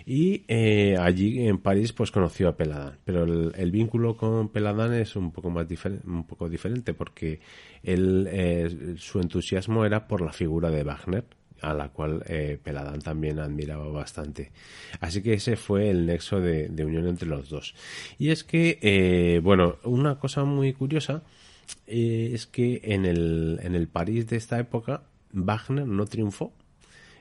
Y 0.06 0.44
eh, 0.48 0.96
allí 0.98 1.46
en 1.46 1.58
París 1.58 1.92
pues 1.92 2.10
conoció 2.10 2.48
a 2.48 2.56
Peladán, 2.56 2.98
pero 3.04 3.24
el, 3.24 3.70
vínculo 3.70 4.16
con 4.16 4.48
Peladán 4.50 4.94
es 4.94 5.16
un 5.16 5.32
poco 5.32 5.50
más 5.50 5.68
diferente, 5.68 6.06
un 6.06 6.26
poco 6.26 6.48
diferente 6.48 6.94
porque 6.94 7.40
él, 7.82 8.28
eh, 8.30 8.94
su 8.98 9.20
entusiasmo 9.20 9.84
era 9.84 10.06
por 10.06 10.20
la 10.20 10.32
figura 10.32 10.70
de 10.70 10.84
Wagner 10.84 11.24
a 11.62 11.74
la 11.74 11.88
cual 11.88 12.22
eh, 12.26 12.58
Peladán 12.62 13.00
también 13.00 13.38
admiraba 13.38 13.88
bastante. 13.88 14.50
Así 15.00 15.22
que 15.22 15.34
ese 15.34 15.56
fue 15.56 15.90
el 15.90 16.06
nexo 16.06 16.40
de, 16.40 16.68
unión 16.84 17.06
entre 17.06 17.28
los 17.28 17.48
dos. 17.48 17.74
Y 18.18 18.30
es 18.30 18.44
que, 18.44 18.78
eh, 18.82 19.40
bueno, 19.42 19.76
una 19.84 20.18
cosa 20.18 20.44
muy 20.44 20.72
curiosa 20.72 21.22
eh, 21.86 22.30
es 22.34 22.46
que 22.46 22.80
en 22.84 23.06
el, 23.06 23.60
en 23.62 23.74
el 23.74 23.88
París 23.88 24.26
de 24.28 24.36
esta 24.36 24.58
época 24.58 25.02
Wagner 25.32 25.86
no 25.86 26.04
triunfó. 26.06 26.52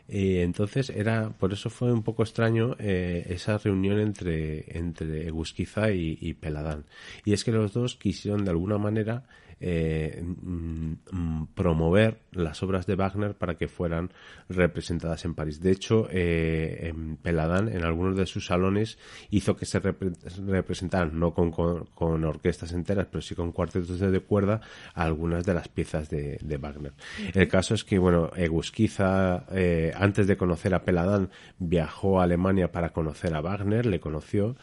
Eh, 0.08 0.42
entonces 0.42 0.90
era, 0.90 1.30
por 1.30 1.54
eso 1.54 1.70
fue 1.70 1.94
un 1.94 2.04
poco 2.04 2.24
extraño 2.24 2.76
esa 2.80 3.58
reunión 3.60 4.00
entre, 4.00 4.78
entre 4.78 5.28
Egusquiza 5.28 5.92
y, 5.92 6.18
y 6.20 6.34
Peladán. 6.34 6.86
Y 7.24 7.34
es 7.34 7.44
que 7.44 7.52
los 7.52 7.72
dos 7.72 7.96
quisieron 7.96 8.44
de 8.44 8.52
alguna 8.52 8.78
manera 8.78 9.24
eh, 9.62 10.24
mm, 10.24 11.46
promover 11.54 12.22
las 12.32 12.64
obras 12.64 12.88
de 12.88 12.96
Wagner 12.96 13.36
para 13.36 13.56
que 13.56 13.68
fueran 13.68 14.12
representadas 14.50 15.24
en 15.26 15.36
París. 15.36 15.62
De 15.62 15.72
hecho, 15.72 16.08
eh, 16.12 16.90
en 16.90 17.18
Peladán, 17.18 17.70
en 17.70 17.84
algunos 17.84 18.18
de 18.18 18.26
sus 18.26 18.48
salones, 18.48 18.98
hizo 19.30 19.56
que 19.56 19.66
se 19.66 19.80
repre 19.80 20.12
representaran, 20.48 21.20
no 21.20 21.34
con, 21.34 22.24
orquestas 22.26 22.74
enteras, 22.74 23.08
pero 23.12 23.22
sí 23.22 23.36
con 23.36 23.52
cuartetos 23.52 24.00
de 24.00 24.20
cuerda, 24.20 24.62
algunas 24.94 25.46
de 25.46 25.54
las 25.54 25.68
piezas 25.68 26.10
de, 26.10 26.40
Wagner. 26.60 26.94
El 27.34 27.48
caso 27.48 27.74
es 27.74 27.84
que, 27.84 27.98
bueno, 27.98 28.32
Egusquiza, 28.36 29.46
eh, 29.52 29.92
antes 29.96 30.28
de 30.28 30.38
conocer 30.38 30.74
a 30.74 30.84
Peladán, 30.84 31.30
viajó 31.60 32.20
a 32.20 32.24
Alemania 32.24 32.72
para 32.72 32.90
conocer 32.90 33.36
a 33.36 33.42
Wagner, 33.42 33.86
le 33.86 34.00
conoció, 34.00 34.56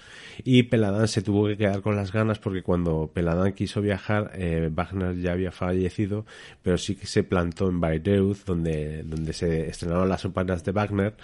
y 0.44 0.64
Peladán 0.64 1.08
se 1.08 1.22
tuvo 1.22 1.46
que 1.46 1.56
quedar 1.56 1.82
con 1.82 1.96
las 1.96 2.12
ganas 2.12 2.38
porque 2.38 2.62
cuando 2.62 3.10
Peladán 3.12 3.52
quiso 3.52 3.80
viajar, 3.80 4.32
eh, 4.34 4.70
ya 5.16 5.32
había 5.32 5.50
fallecido, 5.50 6.24
pero 6.62 6.78
sí 6.78 6.94
que 6.94 7.06
se 7.06 7.24
plantó 7.24 7.68
en 7.68 7.80
Bayreuth, 7.80 8.44
donde, 8.44 9.02
donde 9.02 9.32
se 9.32 9.68
estrenaron 9.68 10.08
las 10.08 10.24
óperas 10.24 10.64
de 10.64 10.72
Wagner, 10.72 11.14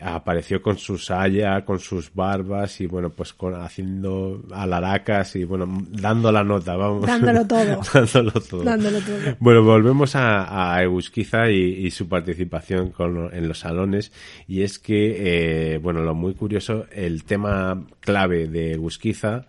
apareció 0.00 0.60
con 0.60 0.76
su 0.76 0.98
saya, 0.98 1.64
con 1.64 1.78
sus 1.78 2.12
barbas 2.12 2.80
y 2.80 2.86
bueno, 2.86 3.10
pues 3.10 3.32
con, 3.32 3.54
haciendo 3.54 4.42
alaracas 4.52 5.36
y 5.36 5.44
bueno, 5.44 5.66
dando 5.90 6.32
la 6.32 6.42
nota, 6.42 6.76
vamos. 6.76 7.06
Dándolo 7.06 7.46
todo. 7.46 7.80
dándolo 7.92 8.32
todo. 8.32 8.64
Dándolo 8.64 8.98
todo. 9.00 9.36
Bueno, 9.38 9.62
volvemos 9.62 10.16
a, 10.16 10.74
a 10.74 10.82
Egusquiza 10.82 11.50
y, 11.50 11.86
y, 11.86 11.90
su 11.90 12.08
participación 12.08 12.90
con, 12.90 13.32
en 13.32 13.48
los 13.48 13.60
salones 13.60 14.12
y 14.48 14.62
es 14.62 14.78
que, 14.78 15.74
eh, 15.74 15.78
bueno, 15.78 16.02
lo 16.02 16.14
muy 16.14 16.34
curioso, 16.34 16.86
el 16.92 17.24
tema 17.24 17.84
clave 18.00 18.48
de 18.48 18.72
Egusquiza 18.72 19.46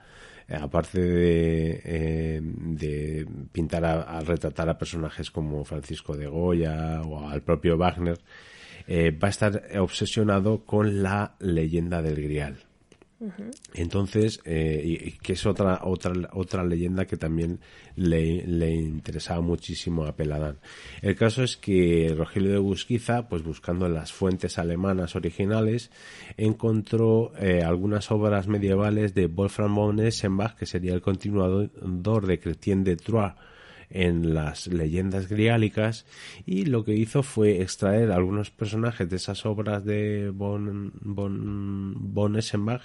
aparte 0.50 1.00
de, 1.00 1.82
eh, 1.84 2.42
de 2.42 3.28
pintar 3.52 3.86
a, 3.86 4.02
a, 4.04 4.20
retratar 4.22 4.70
a 4.70 4.78
personajes 4.78 5.32
como 5.32 5.64
Francisco 5.66 6.16
de 6.16 6.28
Goya 6.28 7.02
o 7.02 7.28
al 7.28 7.42
propio 7.42 7.78
Wagner, 7.78 8.20
eh, 8.88 9.12
va 9.12 9.28
a 9.28 9.32
estar 9.32 9.64
obsesionado 9.80 10.64
con 10.66 11.02
la 11.02 11.36
leyenda 11.40 12.02
del 12.02 12.22
Grial. 12.22 12.65
Entonces, 13.74 14.40
eh, 14.46 14.82
y, 14.84 15.12
que 15.14 15.34
es 15.34 15.46
otra, 15.46 15.82
otra, 15.84 16.14
otra 16.34 16.64
leyenda 16.64 17.06
que 17.06 17.18
también 17.18 17.60
le, 17.96 18.74
interesaba 18.74 19.42
muchísimo 19.42 20.06
a 20.06 20.16
Peladán. 20.16 20.58
El 21.02 21.16
caso 21.16 21.44
es 21.44 21.58
que 21.58 22.14
Rogelio 22.18 22.52
de 22.52 22.58
Busquiza, 22.58 23.28
pues 23.28 23.44
buscando 23.44 23.88
las 23.90 24.12
fuentes 24.12 24.58
alemanas 24.58 25.16
originales, 25.16 25.92
encontró 26.38 27.34
eh, 27.40 27.64
algunas 27.64 28.12
obras 28.12 28.48
medievales 28.48 29.14
de 29.14 29.28
Wolfram 29.28 29.76
von 29.76 30.00
Eschenbach, 30.00 30.56
que 30.56 30.66
sería 30.66 30.94
el 30.94 31.02
continuador 31.02 32.28
de 32.28 32.40
Chrétien 32.40 32.84
de 32.84 32.96
Troyes, 32.96 33.34
en 33.96 34.34
las 34.34 34.68
leyendas 34.68 35.30
griálicas 35.30 36.06
y 36.46 36.66
lo 36.66 36.84
que 36.84 36.96
hizo 36.96 37.24
fue 37.24 37.62
extraer 37.62 38.12
algunos 38.12 38.52
personajes 38.52 39.10
de 39.10 39.16
esas 39.16 39.46
obras 39.46 39.86
de 39.86 40.32
von, 40.34 40.92
von, 41.02 41.94
von 42.14 42.36
Essenbach 42.36 42.82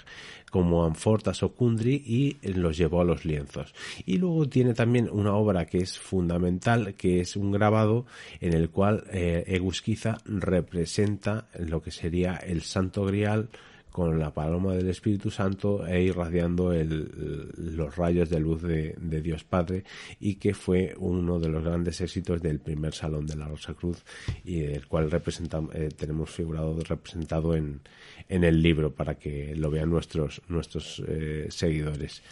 como 0.49 0.85
Anfortas 0.85 1.43
o 1.43 1.53
Kundry 1.53 1.95
y 2.05 2.37
los 2.47 2.77
llevó 2.77 3.01
a 3.01 3.05
los 3.05 3.25
lienzos. 3.25 3.73
Y 4.05 4.17
luego 4.17 4.47
tiene 4.47 4.73
también 4.73 5.09
una 5.11 5.33
obra 5.33 5.65
que 5.65 5.79
es 5.79 5.99
fundamental, 5.99 6.95
que 6.95 7.19
es 7.19 7.35
un 7.35 7.51
grabado 7.51 8.05
en 8.39 8.53
el 8.53 8.69
cual 8.69 9.03
eh, 9.11 9.43
Egusquiza 9.47 10.17
representa 10.25 11.47
lo 11.59 11.81
que 11.81 11.91
sería 11.91 12.35
el 12.35 12.61
Santo 12.61 13.05
Grial 13.05 13.49
con 13.91 14.19
la 14.19 14.33
paloma 14.33 14.73
del 14.73 14.89
Espíritu 14.89 15.29
Santo 15.29 15.85
e 15.85 16.01
irradiando 16.01 16.71
el, 16.73 17.51
los 17.57 17.95
rayos 17.95 18.29
de 18.29 18.39
luz 18.39 18.61
de, 18.61 19.21
Dios 19.21 19.43
Padre 19.43 19.83
y 20.19 20.35
que 20.35 20.53
fue 20.53 20.95
uno 20.97 21.39
de 21.39 21.49
los 21.49 21.63
grandes 21.63 22.01
éxitos 22.01 22.41
del 22.41 22.59
primer 22.59 22.93
Salón 22.93 23.27
de 23.27 23.35
la 23.35 23.47
Rosa 23.47 23.73
Cruz 23.73 24.03
y 24.43 24.61
el 24.61 24.87
cual 24.87 25.09
eh, 25.11 25.89
tenemos 25.95 26.29
figurado 26.29 26.79
representado 26.81 27.55
en, 27.55 27.81
en 28.29 28.43
el 28.43 28.61
libro 28.61 28.93
para 28.93 29.15
que 29.15 29.55
lo 29.55 29.69
vean 29.69 29.89
nuestros, 29.89 30.41
nuestros 30.47 31.03
eh, 31.07 31.47
seguidores. 31.49 32.23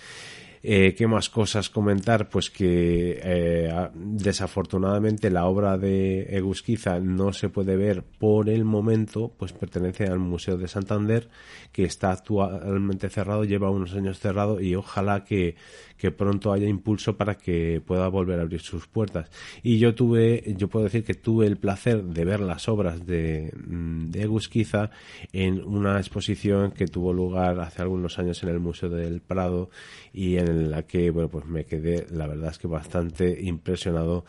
Eh, 0.61 0.93
¿Qué 0.97 1.07
más 1.07 1.29
cosas 1.29 1.69
comentar? 1.69 2.27
Pues 2.27 2.49
que 2.49 3.19
eh, 3.23 3.89
desafortunadamente 3.93 5.29
la 5.29 5.45
obra 5.45 5.77
de 5.77 6.35
Egusquiza 6.35 6.99
no 6.99 7.31
se 7.31 7.47
puede 7.47 7.77
ver 7.77 8.03
por 8.03 8.49
el 8.49 8.65
momento, 8.65 9.31
pues 9.37 9.53
pertenece 9.53 10.05
al 10.07 10.19
Museo 10.19 10.57
de 10.57 10.67
Santander, 10.67 11.29
que 11.71 11.83
está 11.83 12.11
actualmente 12.11 13.09
cerrado, 13.09 13.45
lleva 13.45 13.69
unos 13.69 13.93
años 13.93 14.19
cerrado 14.19 14.59
y 14.59 14.75
ojalá 14.75 15.23
que, 15.23 15.55
que 15.99 16.11
pronto 16.11 16.51
haya 16.51 16.67
impulso 16.67 17.15
para 17.15 17.35
que 17.35 17.81
pueda 17.85 18.07
volver 18.07 18.39
a 18.39 18.41
abrir 18.41 18.61
sus 18.61 18.87
puertas. 18.87 19.29
Y 19.61 19.77
yo 19.77 19.93
tuve, 19.93 20.55
yo 20.57 20.67
puedo 20.67 20.85
decir 20.85 21.03
que 21.03 21.13
tuve 21.13 21.45
el 21.45 21.57
placer 21.57 22.03
de 22.03 22.25
ver 22.25 22.39
las 22.39 22.67
obras 22.67 23.05
de, 23.05 23.53
de 23.53 24.21
Egusquiza 24.21 24.89
en 25.31 25.63
una 25.63 25.97
exposición 25.99 26.71
que 26.71 26.87
tuvo 26.87 27.13
lugar 27.13 27.59
hace 27.59 27.81
algunos 27.81 28.17
años 28.19 28.41
en 28.43 28.49
el 28.49 28.59
Museo 28.59 28.89
del 28.89 29.21
Prado 29.21 29.69
y 30.11 30.37
en 30.37 30.49
en 30.49 30.71
la 30.71 30.83
que 30.83 31.11
bueno 31.11 31.29
pues 31.29 31.45
me 31.45 31.65
quedé 31.65 32.05
la 32.11 32.27
verdad 32.27 32.51
es 32.51 32.57
que 32.57 32.67
bastante 32.67 33.39
impresionado 33.41 34.25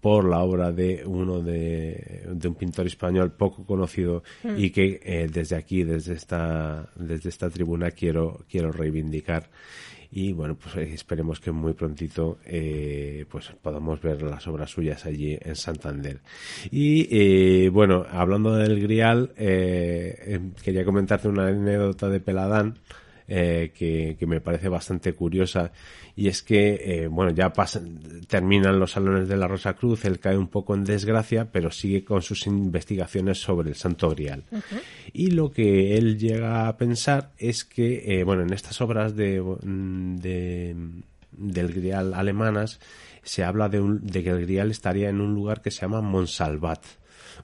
por 0.00 0.28
la 0.28 0.40
obra 0.40 0.70
de 0.70 1.02
uno 1.06 1.40
de, 1.40 2.24
de 2.28 2.48
un 2.48 2.54
pintor 2.54 2.86
español 2.86 3.32
poco 3.32 3.64
conocido 3.64 4.22
mm. 4.42 4.58
y 4.58 4.70
que 4.70 5.00
eh, 5.02 5.28
desde 5.32 5.56
aquí 5.56 5.82
desde 5.82 6.14
esta 6.14 6.90
desde 6.94 7.30
esta 7.30 7.48
tribuna 7.50 7.90
quiero 7.90 8.44
quiero 8.48 8.70
reivindicar 8.70 9.48
y 10.16 10.32
bueno 10.32 10.54
pues 10.54 10.76
eh, 10.76 10.94
esperemos 10.94 11.40
que 11.40 11.50
muy 11.50 11.72
prontito 11.72 12.38
eh, 12.46 13.26
pues 13.28 13.50
podamos 13.60 14.00
ver 14.00 14.22
las 14.22 14.46
obras 14.46 14.70
suyas 14.70 15.04
allí 15.06 15.36
en 15.40 15.56
Santander. 15.56 16.20
Y 16.70 17.08
eh, 17.10 17.68
bueno 17.68 18.06
hablando 18.08 18.54
del 18.54 18.80
Grial 18.80 19.32
eh, 19.36 20.40
quería 20.62 20.84
comentarte 20.84 21.26
una 21.26 21.48
anécdota 21.48 22.08
de 22.08 22.20
Peladán 22.20 22.78
eh, 23.26 23.72
que, 23.74 24.16
que, 24.18 24.26
me 24.26 24.42
parece 24.42 24.68
bastante 24.68 25.14
curiosa. 25.14 25.72
Y 26.14 26.28
es 26.28 26.42
que 26.42 26.74
eh, 26.84 27.08
bueno 27.08 27.30
ya 27.32 27.54
pasan, 27.54 27.98
terminan 28.28 28.78
los 28.78 28.92
salones 28.92 29.28
de 29.28 29.36
la 29.38 29.48
Rosa 29.48 29.72
Cruz 29.72 30.04
él 30.04 30.18
cae 30.18 30.36
un 30.36 30.48
poco 30.48 30.74
en 30.74 30.84
desgracia 30.84 31.50
pero 31.50 31.70
sigue 31.70 32.04
con 32.04 32.20
sus 32.20 32.46
investigaciones 32.46 33.40
sobre 33.40 33.70
el 33.70 33.76
Santo 33.76 34.10
Grial. 34.10 34.44
Uh 34.50 34.56
-huh. 34.56 34.82
y 35.14 35.30
lo 35.30 35.50
que 35.50 35.96
él 35.96 36.18
llega 36.18 36.68
a 36.68 36.76
pensar 36.76 37.30
es 37.38 37.64
que 37.64 38.20
eh, 38.20 38.24
bueno 38.24 38.42
en 38.42 38.52
estas 38.52 38.78
obras 38.82 39.16
de, 39.16 39.42
de 39.62 40.76
del 41.32 41.72
Grial 41.72 42.12
alemanas 42.12 42.78
se 43.22 43.42
habla 43.42 43.70
de, 43.70 43.80
un, 43.80 44.06
de 44.06 44.22
que 44.22 44.30
el 44.30 44.42
Grial 44.42 44.70
estaría 44.70 45.08
en 45.08 45.22
un 45.22 45.32
lugar 45.32 45.62
que 45.62 45.70
se 45.70 45.80
llama 45.80 46.02
Monsalvat. 46.02 46.84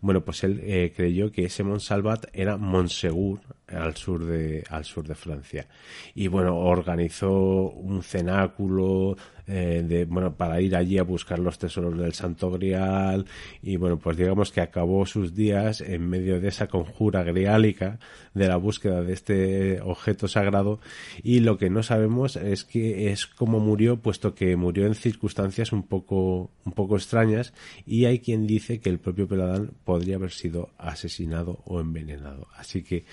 Bueno, 0.03 0.21
pues 0.21 0.45
él 0.45 0.93
creyó 0.95 1.33
que 1.33 1.47
ese 1.47 1.65
Monsalvat 1.65 2.27
era 2.35 2.59
Monsegur 2.59 3.41
al 3.71 3.97
sur 3.97 4.25
de 4.25 4.65
al 4.69 4.85
sur 4.85 5.07
de 5.07 5.15
Francia. 5.15 5.67
Y 6.15 6.29
bueno 6.29 6.57
organizó 6.57 7.33
un 7.71 8.03
cenáculo 8.03 9.17
eh, 9.47 9.85
de 9.87 10.05
bueno 10.05 10.37
para 10.37 10.61
ir 10.61 10.77
allí 10.77 10.99
a 10.99 11.03
buscar 11.03 11.39
los 11.39 11.59
tesoros 11.59 11.99
del 11.99 12.13
Santo 12.15 12.51
Grial. 12.51 13.27
Y 13.63 13.77
bueno 13.77 13.99
pues 13.99 14.17
digamos 14.17 14.53
que 14.53 14.61
acabó 14.61 15.07
sus 15.07 15.35
días 15.35 15.81
en 15.81 16.09
medio 16.09 16.41
de 16.41 16.49
esa 16.49 16.69
conjura 16.69 17.23
griálica 17.23 17.99
de 18.35 18.49
la 18.49 18.57
búsqueda 18.57 19.03
de 19.03 19.13
este 19.13 19.81
objeto 19.81 20.29
sagrado. 20.29 20.81
Y 21.23 21.41
lo 21.41 21.59
que 21.59 21.71
no 21.71 21.83
sabemos 21.83 22.37
es 22.37 22.65
que 22.65 23.11
es 23.11 23.27
cómo 23.27 23.61
murió 23.61 24.01
puesto 24.01 24.35
que 24.35 24.57
murió 24.57 24.87
en 24.87 24.95
circunstancias 24.95 25.73
un 25.73 25.83
poco 25.83 26.51
un 26.65 26.73
poco 26.73 26.97
extrañas. 26.97 27.53
Y 27.87 28.05
hay 28.05 28.21
quien 28.21 28.47
dice 28.47 28.81
que 28.81 28.91
el 28.91 28.99
propio 28.99 29.27
Peladán 29.27 29.73
podría 29.85 30.17
haber 30.17 30.31
sido 30.31 30.71
asesinado 30.79 31.63
o 31.65 31.81
envenenado. 31.81 32.47
Así 32.57 32.83
que 32.83 33.05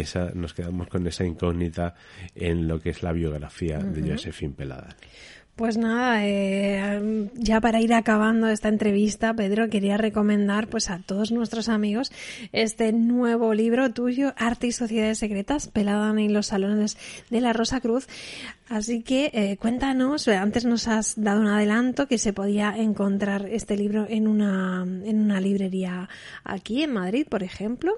esa 0.00 0.30
nos 0.34 0.54
quedamos 0.54 0.88
con 0.88 1.06
esa 1.06 1.24
incógnita 1.24 1.94
en 2.34 2.68
lo 2.68 2.80
que 2.80 2.90
es 2.90 3.02
la 3.02 3.12
biografía 3.12 3.78
de 3.78 4.10
Josephine 4.10 4.54
Peladán 4.54 4.94
pues 5.58 5.76
nada, 5.76 6.24
eh, 6.24 7.28
ya 7.34 7.60
para 7.60 7.80
ir 7.80 7.92
acabando 7.92 8.46
esta 8.46 8.68
entrevista, 8.68 9.34
Pedro, 9.34 9.68
quería 9.68 9.96
recomendar 9.96 10.68
pues 10.68 10.88
a 10.88 11.00
todos 11.00 11.32
nuestros 11.32 11.68
amigos 11.68 12.12
este 12.52 12.92
nuevo 12.92 13.52
libro 13.54 13.90
tuyo, 13.90 14.34
Arte 14.36 14.68
y 14.68 14.72
Sociedades 14.72 15.18
Secretas, 15.18 15.66
Peladan 15.66 16.20
en 16.20 16.32
los 16.32 16.46
Salones 16.46 16.96
de 17.30 17.40
la 17.40 17.52
Rosa 17.52 17.80
Cruz. 17.80 18.06
Así 18.68 19.02
que 19.02 19.30
eh, 19.32 19.56
cuéntanos, 19.58 20.28
antes 20.28 20.64
nos 20.64 20.88
has 20.88 21.14
dado 21.16 21.40
un 21.40 21.46
adelanto 21.46 22.06
que 22.06 22.18
se 22.18 22.32
podía 22.32 22.74
encontrar 22.76 23.46
este 23.50 23.76
libro 23.76 24.06
en 24.08 24.28
una, 24.28 24.82
en 24.82 25.20
una 25.20 25.40
librería 25.40 26.08
aquí 26.44 26.82
en 26.82 26.92
Madrid, 26.92 27.26
por 27.28 27.42
ejemplo. 27.42 27.92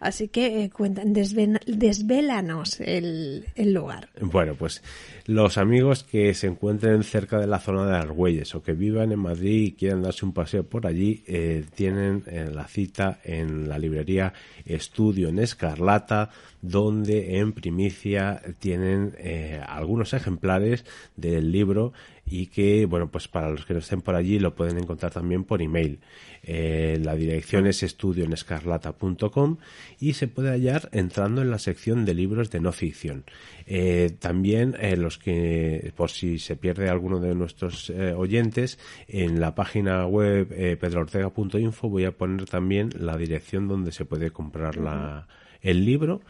Así 0.00 0.28
que 0.28 0.64
eh, 0.64 0.70
cuenta, 0.70 1.02
desvélanos 1.04 2.80
el, 2.80 3.46
el 3.54 3.72
lugar. 3.72 4.08
Bueno, 4.20 4.54
pues 4.54 4.82
los 5.26 5.58
amigos 5.58 6.04
que 6.04 6.34
se 6.34 6.46
encuentren 6.48 7.02
cerca 7.02 7.38
de 7.38 7.46
la 7.46 7.58
zona 7.58 7.86
de 7.86 7.96
Argüelles 7.96 8.54
o 8.54 8.62
que 8.62 8.72
vivan 8.72 9.12
en 9.12 9.20
Madrid 9.20 9.62
y 9.62 9.72
quieran 9.72 10.02
darse 10.02 10.26
un 10.26 10.32
paseo 10.32 10.64
por 10.64 10.86
allí, 10.86 11.22
eh, 11.26 11.64
tienen 11.74 12.24
eh, 12.26 12.50
la 12.52 12.66
cita 12.66 13.20
en 13.24 13.68
la 13.68 13.78
librería 13.78 14.32
Estudio 14.64 15.28
en 15.28 15.38
Escarlata, 15.38 16.30
donde 16.60 17.38
en 17.38 17.52
primicia 17.52 18.40
tienen 18.58 19.14
eh, 19.18 19.60
algunos 19.84 20.14
ejemplares 20.14 20.84
del 21.14 21.52
libro 21.52 21.92
y 22.26 22.46
que, 22.46 22.86
bueno, 22.86 23.10
pues 23.10 23.28
para 23.28 23.50
los 23.50 23.66
que 23.66 23.74
no 23.74 23.80
estén 23.80 24.00
por 24.00 24.14
allí 24.14 24.38
lo 24.38 24.54
pueden 24.54 24.78
encontrar 24.78 25.12
también 25.12 25.44
por 25.44 25.60
email. 25.60 26.00
Eh, 26.42 26.98
la 27.02 27.14
dirección 27.14 27.66
es 27.66 27.82
estudioenescarlata.com 27.82 29.58
y 30.00 30.14
se 30.14 30.26
puede 30.26 30.50
hallar 30.50 30.88
entrando 30.92 31.42
en 31.42 31.50
la 31.50 31.58
sección 31.58 32.06
de 32.06 32.14
libros 32.14 32.50
de 32.50 32.60
no 32.60 32.72
ficción. 32.72 33.24
Eh, 33.66 34.16
también 34.18 34.74
eh, 34.80 34.96
los 34.96 35.18
que, 35.18 35.92
por 35.96 36.10
si 36.10 36.38
se 36.38 36.56
pierde 36.56 36.88
alguno 36.88 37.20
de 37.20 37.34
nuestros 37.34 37.90
oyentes, 37.90 38.78
en 39.06 39.38
la 39.38 39.54
página 39.54 40.06
web 40.06 40.48
pedroortega.info 40.78 41.88
voy 41.88 42.04
a 42.04 42.12
poner 42.12 42.46
también 42.46 42.90
la 42.98 43.16
dirección 43.18 43.68
donde 43.68 43.92
se 43.92 44.06
puede 44.06 44.30
comprar 44.30 44.76
la, 44.76 45.28
el 45.60 45.84
libro 45.84 46.22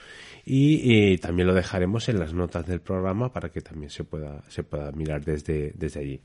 y, 0.46 1.18
también 1.18 1.48
lo 1.48 1.54
dejaremos 1.54 2.08
en 2.08 2.18
las 2.18 2.32
notas 2.32 2.66
del 2.66 2.80
programa 2.80 3.32
para 3.32 3.48
que 3.50 3.60
también 3.60 3.90
se 3.90 4.04
pueda 4.04 4.42
se 4.48 4.62
pueda 4.62 4.92
mirar 4.92 5.24
desde 5.24 5.72
desde 5.74 6.00
allí 6.00 6.20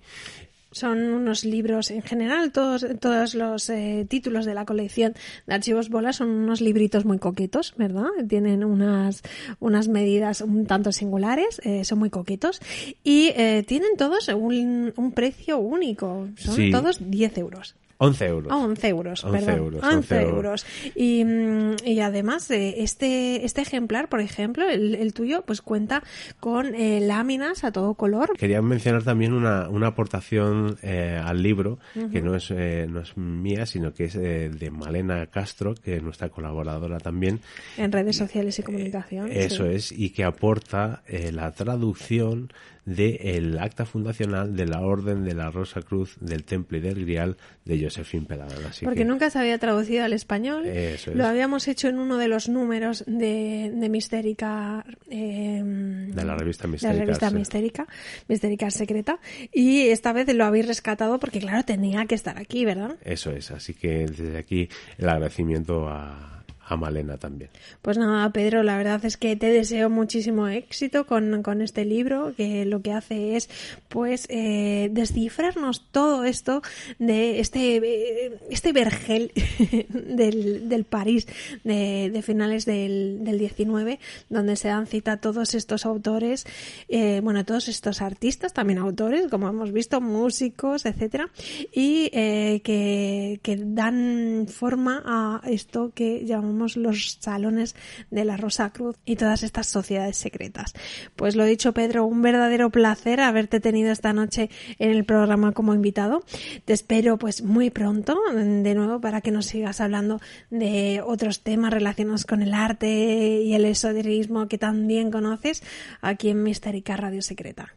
son 0.71 0.99
unos 0.99 1.45
libros 1.45 1.91
en 1.91 2.01
general, 2.01 2.51
todos, 2.51 2.85
todos 2.99 3.33
los 3.33 3.69
eh, 3.69 4.05
títulos 4.07 4.45
de 4.45 4.53
la 4.53 4.65
colección 4.65 5.15
de 5.47 5.53
archivos 5.53 5.89
bola 5.89 6.13
son 6.13 6.29
unos 6.29 6.61
libritos 6.61 7.05
muy 7.05 7.17
coquetos, 7.17 7.73
¿verdad? 7.77 8.07
Tienen 8.27 8.63
unas, 8.63 9.23
unas 9.59 9.87
medidas 9.87 10.41
un 10.41 10.65
tanto 10.65 10.91
singulares, 10.91 11.59
eh, 11.63 11.83
son 11.85 11.99
muy 11.99 12.09
coquetos 12.09 12.61
y 13.03 13.31
eh, 13.35 13.63
tienen 13.67 13.97
todos 13.97 14.27
un, 14.29 14.93
un 14.95 15.11
precio 15.11 15.57
único, 15.57 16.27
son 16.35 16.71
todos 16.71 16.99
10 17.09 17.37
euros. 17.39 17.75
11 18.01 18.25
euros. 18.27 18.53
11 18.53 18.87
euros, 18.87 19.23
11 19.25 19.51
euros. 19.51 19.83
11 19.83 20.21
euros. 20.21 20.65
Y, 20.95 21.25
mm, 21.25 21.75
y 21.83 21.99
además, 21.99 22.49
este, 22.49 23.43
este 23.45 23.61
ejemplar, 23.61 24.07
por 24.07 24.21
ejemplo, 24.21 24.69
el, 24.69 24.95
el 24.95 25.13
tuyo, 25.13 25.43
pues 25.45 25.61
cuenta 25.61 26.01
con 26.39 26.75
eh, 26.75 27.01
láminas 27.01 27.65
a 27.65 27.73
todo 27.73 27.95
color. 27.95 28.37
Quería 28.37 28.61
mencionar 28.61 29.03
también 29.03 29.33
una, 29.33 29.67
una 29.67 29.87
aportación 29.87 30.77
eh, 30.81 31.21
al 31.21 31.43
libro, 31.43 31.79
que 32.09 32.21
no 32.21 32.35
es, 32.35 32.49
eh, 32.51 32.87
no 32.89 33.01
es 33.01 33.17
mía, 33.17 33.65
sino 33.65 33.93
que 33.93 34.05
es 34.05 34.13
de 34.13 34.71
Malena 34.71 35.27
Castro, 35.27 35.75
que 35.75 35.97
es 35.97 36.01
nuestra 36.01 36.29
colaboradora 36.29 36.99
también. 36.99 37.41
En 37.75 37.91
redes 37.91 38.15
sociales 38.15 38.57
y 38.59 38.63
comunicación. 38.63 39.29
Eso 39.29 39.65
es, 39.65 39.91
y 39.91 40.11
que 40.11 40.23
aporta 40.23 41.03
la 41.33 41.51
traducción 41.51 42.49
del 42.85 43.57
acta 43.59 43.85
fundacional 43.85 44.55
de 44.55 44.65
la 44.65 44.81
Orden 44.81 45.23
de 45.23 45.33
la 45.33 45.51
Rosa 45.51 45.81
Cruz 45.81 46.17
del 46.19 46.43
Temple 46.43 46.79
y 46.79 46.81
del 46.81 47.01
Grial 47.01 47.37
de 47.65 47.83
Josephine 47.83 48.25
Peladán. 48.25 48.57
Porque 48.83 49.05
nunca 49.05 49.29
se 49.29 49.39
había 49.39 49.57
traducido 49.57 50.03
al 50.03 50.13
español. 50.13 50.65
Lo 51.13 51.25
habíamos 51.25 51.67
hecho 51.67 51.87
en 51.87 51.99
uno 51.99 52.17
de 52.17 52.27
los 52.27 52.49
números 52.49 53.03
de, 53.05 53.71
de 53.73 53.89
Mistérica. 53.89 54.85
Em, 55.09 56.11
de 56.11 56.25
la 56.25 56.35
revista 56.35 56.67
Mistérica. 56.67 56.93
De 56.93 56.99
la 56.99 57.05
revista 57.05 57.31
Mistérica, 57.31 57.87
Mistérica 58.27 58.71
Secreta. 58.71 59.19
Y 59.53 59.89
esta 59.89 60.13
vez 60.13 60.33
lo 60.33 60.45
habéis 60.45 60.67
rescatado 60.67 61.19
porque, 61.19 61.39
claro, 61.39 61.63
tenía 61.63 62.05
que 62.05 62.15
estar 62.15 62.37
aquí, 62.37 62.65
¿verdad? 62.65 62.97
Eso 63.03 63.31
es. 63.31 63.51
Así 63.51 63.73
que 63.73 64.05
desde 64.05 64.37
aquí 64.37 64.69
el 64.97 65.09
agradecimiento 65.09 65.87
a 65.87 66.38
a 66.69 66.75
Malena 66.75 67.17
también. 67.17 67.49
Pues 67.81 67.97
nada, 67.97 68.31
Pedro, 68.31 68.61
la 68.61 68.77
verdad 68.77 69.03
es 69.03 69.17
que 69.17 69.35
te 69.35 69.47
deseo 69.47 69.89
muchísimo 69.89 70.47
éxito 70.47 71.07
con, 71.07 71.41
con 71.41 71.61
este 71.61 71.83
libro, 71.83 72.33
que 72.37 72.63
lo 72.65 72.81
que 72.83 72.93
hace 72.93 73.35
es, 73.35 73.49
pues, 73.87 74.27
eh, 74.29 74.89
descifrarnos 74.91 75.87
todo 75.91 76.23
esto 76.23 76.61
de 76.99 77.39
este, 77.39 77.77
eh, 77.77 78.39
este 78.51 78.71
vergel 78.71 79.31
del, 79.89 80.69
del 80.69 80.85
París 80.85 81.27
de, 81.63 82.11
de 82.13 82.21
finales 82.21 82.65
del, 82.65 83.23
del 83.23 83.39
19, 83.39 83.99
donde 84.29 84.55
se 84.55 84.67
dan 84.67 84.85
cita 84.85 85.17
todos 85.17 85.55
estos 85.55 85.87
autores, 85.87 86.45
eh, 86.87 87.19
bueno, 87.23 87.43
todos 87.45 87.67
estos 87.67 88.03
artistas, 88.03 88.53
también 88.53 88.77
autores, 88.77 89.27
como 89.27 89.49
hemos 89.49 89.71
visto, 89.71 90.01
músicos, 90.01 90.85
etcétera, 90.85 91.31
y 91.73 92.11
eh, 92.13 92.61
que, 92.63 93.39
que 93.41 93.57
dan 93.57 94.45
forma 94.47 95.01
a 95.03 95.41
esto 95.49 95.91
que 95.95 96.25
llamamos 96.25 96.58
los 96.59 97.17
salones 97.19 97.75
de 98.11 98.25
la 98.25 98.37
Rosa 98.37 98.71
Cruz 98.71 98.97
y 99.05 99.15
todas 99.15 99.43
estas 99.43 99.67
sociedades 99.67 100.17
secretas. 100.17 100.73
Pues 101.15 101.35
lo 101.35 101.45
dicho, 101.45 101.73
Pedro, 101.73 102.05
un 102.05 102.21
verdadero 102.21 102.69
placer 102.69 103.21
haberte 103.21 103.59
tenido 103.59 103.91
esta 103.91 104.13
noche 104.13 104.49
en 104.77 104.91
el 104.91 105.05
programa 105.05 105.51
como 105.51 105.73
invitado. 105.73 106.23
Te 106.65 106.73
espero 106.73 107.17
pues 107.17 107.41
muy 107.41 107.69
pronto 107.69 108.19
de 108.33 108.75
nuevo 108.75 109.01
para 109.01 109.21
que 109.21 109.31
nos 109.31 109.45
sigas 109.45 109.81
hablando 109.81 110.19
de 110.49 111.01
otros 111.05 111.41
temas 111.41 111.73
relacionados 111.73 112.25
con 112.25 112.41
el 112.41 112.53
arte 112.53 113.41
y 113.41 113.53
el 113.53 113.65
esoterismo 113.65 114.47
que 114.47 114.57
también 114.57 115.11
conoces 115.11 115.63
aquí 116.01 116.29
en 116.29 116.43
Mistérica 116.43 116.97
Radio 116.97 117.21
Secreta. 117.21 117.73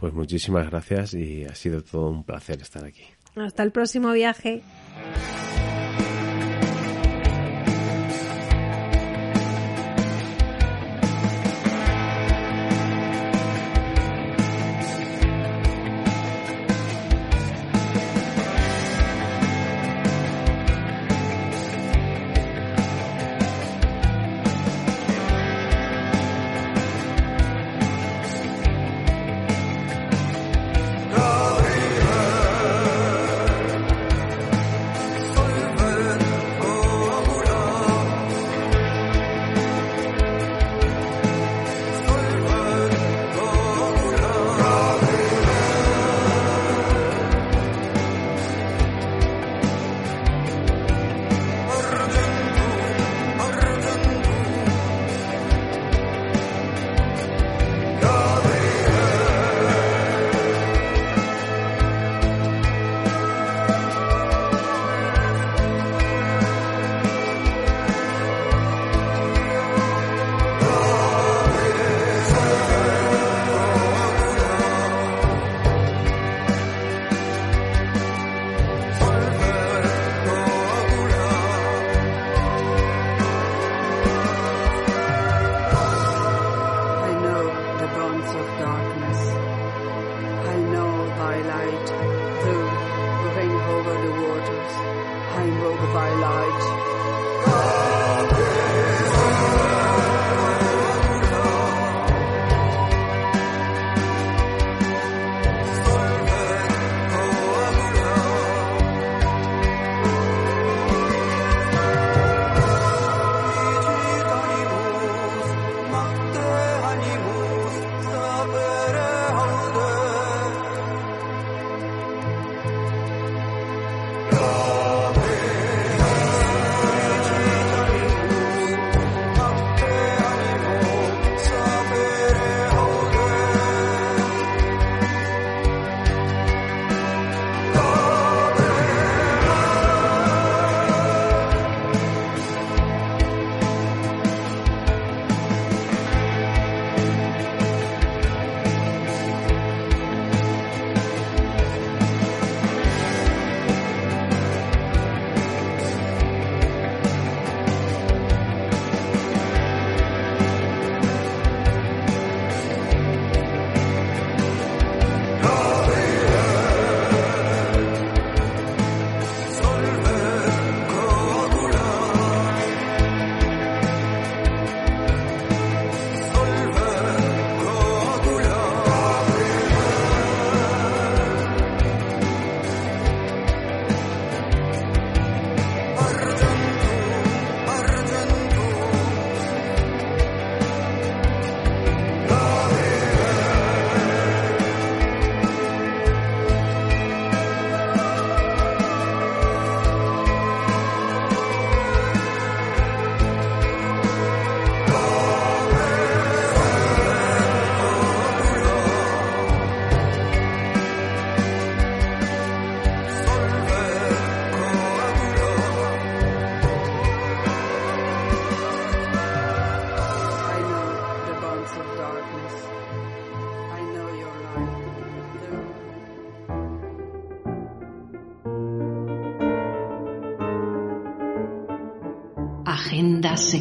Pues 0.00 0.12
muchísimas 0.12 0.68
gracias 0.70 1.14
y 1.14 1.44
ha 1.44 1.54
sido 1.54 1.82
todo 1.82 2.10
un 2.10 2.24
placer 2.24 2.60
estar 2.60 2.84
aquí. 2.84 3.04
Hasta 3.36 3.62
el 3.62 3.72
próximo 3.72 4.12
viaje. 4.12 4.62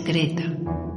Secreta. 0.04 0.93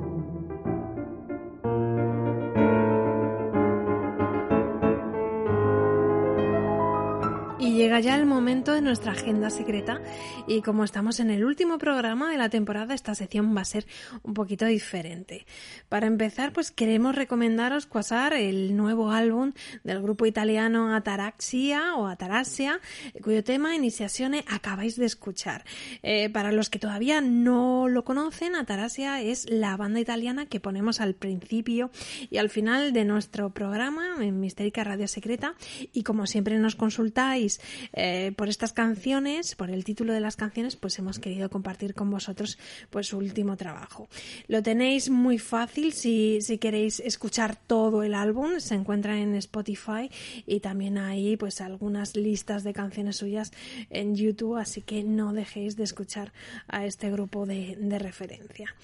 Ya 8.00 8.16
el 8.16 8.26
momento 8.26 8.72
de 8.72 8.82
nuestra 8.82 9.12
agenda 9.12 9.50
secreta 9.50 10.00
y 10.46 10.62
como 10.62 10.84
estamos 10.84 11.20
en 11.20 11.30
el 11.30 11.44
último 11.44 11.78
programa 11.78 12.30
de 12.30 12.36
la 12.36 12.48
temporada, 12.48 12.94
esta 12.94 13.14
sección 13.14 13.56
va 13.56 13.62
a 13.62 13.64
ser 13.64 13.86
un 14.22 14.34
poquito 14.34 14.66
diferente. 14.66 15.46
Para 15.88 16.06
empezar, 16.06 16.52
pues 16.52 16.70
queremos 16.70 17.14
recomendaros 17.14 17.86
Quasar, 17.86 18.34
el 18.34 18.76
nuevo 18.76 19.12
álbum 19.12 19.52
del 19.84 20.02
grupo 20.02 20.26
italiano 20.26 20.94
Ataraxia 20.94 21.96
o 21.96 22.06
Ataraxia, 22.06 22.80
cuyo 23.22 23.42
tema 23.44 23.74
Iniciazione 23.74 24.44
acabáis 24.48 24.96
de 24.96 25.06
escuchar. 25.06 25.64
Eh, 26.02 26.28
para 26.30 26.52
los 26.52 26.70
que 26.70 26.78
todavía 26.78 27.20
no 27.20 27.88
lo 27.88 28.04
conocen, 28.04 28.56
Ataraxia 28.56 29.22
es 29.22 29.48
la 29.48 29.76
banda 29.76 30.00
italiana 30.00 30.46
que 30.46 30.60
ponemos 30.60 31.00
al 31.00 31.14
principio 31.14 31.90
y 32.30 32.38
al 32.38 32.50
final 32.50 32.92
de 32.92 33.04
nuestro 33.04 33.50
programa 33.50 34.16
en 34.20 34.40
Mistérica 34.40 34.84
Radio 34.84 35.08
Secreta 35.08 35.54
y 35.92 36.02
como 36.02 36.26
siempre 36.26 36.58
nos 36.58 36.76
consultáis 36.76 37.60
eh, 37.96 38.32
por 38.36 38.48
estas 38.48 38.72
canciones, 38.72 39.54
por 39.54 39.70
el 39.70 39.84
título 39.84 40.12
de 40.12 40.20
las 40.20 40.36
canciones, 40.36 40.76
pues 40.76 40.98
hemos 40.98 41.18
querido 41.18 41.50
compartir 41.50 41.94
con 41.94 42.10
vosotros 42.10 42.58
pues 42.90 43.08
su 43.08 43.18
último 43.18 43.56
trabajo. 43.56 44.08
Lo 44.48 44.62
tenéis 44.62 45.10
muy 45.10 45.38
fácil 45.38 45.92
si, 45.92 46.40
si 46.42 46.58
queréis 46.58 47.00
escuchar 47.00 47.56
todo 47.56 48.02
el 48.02 48.14
álbum, 48.14 48.60
se 48.60 48.74
encuentra 48.74 49.18
en 49.18 49.34
Spotify 49.34 50.10
y 50.46 50.60
también 50.60 50.98
hay 50.98 51.36
pues 51.36 51.60
algunas 51.60 52.16
listas 52.16 52.62
de 52.64 52.72
canciones 52.72 53.16
suyas 53.16 53.52
en 53.90 54.14
YouTube, 54.14 54.56
así 54.56 54.82
que 54.82 55.02
no 55.02 55.32
dejéis 55.32 55.76
de 55.76 55.84
escuchar 55.84 56.32
a 56.68 56.84
este 56.84 57.10
grupo 57.10 57.46
de, 57.46 57.76
de 57.80 57.98
referencia. 57.98 58.74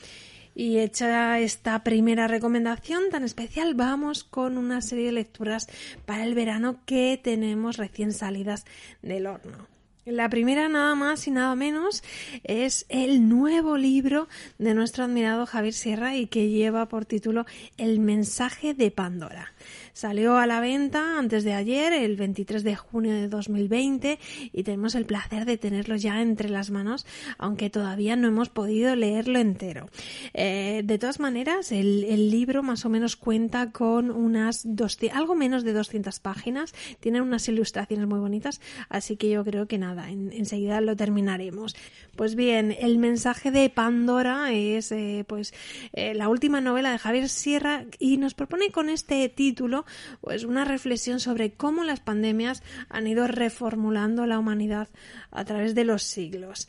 Y 0.55 0.79
hecha 0.79 1.39
esta 1.41 1.83
primera 1.83 2.29
recomendación 2.29 3.05
tan 3.11 3.25
especial, 3.25 3.75
vamos 3.75 4.25
con 4.25 4.59
una 4.59 4.81
serie 4.83 5.07
de 5.07 5.13
lecturas 5.13 5.67
para 6.05 6.25
el 6.25 6.35
verano 6.35 6.81
que 6.85 7.19
tenemos 7.23 7.77
recién 7.79 8.13
salidas 8.13 8.65
del 9.03 9.27
horno. 9.27 9.73
La 10.05 10.29
primera, 10.29 10.69
nada 10.69 10.97
más 10.97 11.29
y 11.29 11.31
nada 11.31 11.55
menos, 11.55 12.03
es 12.43 12.87
el 12.89 13.29
nuevo 13.29 13.77
libro 13.77 14.29
de 14.59 14.75
nuestro 14.75 15.05
admirado 15.05 15.47
Javier 15.47 15.75
Sierra 15.75 16.17
y 16.17 16.27
que 16.27 16.49
lleva 16.49 16.89
por 16.89 17.05
título 17.05 17.47
El 17.77 18.01
mensaje 18.01 18.75
de 18.75 18.91
Pandora. 18.91 19.53
Salió 19.93 20.39
a 20.39 20.47
la 20.47 20.61
venta 20.61 21.19
antes 21.19 21.45
de 21.45 21.53
ayer, 21.53 21.93
el 21.93 22.17
23 22.17 22.65
de 22.65 22.77
junio 22.77 23.13
de 23.13 23.29
2020, 23.29 24.19
y 24.53 24.63
tenemos 24.63 24.95
el 24.95 25.05
placer 25.05 25.45
de 25.45 25.59
tenerlo 25.59 25.97
ya 25.97 26.23
entre 26.23 26.49
las 26.49 26.71
manos, 26.71 27.07
aunque 27.37 27.69
todavía 27.69 28.17
no 28.17 28.29
hemos 28.29 28.49
podido 28.49 28.97
leerlo 28.97 29.39
entero. 29.39 29.89
Eh, 30.33 30.83
de 30.85 30.99
todas 30.99 31.21
maneras, 31.21 31.73
el, 31.73 32.31
libro 32.31 32.63
más 32.63 32.85
o 32.87 32.89
menos 32.89 33.17
cuenta 33.17 33.73
con 33.73 34.11
unas 34.11 34.67
algo 35.13 35.35
menos 35.35 35.65
de 35.65 35.73
200 35.73 36.21
páginas, 36.21 36.73
tiene 37.01 37.21
unas 37.21 37.47
ilustraciones 37.49 38.07
muy 38.07 38.21
bonitas, 38.21 38.61
así 38.89 39.17
que 39.17 39.29
yo 39.29 39.45
creo 39.45 39.67
que 39.67 39.77
nada, 39.77 40.09
enseguida 40.11 40.81
lo 40.81 40.97
terminaremos. 40.97 41.77
Pues 42.17 42.35
bien, 42.35 42.75
el 42.79 42.99
mensaje 42.99 43.51
de 43.51 43.69
Pandora 43.71 44.53
es 44.53 44.93
eh, 44.93 45.25
pues 45.27 45.53
eh, 45.93 46.15
la 46.15 46.29
última 46.29 46.61
novela 46.61 46.93
de 46.93 46.99
Javier 46.99 47.29
Sierra 47.29 47.85
y 47.99 48.17
nos 48.17 48.35
propone 48.35 48.71
con 48.71 48.89
este 48.89 49.29
título 49.29 49.82
pues 50.21 50.45
una 50.45 50.65
reflexión 50.65 51.21
sobre 51.21 51.53
cómo 51.53 51.85
las 51.85 52.01
pandemias 52.01 52.63
han 52.89 53.07
ido 53.07 53.27
reformulando 53.27 54.27
la 54.27 54.39
humanidad 54.39 54.89
a 55.31 55.45
través 55.45 55.75
de 55.75 55.85
los 55.85 56.03
siglos. 56.03 56.69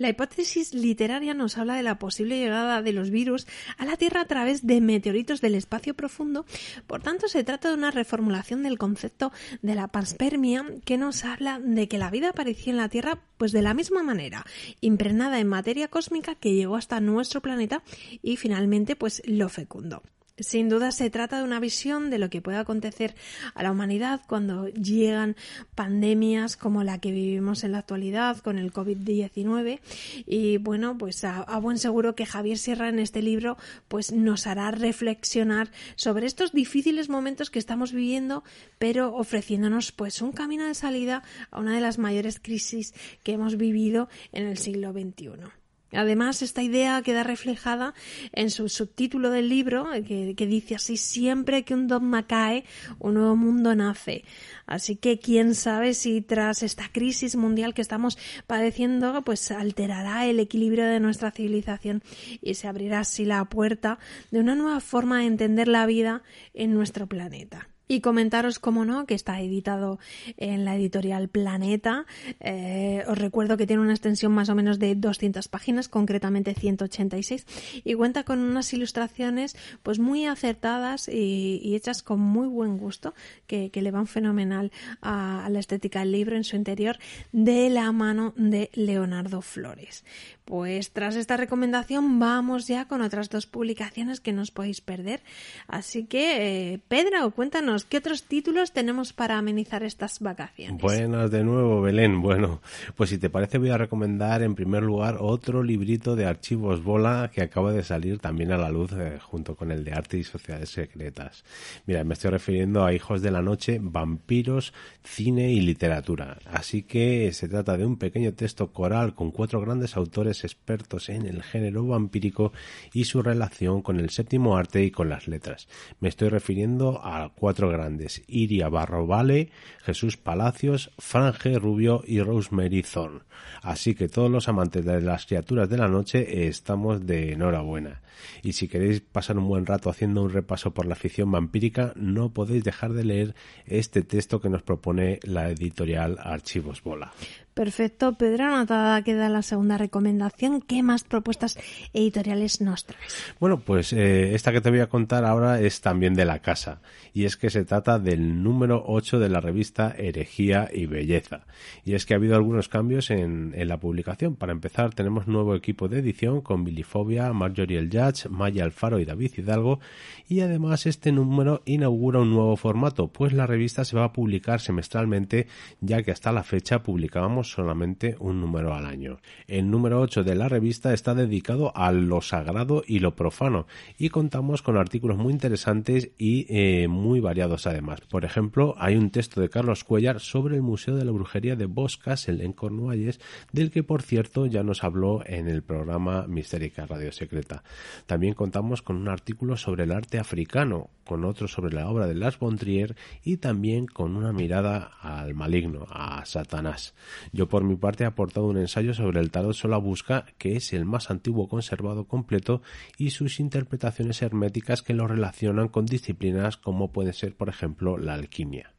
La 0.00 0.08
hipótesis 0.08 0.72
literaria 0.72 1.34
nos 1.34 1.58
habla 1.58 1.74
de 1.74 1.82
la 1.82 1.98
posible 1.98 2.38
llegada 2.38 2.80
de 2.80 2.94
los 2.94 3.10
virus 3.10 3.46
a 3.76 3.84
la 3.84 3.98
Tierra 3.98 4.22
a 4.22 4.24
través 4.24 4.66
de 4.66 4.80
meteoritos 4.80 5.42
del 5.42 5.54
espacio 5.54 5.92
profundo, 5.92 6.46
por 6.86 7.02
tanto 7.02 7.28
se 7.28 7.44
trata 7.44 7.68
de 7.68 7.74
una 7.74 7.90
reformulación 7.90 8.62
del 8.62 8.78
concepto 8.78 9.30
de 9.60 9.74
la 9.74 9.88
panspermia 9.88 10.64
que 10.86 10.96
nos 10.96 11.26
habla 11.26 11.60
de 11.62 11.86
que 11.86 11.98
la 11.98 12.10
vida 12.10 12.30
apareció 12.30 12.70
en 12.70 12.78
la 12.78 12.88
Tierra 12.88 13.18
pues 13.36 13.52
de 13.52 13.60
la 13.60 13.74
misma 13.74 14.02
manera, 14.02 14.46
impregnada 14.80 15.38
en 15.38 15.48
materia 15.48 15.88
cósmica 15.88 16.34
que 16.34 16.54
llegó 16.54 16.76
hasta 16.76 16.98
nuestro 17.00 17.42
planeta 17.42 17.82
y 18.22 18.38
finalmente 18.38 18.96
pues 18.96 19.20
lo 19.26 19.50
fecundó. 19.50 20.02
Sin 20.40 20.68
duda 20.68 20.90
se 20.90 21.10
trata 21.10 21.38
de 21.38 21.44
una 21.44 21.60
visión 21.60 22.10
de 22.10 22.18
lo 22.18 22.30
que 22.30 22.40
puede 22.40 22.58
acontecer 22.58 23.14
a 23.54 23.62
la 23.62 23.70
humanidad 23.70 24.22
cuando 24.26 24.68
llegan 24.68 25.36
pandemias 25.74 26.56
como 26.56 26.82
la 26.82 26.98
que 26.98 27.12
vivimos 27.12 27.62
en 27.62 27.72
la 27.72 27.78
actualidad 27.78 28.38
con 28.38 28.58
el 28.58 28.72
COVID-19 28.72 29.80
y 30.26 30.56
bueno, 30.56 30.96
pues 30.96 31.24
a, 31.24 31.44
buen 31.58 31.78
seguro 31.78 32.14
que 32.14 32.26
Javier 32.26 32.58
Sierra 32.58 32.88
en 32.88 32.98
este 32.98 33.22
libro 33.22 33.58
pues 33.88 34.12
nos 34.12 34.46
hará 34.46 34.70
reflexionar 34.70 35.70
sobre 35.96 36.26
estos 36.26 36.52
difíciles 36.52 37.08
momentos 37.08 37.50
que 37.50 37.58
estamos 37.58 37.92
viviendo, 37.92 38.42
pero 38.78 39.14
ofreciéndonos 39.14 39.92
pues 39.92 40.22
un 40.22 40.32
camino 40.32 40.66
de 40.66 40.74
salida 40.74 41.22
a 41.50 41.60
una 41.60 41.74
de 41.74 41.80
las 41.80 41.98
mayores 41.98 42.40
crisis 42.40 42.94
que 43.22 43.32
hemos 43.32 43.56
vivido 43.56 44.08
en 44.32 44.46
el 44.46 44.56
siglo 44.56 44.92
XXI. 44.92 45.59
Además, 45.92 46.42
esta 46.42 46.62
idea 46.62 47.02
queda 47.02 47.22
reflejada 47.22 47.94
en 48.32 48.50
su 48.50 48.68
subtítulo 48.68 49.30
del 49.30 49.48
libro, 49.48 49.88
que, 50.06 50.34
que, 50.36 50.46
dice 50.46 50.76
así, 50.76 50.96
siempre 50.96 51.64
que 51.64 51.74
un 51.74 51.88
dogma 51.88 52.26
cae, 52.26 52.64
un 52.98 53.14
nuevo 53.14 53.36
mundo 53.36 53.74
nace. 53.74 54.24
Así 54.66 54.96
que 54.96 55.18
quién 55.18 55.54
sabe 55.54 55.94
si 55.94 56.20
tras 56.20 56.62
esta 56.62 56.88
crisis 56.92 57.34
mundial 57.34 57.74
que 57.74 57.82
estamos 57.82 58.18
padeciendo, 58.46 59.22
pues 59.24 59.50
alterará 59.50 60.26
el 60.26 60.38
equilibrio 60.38 60.84
de 60.84 61.00
nuestra 61.00 61.32
civilización 61.32 62.02
y 62.40 62.54
se 62.54 62.68
abrirá 62.68 63.00
así 63.00 63.24
la 63.24 63.44
puerta 63.46 63.98
de 64.30 64.40
una 64.40 64.54
nueva 64.54 64.80
forma 64.80 65.20
de 65.20 65.26
entender 65.26 65.66
la 65.66 65.86
vida 65.86 66.22
en 66.54 66.74
nuestro 66.74 67.06
planeta. 67.06 67.69
Y 67.90 68.02
comentaros, 68.02 68.60
como 68.60 68.84
no, 68.84 69.04
que 69.04 69.14
está 69.14 69.40
editado 69.40 69.98
en 70.36 70.64
la 70.64 70.76
editorial 70.76 71.28
Planeta. 71.28 72.06
Eh, 72.38 73.02
os 73.08 73.18
recuerdo 73.18 73.56
que 73.56 73.66
tiene 73.66 73.82
una 73.82 73.94
extensión 73.94 74.30
más 74.30 74.48
o 74.48 74.54
menos 74.54 74.78
de 74.78 74.94
200 74.94 75.48
páginas, 75.48 75.88
concretamente 75.88 76.54
186, 76.54 77.82
y 77.82 77.94
cuenta 77.94 78.22
con 78.22 78.38
unas 78.38 78.72
ilustraciones 78.72 79.56
pues 79.82 79.98
muy 79.98 80.26
acertadas 80.26 81.08
y, 81.08 81.74
hechas 81.74 82.04
con 82.04 82.20
muy 82.20 82.46
buen 82.46 82.78
gusto, 82.78 83.12
que, 83.48 83.72
le 83.74 83.90
van 83.90 84.06
fenomenal 84.06 84.70
a, 85.00 85.44
a 85.44 85.50
la 85.50 85.58
estética 85.58 85.98
del 85.98 86.12
libro 86.12 86.36
en 86.36 86.44
su 86.44 86.54
interior, 86.54 86.96
de 87.32 87.70
la 87.70 87.90
mano 87.90 88.34
de 88.36 88.70
Leonardo 88.72 89.42
Flores. 89.42 90.04
Pues 90.44 90.90
tras 90.90 91.14
esta 91.14 91.36
recomendación 91.36 92.18
vamos 92.18 92.66
ya 92.66 92.86
con 92.86 93.02
otras 93.02 93.30
dos 93.30 93.46
publicaciones 93.46 94.20
que 94.20 94.32
no 94.32 94.42
os 94.42 94.50
podéis 94.50 94.80
perder. 94.80 95.22
Así 95.68 96.06
que, 96.06 96.72
eh, 96.72 96.80
Pedro, 96.88 97.30
cuéntanos, 97.30 97.79
¿qué 97.84 97.98
otros 97.98 98.24
títulos 98.24 98.72
tenemos 98.72 99.12
para 99.12 99.38
amenizar 99.38 99.82
estas 99.82 100.20
vacaciones? 100.20 100.80
Buenas 100.80 101.30
de 101.30 101.44
nuevo, 101.44 101.80
Belén. 101.82 102.22
Bueno, 102.22 102.60
pues 102.96 103.10
si 103.10 103.18
te 103.18 103.30
parece 103.30 103.58
voy 103.58 103.70
a 103.70 103.78
recomendar 103.78 104.42
en 104.42 104.54
primer 104.54 104.82
lugar 104.82 105.18
otro 105.20 105.62
librito 105.62 106.16
de 106.16 106.26
archivos 106.26 106.82
Bola 106.82 107.30
que 107.32 107.42
acaba 107.42 107.72
de 107.72 107.82
salir 107.82 108.18
también 108.18 108.52
a 108.52 108.56
la 108.56 108.70
luz 108.70 108.92
eh, 108.92 109.18
junto 109.20 109.54
con 109.56 109.70
el 109.70 109.84
de 109.84 109.92
Arte 109.92 110.18
y 110.18 110.24
Sociedades 110.24 110.70
Secretas. 110.70 111.44
Mira, 111.86 112.04
me 112.04 112.14
estoy 112.14 112.30
refiriendo 112.30 112.84
a 112.84 112.92
Hijos 112.92 113.22
de 113.22 113.30
la 113.30 113.42
Noche, 113.42 113.78
Vampiros, 113.80 114.72
Cine 115.02 115.50
y 115.52 115.60
Literatura. 115.60 116.38
Así 116.52 116.82
que 116.82 117.32
se 117.32 117.48
trata 117.48 117.76
de 117.76 117.86
un 117.86 117.96
pequeño 117.96 118.34
texto 118.34 118.72
coral 118.72 119.14
con 119.14 119.30
cuatro 119.30 119.60
grandes 119.60 119.96
autores 119.96 120.44
expertos 120.44 121.08
en 121.08 121.26
el 121.26 121.42
género 121.42 121.86
vampírico 121.86 122.52
y 122.92 123.04
su 123.04 123.22
relación 123.22 123.82
con 123.82 124.00
el 124.00 124.10
séptimo 124.10 124.56
arte 124.56 124.84
y 124.84 124.90
con 124.90 125.08
las 125.08 125.28
letras. 125.28 125.68
Me 126.00 126.08
estoy 126.08 126.28
refiriendo 126.28 127.00
a 127.04 127.32
cuatro 127.34 127.69
grandes, 127.70 128.22
Iria 128.26 128.68
Barrovale, 128.68 129.50
Jesús 129.82 130.16
Palacios, 130.16 130.90
Franje 130.98 131.58
Rubio 131.58 132.02
y 132.06 132.20
Rosemary 132.20 132.82
Thorne. 132.82 133.20
Así 133.62 133.94
que 133.94 134.08
todos 134.08 134.30
los 134.30 134.48
amantes 134.48 134.84
de 134.84 135.00
las 135.00 135.26
criaturas 135.26 135.68
de 135.68 135.78
la 135.78 135.88
noche 135.88 136.46
estamos 136.46 137.06
de 137.06 137.32
enhorabuena. 137.32 138.02
Y 138.42 138.52
si 138.52 138.68
queréis 138.68 139.00
pasar 139.00 139.38
un 139.38 139.48
buen 139.48 139.66
rato 139.66 139.90
haciendo 139.90 140.22
un 140.22 140.30
repaso 140.30 140.72
por 140.72 140.86
la 140.86 140.94
ficción 140.94 141.30
vampírica, 141.30 141.92
no 141.96 142.32
podéis 142.32 142.64
dejar 142.64 142.92
de 142.92 143.04
leer 143.04 143.34
este 143.66 144.02
texto 144.02 144.40
que 144.40 144.50
nos 144.50 144.62
propone 144.62 145.20
la 145.22 145.50
editorial 145.50 146.18
Archivos 146.20 146.82
Bola. 146.82 147.12
Perfecto, 147.60 148.14
Pedro, 148.14 148.44
anotada 148.44 149.02
queda 149.02 149.28
la 149.28 149.42
segunda 149.42 149.76
recomendación. 149.76 150.62
¿Qué 150.62 150.82
más 150.82 151.04
propuestas 151.04 151.58
editoriales 151.92 152.62
nos 152.62 152.86
traes? 152.86 153.34
Bueno, 153.38 153.60
pues 153.60 153.92
eh, 153.92 154.34
esta 154.34 154.50
que 154.50 154.62
te 154.62 154.70
voy 154.70 154.80
a 154.80 154.88
contar 154.88 155.26
ahora 155.26 155.60
es 155.60 155.82
también 155.82 156.14
de 156.14 156.24
la 156.24 156.38
casa, 156.38 156.80
y 157.12 157.26
es 157.26 157.36
que 157.36 157.50
se 157.50 157.66
trata 157.66 157.98
del 157.98 158.42
número 158.42 158.82
8 158.86 159.18
de 159.18 159.28
la 159.28 159.42
revista 159.42 159.94
Herejía 159.94 160.70
y 160.72 160.86
Belleza. 160.86 161.42
Y 161.84 161.92
es 161.92 162.06
que 162.06 162.14
ha 162.14 162.16
habido 162.16 162.34
algunos 162.34 162.70
cambios 162.70 163.10
en, 163.10 163.52
en 163.54 163.68
la 163.68 163.78
publicación. 163.78 164.36
Para 164.36 164.52
empezar, 164.52 164.94
tenemos 164.94 165.26
nuevo 165.26 165.54
equipo 165.54 165.86
de 165.86 165.98
edición 165.98 166.40
con 166.40 166.64
Bilifobia, 166.64 167.30
Marjorie 167.34 167.78
El 167.78 167.90
Judge, 167.90 168.30
Maya 168.30 168.64
Alfaro 168.64 169.00
y 169.00 169.04
David 169.04 169.32
Hidalgo, 169.36 169.80
y 170.26 170.40
además 170.40 170.86
este 170.86 171.12
número 171.12 171.60
inaugura 171.66 172.20
un 172.20 172.30
nuevo 172.30 172.56
formato, 172.56 173.08
pues 173.08 173.34
la 173.34 173.46
revista 173.46 173.84
se 173.84 173.98
va 173.98 174.04
a 174.04 174.12
publicar 174.14 174.62
semestralmente, 174.62 175.46
ya 175.82 176.02
que 176.02 176.10
hasta 176.10 176.32
la 176.32 176.42
fecha 176.42 176.82
publicábamos 176.82 177.49
solamente 177.50 178.16
un 178.18 178.40
número 178.40 178.74
al 178.74 178.86
año. 178.86 179.18
El 179.46 179.70
número 179.70 180.00
8 180.00 180.24
de 180.24 180.34
la 180.34 180.48
revista 180.48 180.92
está 180.92 181.14
dedicado 181.14 181.72
a 181.76 181.92
lo 181.92 182.20
sagrado 182.20 182.82
y 182.86 183.00
lo 183.00 183.14
profano 183.16 183.66
y 183.98 184.08
contamos 184.08 184.62
con 184.62 184.76
artículos 184.76 185.16
muy 185.16 185.32
interesantes 185.32 186.10
y 186.18 186.46
eh, 186.48 186.88
muy 186.88 187.20
variados 187.20 187.66
además. 187.66 188.00
Por 188.02 188.24
ejemplo, 188.24 188.74
hay 188.78 188.96
un 188.96 189.10
texto 189.10 189.40
de 189.40 189.50
Carlos 189.50 189.84
Cuellar 189.84 190.20
sobre 190.20 190.56
el 190.56 190.62
Museo 190.62 190.96
de 190.96 191.04
la 191.04 191.12
Brujería 191.12 191.56
de 191.56 191.66
Boscastle 191.66 192.44
en 192.44 192.52
Cornualles, 192.52 193.20
del 193.52 193.70
que 193.70 193.82
por 193.82 194.02
cierto 194.02 194.46
ya 194.46 194.62
nos 194.62 194.84
habló 194.84 195.22
en 195.26 195.48
el 195.48 195.62
programa 195.62 196.26
Mistérica 196.26 196.86
Radio 196.86 197.12
Secreta. 197.12 197.62
También 198.06 198.34
contamos 198.34 198.82
con 198.82 198.96
un 198.96 199.08
artículo 199.08 199.56
sobre 199.56 199.84
el 199.84 199.92
arte 199.92 200.18
africano, 200.18 200.90
con 201.10 201.24
otro 201.24 201.48
sobre 201.48 201.74
la 201.74 201.88
obra 201.88 202.06
de 202.06 202.14
Las 202.14 202.38
Bontrier 202.38 202.94
y 203.24 203.38
también 203.38 203.86
con 203.86 204.14
una 204.14 204.32
mirada 204.32 204.92
al 205.02 205.34
maligno, 205.34 205.88
a 205.90 206.24
Satanás. 206.24 206.94
Yo 207.32 207.48
por 207.48 207.64
mi 207.64 207.74
parte 207.74 208.04
he 208.04 208.06
aportado 208.06 208.46
un 208.46 208.58
ensayo 208.58 208.94
sobre 208.94 209.18
el 209.18 209.32
tarot 209.32 209.54
sola 209.54 209.76
busca, 209.76 210.26
que 210.38 210.54
es 210.54 210.72
el 210.72 210.84
más 210.84 211.10
antiguo 211.10 211.48
conservado 211.48 212.04
completo, 212.04 212.62
y 212.96 213.10
sus 213.10 213.40
interpretaciones 213.40 214.22
herméticas 214.22 214.82
que 214.82 214.94
lo 214.94 215.08
relacionan 215.08 215.66
con 215.66 215.84
disciplinas 215.84 216.56
como 216.56 216.92
puede 216.92 217.12
ser, 217.12 217.34
por 217.34 217.48
ejemplo, 217.48 217.98
la 217.98 218.14
alquimia. 218.14 218.72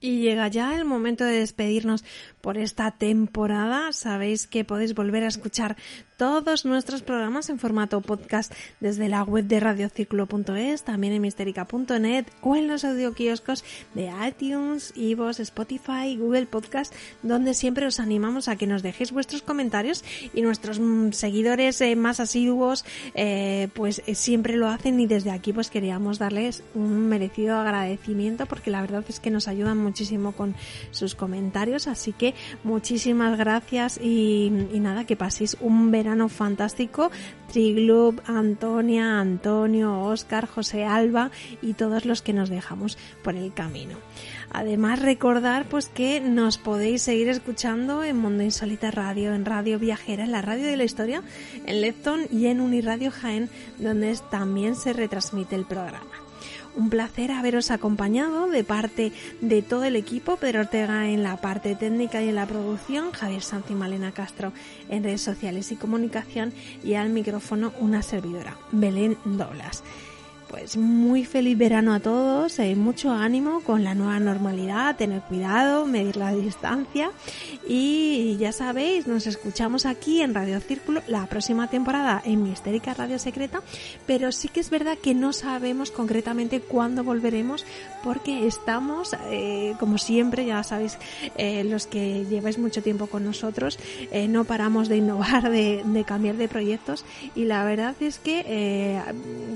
Y 0.00 0.20
llega 0.20 0.46
ya 0.46 0.76
el 0.76 0.84
momento 0.84 1.24
de 1.24 1.40
despedirnos 1.40 2.04
por 2.40 2.56
esta 2.56 2.92
temporada. 2.92 3.92
Sabéis 3.92 4.46
que 4.46 4.64
podéis 4.64 4.94
volver 4.94 5.24
a 5.24 5.26
escuchar 5.26 5.76
todos 6.18 6.64
nuestros 6.64 7.02
programas 7.02 7.48
en 7.48 7.60
formato 7.60 8.00
podcast 8.00 8.52
desde 8.80 9.08
la 9.08 9.22
web 9.22 9.44
de 9.44 9.60
radiociclo.es, 9.60 10.82
también 10.82 11.12
en 11.12 11.22
misterica.net 11.22 12.26
o 12.42 12.56
en 12.56 12.66
los 12.66 12.84
audioquioscos 12.84 13.64
de 13.94 14.10
iTunes, 14.26 14.92
Ivos, 14.96 15.38
Spotify, 15.38 16.16
Google 16.18 16.46
Podcast, 16.46 16.92
donde 17.22 17.54
siempre 17.54 17.86
os 17.86 18.00
animamos 18.00 18.48
a 18.48 18.56
que 18.56 18.66
nos 18.66 18.82
dejéis 18.82 19.12
vuestros 19.12 19.42
comentarios 19.42 20.04
y 20.34 20.42
nuestros 20.42 20.80
mm, 20.80 21.12
seguidores 21.12 21.80
eh, 21.80 21.94
más 21.94 22.18
asiduos 22.18 22.84
eh, 23.14 23.68
pues 23.74 24.02
eh, 24.06 24.16
siempre 24.16 24.56
lo 24.56 24.66
hacen 24.66 24.98
y 24.98 25.06
desde 25.06 25.30
aquí 25.30 25.52
pues 25.52 25.70
queríamos 25.70 26.18
darles 26.18 26.64
un 26.74 27.08
merecido 27.08 27.58
agradecimiento 27.58 28.46
porque 28.46 28.72
la 28.72 28.80
verdad 28.80 29.04
es 29.08 29.20
que 29.20 29.30
nos 29.30 29.46
ayudan 29.46 29.78
muchísimo 29.78 30.32
con 30.32 30.56
sus 30.90 31.14
comentarios, 31.14 31.86
así 31.86 32.12
que 32.12 32.34
muchísimas 32.64 33.38
gracias 33.38 34.00
y, 34.02 34.52
y 34.72 34.80
nada, 34.80 35.04
que 35.04 35.14
paséis 35.14 35.56
un 35.60 35.92
verano 35.92 36.07
fantástico. 36.28 37.10
Triglub, 37.52 38.20
Antonia, 38.26 39.20
Antonio, 39.20 40.00
Oscar, 40.00 40.46
José 40.46 40.84
Alba 40.84 41.30
y 41.62 41.72
todos 41.74 42.04
los 42.04 42.22
que 42.22 42.32
nos 42.32 42.50
dejamos 42.50 42.98
por 43.22 43.36
el 43.36 43.52
camino. 43.54 43.96
Además, 44.50 45.00
recordar 45.00 45.66
pues 45.68 45.86
que 45.88 46.20
nos 46.20 46.58
podéis 46.58 47.02
seguir 47.02 47.28
escuchando 47.28 48.02
en 48.04 48.16
Mundo 48.16 48.42
Insólita 48.42 48.90
Radio, 48.90 49.34
en 49.34 49.44
Radio 49.44 49.78
Viajera, 49.78 50.24
en 50.24 50.32
la 50.32 50.42
Radio 50.42 50.66
de 50.66 50.76
la 50.76 50.84
Historia, 50.84 51.22
en 51.66 51.80
Lepton 51.80 52.20
y 52.30 52.46
en 52.46 52.60
Uniradio 52.60 53.10
Jaén, 53.10 53.50
donde 53.78 54.16
también 54.30 54.74
se 54.74 54.92
retransmite 54.92 55.54
el 55.54 55.64
programa. 55.64 56.27
Un 56.78 56.90
placer 56.90 57.32
haberos 57.32 57.72
acompañado 57.72 58.46
de 58.46 58.62
parte 58.62 59.12
de 59.40 59.62
todo 59.62 59.82
el 59.82 59.96
equipo, 59.96 60.36
Pedro 60.36 60.60
Ortega 60.60 61.08
en 61.08 61.24
la 61.24 61.36
parte 61.36 61.74
técnica 61.74 62.22
y 62.22 62.28
en 62.28 62.36
la 62.36 62.46
producción, 62.46 63.10
Javier 63.10 63.42
Sanz 63.42 63.68
y 63.68 63.74
Malena 63.74 64.12
Castro 64.12 64.52
en 64.88 65.02
redes 65.02 65.20
sociales 65.20 65.72
y 65.72 65.76
comunicación 65.76 66.52
y 66.84 66.94
al 66.94 67.10
micrófono 67.10 67.72
una 67.80 68.02
servidora, 68.02 68.56
Belén 68.70 69.18
Doblas. 69.24 69.82
Pues 70.48 70.78
muy 70.78 71.26
feliz 71.26 71.58
verano 71.58 71.92
a 71.92 72.00
todos, 72.00 72.58
eh, 72.58 72.74
mucho 72.74 73.10
ánimo 73.10 73.60
con 73.60 73.84
la 73.84 73.94
nueva 73.94 74.18
normalidad, 74.18 74.96
tener 74.96 75.20
cuidado, 75.20 75.84
medir 75.84 76.16
la 76.16 76.32
distancia. 76.32 77.10
Y 77.68 78.36
ya 78.38 78.52
sabéis, 78.52 79.06
nos 79.06 79.26
escuchamos 79.26 79.84
aquí 79.84 80.22
en 80.22 80.32
Radio 80.32 80.58
Círculo 80.60 81.02
la 81.06 81.26
próxima 81.26 81.68
temporada 81.68 82.22
en 82.24 82.42
Mistérica 82.42 82.94
Radio 82.94 83.18
Secreta, 83.18 83.60
pero 84.06 84.32
sí 84.32 84.48
que 84.48 84.60
es 84.60 84.70
verdad 84.70 84.96
que 84.96 85.14
no 85.14 85.34
sabemos 85.34 85.90
concretamente 85.90 86.60
cuándo 86.60 87.04
volveremos 87.04 87.66
porque 88.02 88.46
estamos, 88.46 89.14
eh, 89.30 89.74
como 89.78 89.98
siempre, 89.98 90.46
ya 90.46 90.62
sabéis, 90.62 90.96
eh, 91.36 91.62
los 91.64 91.86
que 91.86 92.24
lleváis 92.24 92.58
mucho 92.58 92.82
tiempo 92.82 93.06
con 93.06 93.24
nosotros, 93.24 93.78
eh, 94.12 94.28
no 94.28 94.44
paramos 94.44 94.88
de 94.88 94.96
innovar, 94.96 95.50
de, 95.50 96.04
cambiar 96.06 96.36
de 96.36 96.48
proyectos 96.48 97.04
y 97.34 97.44
la 97.44 97.64
verdad 97.64 97.94
es 98.00 98.18
que 98.18 99.02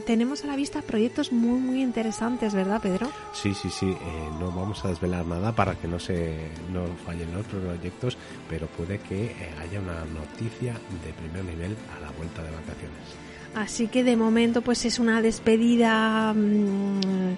tenemos 0.07 0.45
a 0.45 0.49
la 0.49 0.57
vista 0.57 0.82
proyectos 0.83 1.33
muy, 1.33 1.61
muy 1.61 1.83
interesantes, 1.83 2.55
¿verdad, 2.55 2.81
Pedro? 2.81 3.11
Sí, 3.33 3.55
sí, 3.55 3.71
sí. 3.71 3.87
Eh, 3.87 4.31
no 4.39 4.53
vamos 4.53 4.85
a 4.85 4.89
desvelar 4.89 5.25
nada 5.27 5.53
para 5.53 5.75
que 5.75 5.89
no 5.89 5.99
se 5.99 6.49
no 6.73 6.87
fallen 7.05 7.33
los 7.33 7.47
proyectos, 7.47 8.17
pero 8.49 8.67
puede 8.67 8.99
que 8.99 9.27
eh, 9.27 9.55
haya 9.61 9.81
una 9.81 10.05
noticia 10.05 10.75
de 10.75 11.13
primer 11.13 11.45
nivel 11.45 11.77
a 11.97 12.01
la 12.01 12.11
vuelta 12.13 12.43
de 12.43 12.51
vacaciones. 12.51 13.23
Así 13.55 13.89
que 13.89 14.03
de 14.03 14.17
momento 14.17 14.63
pues 14.63 14.85
es 14.87 14.99
una 14.99 15.21
despedida 15.21 16.33
mmm, 16.33 17.35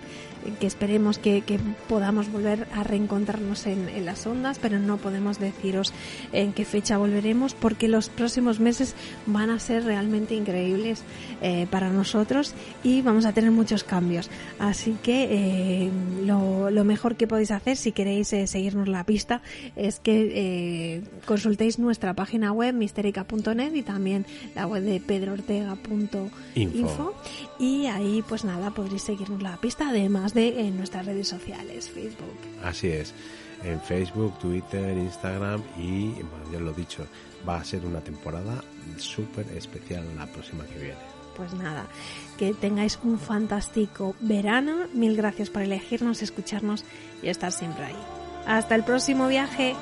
que 0.61 0.67
esperemos 0.67 1.19
que, 1.19 1.43
que, 1.43 1.59
podamos 1.89 2.31
volver 2.31 2.67
a 2.75 2.85
reencontrarnos 2.85 3.67
en, 3.67 3.89
en, 3.89 4.05
las 4.05 4.27
ondas, 4.27 4.59
pero 4.59 4.79
no 4.79 4.97
podemos 4.97 5.39
deciros 5.39 5.93
en 6.33 6.53
qué 6.53 6.65
fecha 6.65 6.99
volveremos 6.99 7.55
porque 7.55 7.89
los 7.89 8.09
próximos 8.09 8.61
meses 8.61 8.95
van 9.27 9.51
a 9.51 9.59
ser 9.59 9.85
realmente 9.85 10.35
increíbles 10.35 11.03
eh, 11.41 11.67
para 11.71 11.91
nosotros 11.91 12.55
y 12.83 13.03
vamos 13.03 13.25
a 13.27 13.33
tener 13.33 13.51
muchos 13.51 13.85
cambios. 13.85 14.31
Así 14.59 14.97
que 15.03 15.29
eh, 15.31 15.91
lo, 16.25 16.71
lo, 16.71 16.85
mejor 16.85 17.17
que 17.17 17.27
podéis 17.27 17.51
hacer 17.51 17.77
si 17.77 17.93
queréis 17.93 18.33
eh, 18.33 18.47
seguirnos 18.47 18.89
la 18.89 19.05
pista 19.05 19.43
es 19.77 20.01
que 20.01 21.03
consultéis 21.25 21.79
nuestra 21.79 22.15
página 22.15 22.53
web 22.53 22.75
misterica.net 22.75 23.75
y 23.75 23.83
también 23.83 24.27
la 24.55 24.67
web 24.67 24.83
de 24.83 25.01
pedroortega.info 25.01 26.31
Info. 26.55 27.15
y 27.59 27.87
ahí 27.87 28.23
pues 28.29 28.45
nada 28.45 28.71
podréis 28.71 29.03
seguirnos 29.03 29.43
la 29.43 29.57
pista 29.57 29.89
además 29.89 30.34
de 30.35 30.61
en 30.61 30.77
nuestras 30.77 31.07
redes 31.07 31.29
sociales, 31.29 31.89
Facebook. 31.89 32.37
Así 32.63 32.89
es, 32.89 33.15
en 33.63 33.81
Facebook, 33.81 34.39
Twitter, 34.39 34.97
Instagram 34.97 35.63
y, 35.79 36.09
bueno, 36.11 36.53
ya 36.53 36.61
lo 36.61 36.73
he 36.73 36.75
dicho, 36.75 37.07
va 37.49 37.57
a 37.57 37.65
ser 37.65 37.85
una 37.87 38.01
temporada 38.01 38.63
súper 38.99 39.47
especial 39.57 40.05
la 40.17 40.27
próxima 40.27 40.65
que 40.65 40.79
viene. 40.79 41.15
Pues 41.37 41.53
nada, 41.55 41.87
que 42.39 42.55
tengáis 42.55 42.99
un 43.03 43.19
fantástico 43.19 44.15
verano. 44.21 44.87
Mil 44.93 45.17
gracias 45.17 45.51
por 45.51 45.63
elegirnos, 45.63 46.23
escucharnos 46.23 46.85
y 47.23 47.29
estar 47.29 47.51
siempre 47.51 47.87
ahí. 47.87 47.97
Hasta 48.47 48.75
el 48.75 48.85
próximo 48.85 49.27
viaje. 49.27 49.75